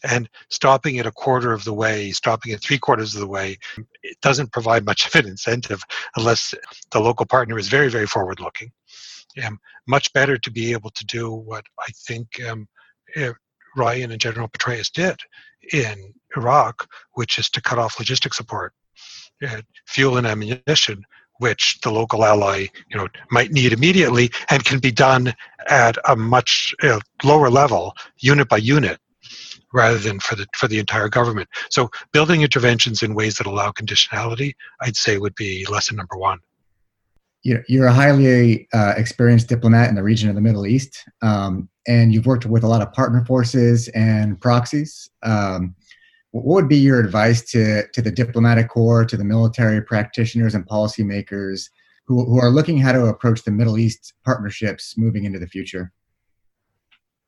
And 0.03 0.29
stopping 0.49 0.97
it 0.97 1.05
a 1.05 1.11
quarter 1.11 1.51
of 1.53 1.63
the 1.63 1.73
way, 1.73 2.11
stopping 2.11 2.51
at 2.51 2.61
three 2.61 2.77
quarters 2.77 3.15
of 3.15 3.21
the 3.21 3.27
way, 3.27 3.57
it 4.03 4.19
doesn't 4.21 4.51
provide 4.51 4.85
much 4.85 5.07
of 5.07 5.15
an 5.15 5.27
incentive 5.27 5.81
unless 6.15 6.53
the 6.91 6.99
local 6.99 7.25
partner 7.25 7.57
is 7.57 7.69
very, 7.69 7.89
very 7.89 8.05
forward 8.05 8.39
looking. 8.39 8.71
Um, 9.43 9.59
much 9.87 10.11
better 10.13 10.37
to 10.37 10.51
be 10.51 10.71
able 10.73 10.91
to 10.91 11.05
do 11.05 11.31
what 11.31 11.65
I 11.79 11.91
think 12.07 12.27
um, 12.47 12.67
eh, 13.15 13.31
Ryan 13.75 14.11
and 14.11 14.21
General 14.21 14.47
Petraeus 14.47 14.91
did 14.91 15.19
in 15.73 16.13
Iraq, 16.37 16.87
which 17.13 17.39
is 17.39 17.49
to 17.49 17.61
cut 17.61 17.79
off 17.79 17.97
logistic 17.97 18.33
support, 18.33 18.73
fuel 19.85 20.17
and 20.17 20.27
ammunition, 20.27 21.05
which 21.39 21.79
the 21.81 21.91
local 21.91 22.23
ally, 22.23 22.67
you 22.89 22.97
know, 22.97 23.07
might 23.31 23.51
need 23.51 23.73
immediately, 23.73 24.29
and 24.49 24.63
can 24.65 24.79
be 24.79 24.91
done 24.91 25.33
at 25.67 25.97
a 26.07 26.15
much 26.15 26.73
uh, 26.83 26.99
lower 27.23 27.49
level, 27.49 27.93
unit 28.17 28.47
by 28.47 28.57
unit, 28.57 28.99
rather 29.73 29.97
than 29.97 30.19
for 30.19 30.35
the 30.35 30.45
for 30.55 30.67
the 30.67 30.79
entire 30.79 31.09
government. 31.09 31.49
So, 31.69 31.89
building 32.11 32.41
interventions 32.41 33.03
in 33.03 33.15
ways 33.15 33.35
that 33.35 33.47
allow 33.47 33.71
conditionality, 33.71 34.55
I'd 34.81 34.95
say, 34.95 35.17
would 35.17 35.35
be 35.35 35.65
lesson 35.69 35.97
number 35.97 36.17
one 36.17 36.39
you're 37.67 37.85
a 37.85 37.93
highly 37.93 38.67
uh, 38.73 38.93
experienced 38.97 39.47
diplomat 39.47 39.89
in 39.89 39.95
the 39.95 40.03
region 40.03 40.29
of 40.29 40.35
the 40.35 40.41
Middle 40.41 40.65
East, 40.65 41.07
um, 41.21 41.69
and 41.87 42.11
you've 42.11 42.25
worked 42.25 42.45
with 42.47 42.63
a 42.63 42.67
lot 42.67 42.81
of 42.81 42.91
partner 42.91 43.23
forces 43.23 43.87
and 43.89 44.41
proxies. 44.41 45.09
Um, 45.21 45.75
what 46.35 46.63
would 46.63 46.67
be 46.67 46.75
your 46.75 46.99
advice 46.99 47.41
to, 47.51 47.87
to 47.93 48.01
the 48.01 48.11
diplomatic 48.11 48.67
corps, 48.67 49.05
to 49.05 49.15
the 49.15 49.23
military 49.23 49.81
practitioners 49.81 50.53
and 50.53 50.67
policymakers 50.67 51.69
who, 52.03 52.25
who 52.25 52.37
are 52.39 52.49
looking 52.49 52.77
how 52.77 52.91
to 52.91 53.05
approach 53.05 53.43
the 53.43 53.51
Middle 53.51 53.77
East 53.77 54.13
partnerships 54.25 54.97
moving 54.97 55.23
into 55.23 55.39
the 55.39 55.47
future? 55.47 55.93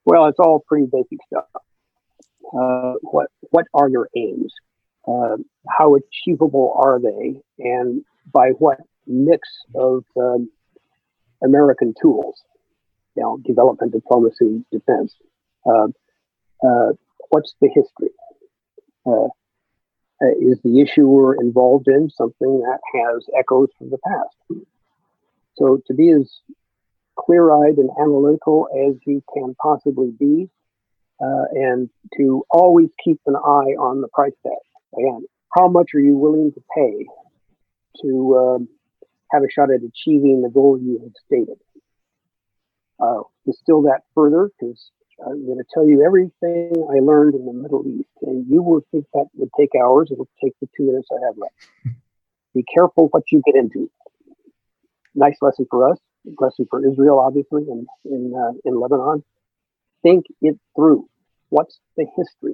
Well, 0.03 0.25
it's 0.25 0.39
all 0.39 0.61
pretty 0.67 0.87
basic 0.91 1.19
stuff. 1.25 1.45
Uh, 2.53 2.95
what 3.01 3.27
what 3.51 3.65
are 3.73 3.87
your 3.87 4.09
aims? 4.17 4.53
Uh, 5.07 5.37
how 5.69 5.95
achievable 5.95 6.73
are 6.77 6.99
they, 6.99 7.41
and 7.59 8.03
by 8.33 8.49
what 8.59 8.79
mix 9.05 9.47
of 9.73 10.03
um, 10.17 10.49
American 11.41 11.93
tools, 12.01 12.43
you 13.15 13.23
know, 13.23 13.37
development, 13.45 13.93
diplomacy, 13.93 14.65
defense. 14.69 15.15
Uh, 15.65 15.87
uh, 16.61 16.91
what's 17.29 17.55
the 17.61 17.69
history? 17.73 18.09
Uh, 19.07 19.29
uh, 20.19 20.31
is 20.41 20.59
the 20.63 20.81
issue 20.81 21.07
we're 21.07 21.39
involved 21.39 21.87
in 21.87 22.09
something 22.09 22.61
that 22.61 22.79
has 22.95 23.25
echoes 23.37 23.69
from 23.77 23.89
the 23.91 23.99
past? 23.99 24.63
So 25.55 25.79
to 25.87 25.93
be 25.93 26.11
as 26.11 26.29
clear-eyed 27.15 27.77
and 27.77 27.89
analytical 27.99 28.67
as 28.87 28.95
you 29.05 29.23
can 29.33 29.55
possibly 29.61 30.11
be, 30.19 30.49
uh, 31.21 31.45
and 31.53 31.89
to 32.17 32.43
always 32.49 32.89
keep 33.03 33.19
an 33.25 33.35
eye 33.35 33.73
on 33.79 34.01
the 34.01 34.07
price 34.13 34.33
tag. 34.43 34.53
Again, 34.97 35.25
how 35.55 35.67
much 35.67 35.91
are 35.95 35.99
you 35.99 36.15
willing 36.15 36.51
to 36.53 36.61
pay 36.75 37.05
to 38.01 38.37
um, 38.37 38.69
have 39.31 39.43
a 39.43 39.51
shot 39.51 39.71
at 39.71 39.81
achieving 39.81 40.41
the 40.41 40.49
goal 40.49 40.79
you 40.79 40.99
have 41.03 41.13
stated. 41.25 41.57
Uh, 42.99 43.21
distill 43.45 43.83
that 43.83 44.01
further 44.15 44.49
because 44.59 44.91
I'm 45.25 45.45
going 45.45 45.57
to 45.57 45.63
tell 45.73 45.87
you 45.87 46.03
everything 46.05 46.71
I 46.89 46.99
learned 46.99 47.35
in 47.35 47.45
the 47.45 47.53
Middle 47.53 47.83
East, 47.87 48.09
and 48.21 48.45
you 48.47 48.61
will 48.61 48.81
think 48.91 49.05
that 49.13 49.25
would 49.33 49.49
take 49.57 49.71
hours. 49.75 50.09
It 50.11 50.17
will 50.17 50.29
take 50.43 50.53
the 50.61 50.67
two 50.77 50.85
minutes 50.85 51.07
I 51.11 51.25
have 51.25 51.37
left. 51.37 51.97
Be 52.53 52.63
careful 52.73 53.07
what 53.09 53.23
you 53.31 53.41
get 53.45 53.55
into. 53.55 53.89
Nice 55.15 55.37
lesson 55.41 55.65
for 55.69 55.89
us, 55.89 55.97
lesson 56.39 56.67
for 56.69 56.85
Israel, 56.85 57.19
obviously, 57.19 57.63
and 57.63 57.87
in 58.05 58.33
uh, 58.35 58.53
in 58.65 58.79
Lebanon. 58.79 59.23
Think 60.03 60.25
it 60.41 60.59
through. 60.75 61.09
What's 61.49 61.79
the 61.95 62.05
history? 62.15 62.53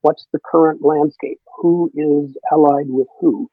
What's 0.00 0.26
the 0.32 0.40
current 0.44 0.84
landscape? 0.84 1.40
Who 1.58 1.90
is 1.94 2.36
allied 2.52 2.88
with 2.88 3.06
who? 3.20 3.48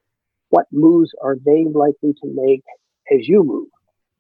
What 0.50 0.66
moves 0.72 1.12
are 1.22 1.36
they 1.36 1.66
likely 1.66 2.14
to 2.14 2.28
make 2.34 2.64
as 3.12 3.28
you 3.28 3.44
move? 3.44 3.68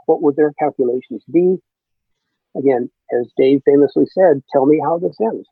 What 0.06 0.22
would 0.22 0.36
their 0.36 0.54
calculations 0.60 1.24
be? 1.32 1.58
Again, 2.58 2.90
as 3.12 3.32
Dave 3.38 3.62
famously 3.66 4.06
said, 4.08 4.44
tell 4.52 4.66
me 4.66 4.80
how 4.84 4.98
this 4.98 5.18
ends. 5.22 5.48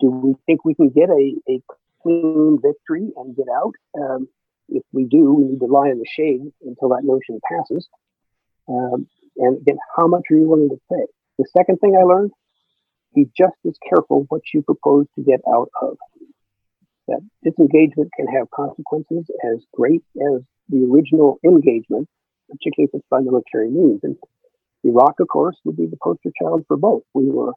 Do 0.00 0.10
we 0.10 0.34
think 0.46 0.64
we 0.64 0.74
can 0.74 0.88
get 0.88 1.10
a, 1.10 1.34
a 1.48 1.62
clean 2.02 2.58
victory 2.62 3.12
and 3.16 3.36
get 3.36 3.46
out? 3.54 3.74
Um, 4.00 4.28
if 4.68 4.82
we 4.92 5.04
do, 5.04 5.34
we 5.34 5.44
need 5.44 5.60
to 5.60 5.66
lie 5.66 5.90
in 5.90 5.98
the 5.98 6.06
shade 6.08 6.40
until 6.62 6.88
that 6.90 7.04
notion 7.04 7.40
passes. 7.50 7.88
Um, 8.68 9.06
and 9.36 9.58
again, 9.58 9.78
how 9.96 10.06
much 10.06 10.22
are 10.30 10.36
you 10.36 10.48
willing 10.48 10.70
to 10.70 10.80
pay? 10.90 11.04
The 11.38 11.46
second 11.56 11.78
thing 11.78 11.96
I 11.96 12.04
learned, 12.04 12.32
be 13.14 13.26
just 13.36 13.56
as 13.66 13.74
careful 13.88 14.24
what 14.28 14.42
you 14.54 14.62
propose 14.62 15.06
to 15.16 15.22
get 15.22 15.40
out 15.46 15.68
of. 15.82 15.98
That 17.08 17.20
disengagement 17.44 18.10
can 18.16 18.26
have 18.28 18.50
consequences 18.50 19.26
as 19.44 19.58
great 19.74 20.02
as 20.16 20.42
the 20.68 20.88
original 20.90 21.38
engagement, 21.44 22.08
particularly 22.48 22.90
if 22.92 22.94
it's 22.94 23.08
by 23.10 23.20
military 23.20 23.70
means. 23.70 24.00
And 24.02 24.16
Iraq, 24.84 25.20
of 25.20 25.28
course, 25.28 25.56
would 25.64 25.76
be 25.76 25.86
the 25.86 25.96
poster 26.02 26.30
child 26.40 26.64
for 26.66 26.76
both. 26.76 27.02
We 27.14 27.30
were 27.30 27.52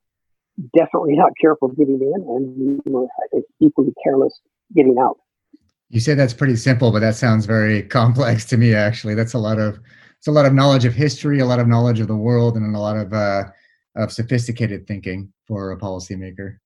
definitely 0.75 1.15
not 1.15 1.31
careful 1.39 1.69
getting 1.69 1.99
in, 2.01 2.21
and 2.27 2.81
we 2.85 2.91
were, 2.91 3.05
I 3.05 3.27
think, 3.31 3.45
equally 3.59 3.93
careless 4.03 4.39
getting 4.75 4.97
out. 4.99 5.17
You 5.89 5.99
say 5.99 6.13
that's 6.13 6.33
pretty 6.33 6.55
simple, 6.55 6.91
but 6.91 6.99
that 6.99 7.15
sounds 7.15 7.45
very 7.45 7.83
complex 7.99 8.45
to 8.45 8.57
me. 8.57 8.73
Actually, 8.73 9.15
that's 9.15 9.33
a 9.33 9.39
lot 9.39 9.59
of 9.59 9.79
it's 10.17 10.27
a 10.27 10.31
lot 10.31 10.45
of 10.45 10.53
knowledge 10.53 10.85
of 10.85 10.93
history, 10.93 11.39
a 11.39 11.45
lot 11.45 11.59
of 11.59 11.67
knowledge 11.67 11.99
of 11.99 12.07
the 12.07 12.15
world, 12.15 12.55
and 12.57 12.75
a 12.75 12.79
lot 12.79 12.97
of 12.97 13.13
uh, 13.13 13.43
of 13.95 14.11
sophisticated 14.11 14.87
thinking 14.87 15.31
for 15.47 15.71
a 15.71 15.77
policymaker. 15.77 16.57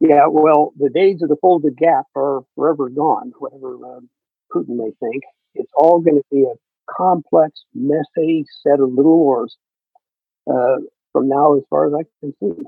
Yeah, 0.00 0.26
well, 0.28 0.72
the 0.76 0.90
days 0.90 1.22
of 1.22 1.30
the 1.30 1.36
Fulda 1.40 1.70
Gap 1.70 2.04
are 2.14 2.42
forever 2.54 2.90
gone. 2.90 3.32
Whatever 3.38 3.76
uh, 3.76 4.00
Putin 4.54 4.76
may 4.76 4.90
think, 5.00 5.22
it's 5.54 5.72
all 5.74 6.00
going 6.00 6.16
to 6.16 6.24
be 6.30 6.42
a 6.42 6.54
complex, 6.94 7.64
messy 7.74 8.44
set 8.62 8.78
of 8.78 8.92
little 8.92 9.16
wars 9.16 9.56
uh, 10.46 10.76
from 11.12 11.28
now 11.28 11.56
as 11.56 11.62
far 11.70 11.86
as 11.86 11.94
I 11.94 12.04
can 12.20 12.34
see. 12.40 12.64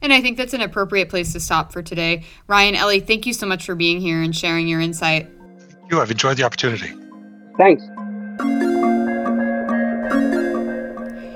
And 0.00 0.12
I 0.12 0.20
think 0.20 0.36
that's 0.36 0.54
an 0.54 0.60
appropriate 0.60 1.08
place 1.08 1.32
to 1.32 1.40
stop 1.40 1.72
for 1.72 1.82
today. 1.82 2.24
Ryan, 2.46 2.74
Eli, 2.74 3.00
thank 3.00 3.26
you 3.26 3.32
so 3.32 3.46
much 3.46 3.64
for 3.64 3.74
being 3.74 4.00
here 4.00 4.20
and 4.20 4.34
sharing 4.34 4.68
your 4.68 4.80
insight. 4.80 5.28
Thank 5.58 5.92
you. 5.92 6.00
I've 6.00 6.10
enjoyed 6.10 6.36
the 6.36 6.42
opportunity. 6.42 6.92
Thanks. 7.56 7.82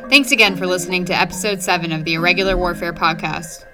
Thanks 0.08 0.32
again 0.32 0.56
for 0.56 0.66
listening 0.66 1.04
to 1.06 1.14
episode 1.14 1.62
7 1.62 1.92
of 1.92 2.04
the 2.04 2.14
Irregular 2.14 2.56
Warfare 2.56 2.92
Podcast. 2.92 3.64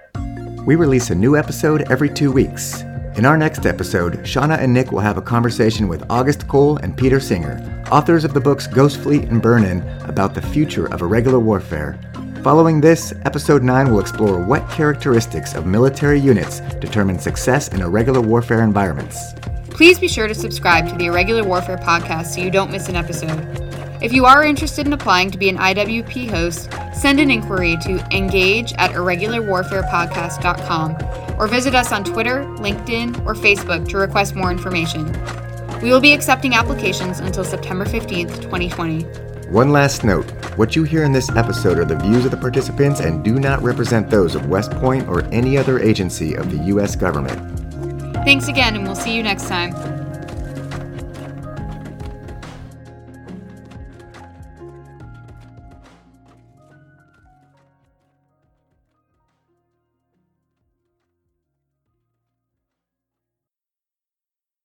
We 0.67 0.77
release 0.77 1.11
a 1.11 1.15
new 1.15 1.37
episode 1.37 1.91
every 1.91 2.09
two 2.09 2.33
weeks. 2.33 2.83
In 3.15 3.27
our 3.27 3.37
next 3.37 3.67
episode, 3.67 4.21
Shauna 4.21 4.59
and 4.59 4.73
Nick 4.73 4.91
will 4.91 5.01
have 5.01 5.19
a 5.19 5.23
conversation 5.23 5.87
with 5.87 6.11
August 6.11 6.49
Cole 6.49 6.79
and 6.79 6.97
Peter 6.97 7.21
Singer, 7.21 7.85
authors 7.93 8.25
of 8.25 8.33
the 8.33 8.41
books 8.41 8.67
Ghost 8.67 9.01
Fleet 9.01 9.25
and 9.25 9.43
Burn 9.43 9.65
In, 9.65 9.83
about 10.09 10.33
the 10.35 10.41
future 10.41 10.87
of 10.87 11.03
irregular 11.03 11.39
warfare. 11.39 11.99
Following 12.43 12.81
this, 12.81 13.13
episode 13.27 13.63
9 13.63 13.93
will 13.93 14.01
explore 14.01 14.43
what 14.43 14.67
characteristics 14.71 15.55
of 15.55 15.67
military 15.67 16.19
units 16.19 16.61
determine 16.81 17.19
success 17.19 17.69
in 17.69 17.83
irregular 17.83 18.23
warfare 18.23 18.63
environments. 18.63 19.35
Please 19.69 19.99
be 19.99 20.09
sure 20.09 20.27
to 20.27 20.35
subscribe 20.35 20.89
to 20.89 20.95
the 20.97 21.05
Irregular 21.07 21.45
Warfare 21.45 21.77
Podcast 21.77 22.29
so 22.29 22.41
you 22.41 22.51
don't 22.51 22.71
miss 22.71 22.89
an 22.89 22.97
episode. 22.97 23.47
If 24.03 24.15
you 24.15 24.25
are 24.25 24.43
interested 24.43 24.87
in 24.87 24.95
applying 24.95 25.31
to 25.31 25.37
be 25.39 25.51
an 25.51 25.59
IWP 25.59 26.31
host, 26.31 26.71
send 26.95 27.21
an 27.21 27.31
inquiry 27.31 27.77
to 27.83 28.03
engage 28.11 28.73
at 28.75 28.93
irregularwarfarepodcast.com 28.93 31.22
or 31.39 31.47
visit 31.47 31.75
us 31.75 31.93
on 31.93 32.05
Twitter, 32.05 32.45
LinkedIn, 32.59 33.25
or 33.27 33.35
Facebook 33.35 33.89
to 33.89 33.99
request 33.99 34.35
more 34.35 34.51
information. 34.51 35.07
We 35.83 35.91
will 35.91 36.01
be 36.01 36.13
accepting 36.13 36.55
applications 36.55 37.19
until 37.21 37.45
September 37.45 37.85
15th, 37.85 38.43
2020. 38.43 39.03
One 39.49 39.71
last 39.71 40.05
note 40.05 40.31
what 40.57 40.77
you 40.77 40.83
hear 40.83 41.05
in 41.05 41.13
this 41.13 41.31
episode 41.31 41.79
are 41.79 41.85
the 41.85 41.97
views 41.97 42.25
of 42.25 42.31
the 42.31 42.37
participants 42.37 43.01
and 43.01 43.25
do 43.25 43.39
not 43.39 43.63
represent 43.63 44.11
those 44.11 44.35
of 44.35 44.47
West 44.47 44.71
Point 44.73 45.09
or 45.09 45.23
any 45.33 45.57
other 45.57 45.79
agency 45.79 46.35
of 46.35 46.51
the 46.51 46.65
U.S. 46.67 46.95
government. 46.95 47.39
Thanks 48.25 48.49
again, 48.49 48.77
and 48.77 48.85
we'll 48.85 48.95
see 48.95 49.17
you 49.17 49.23
next 49.23 49.49
time. 49.49 50.02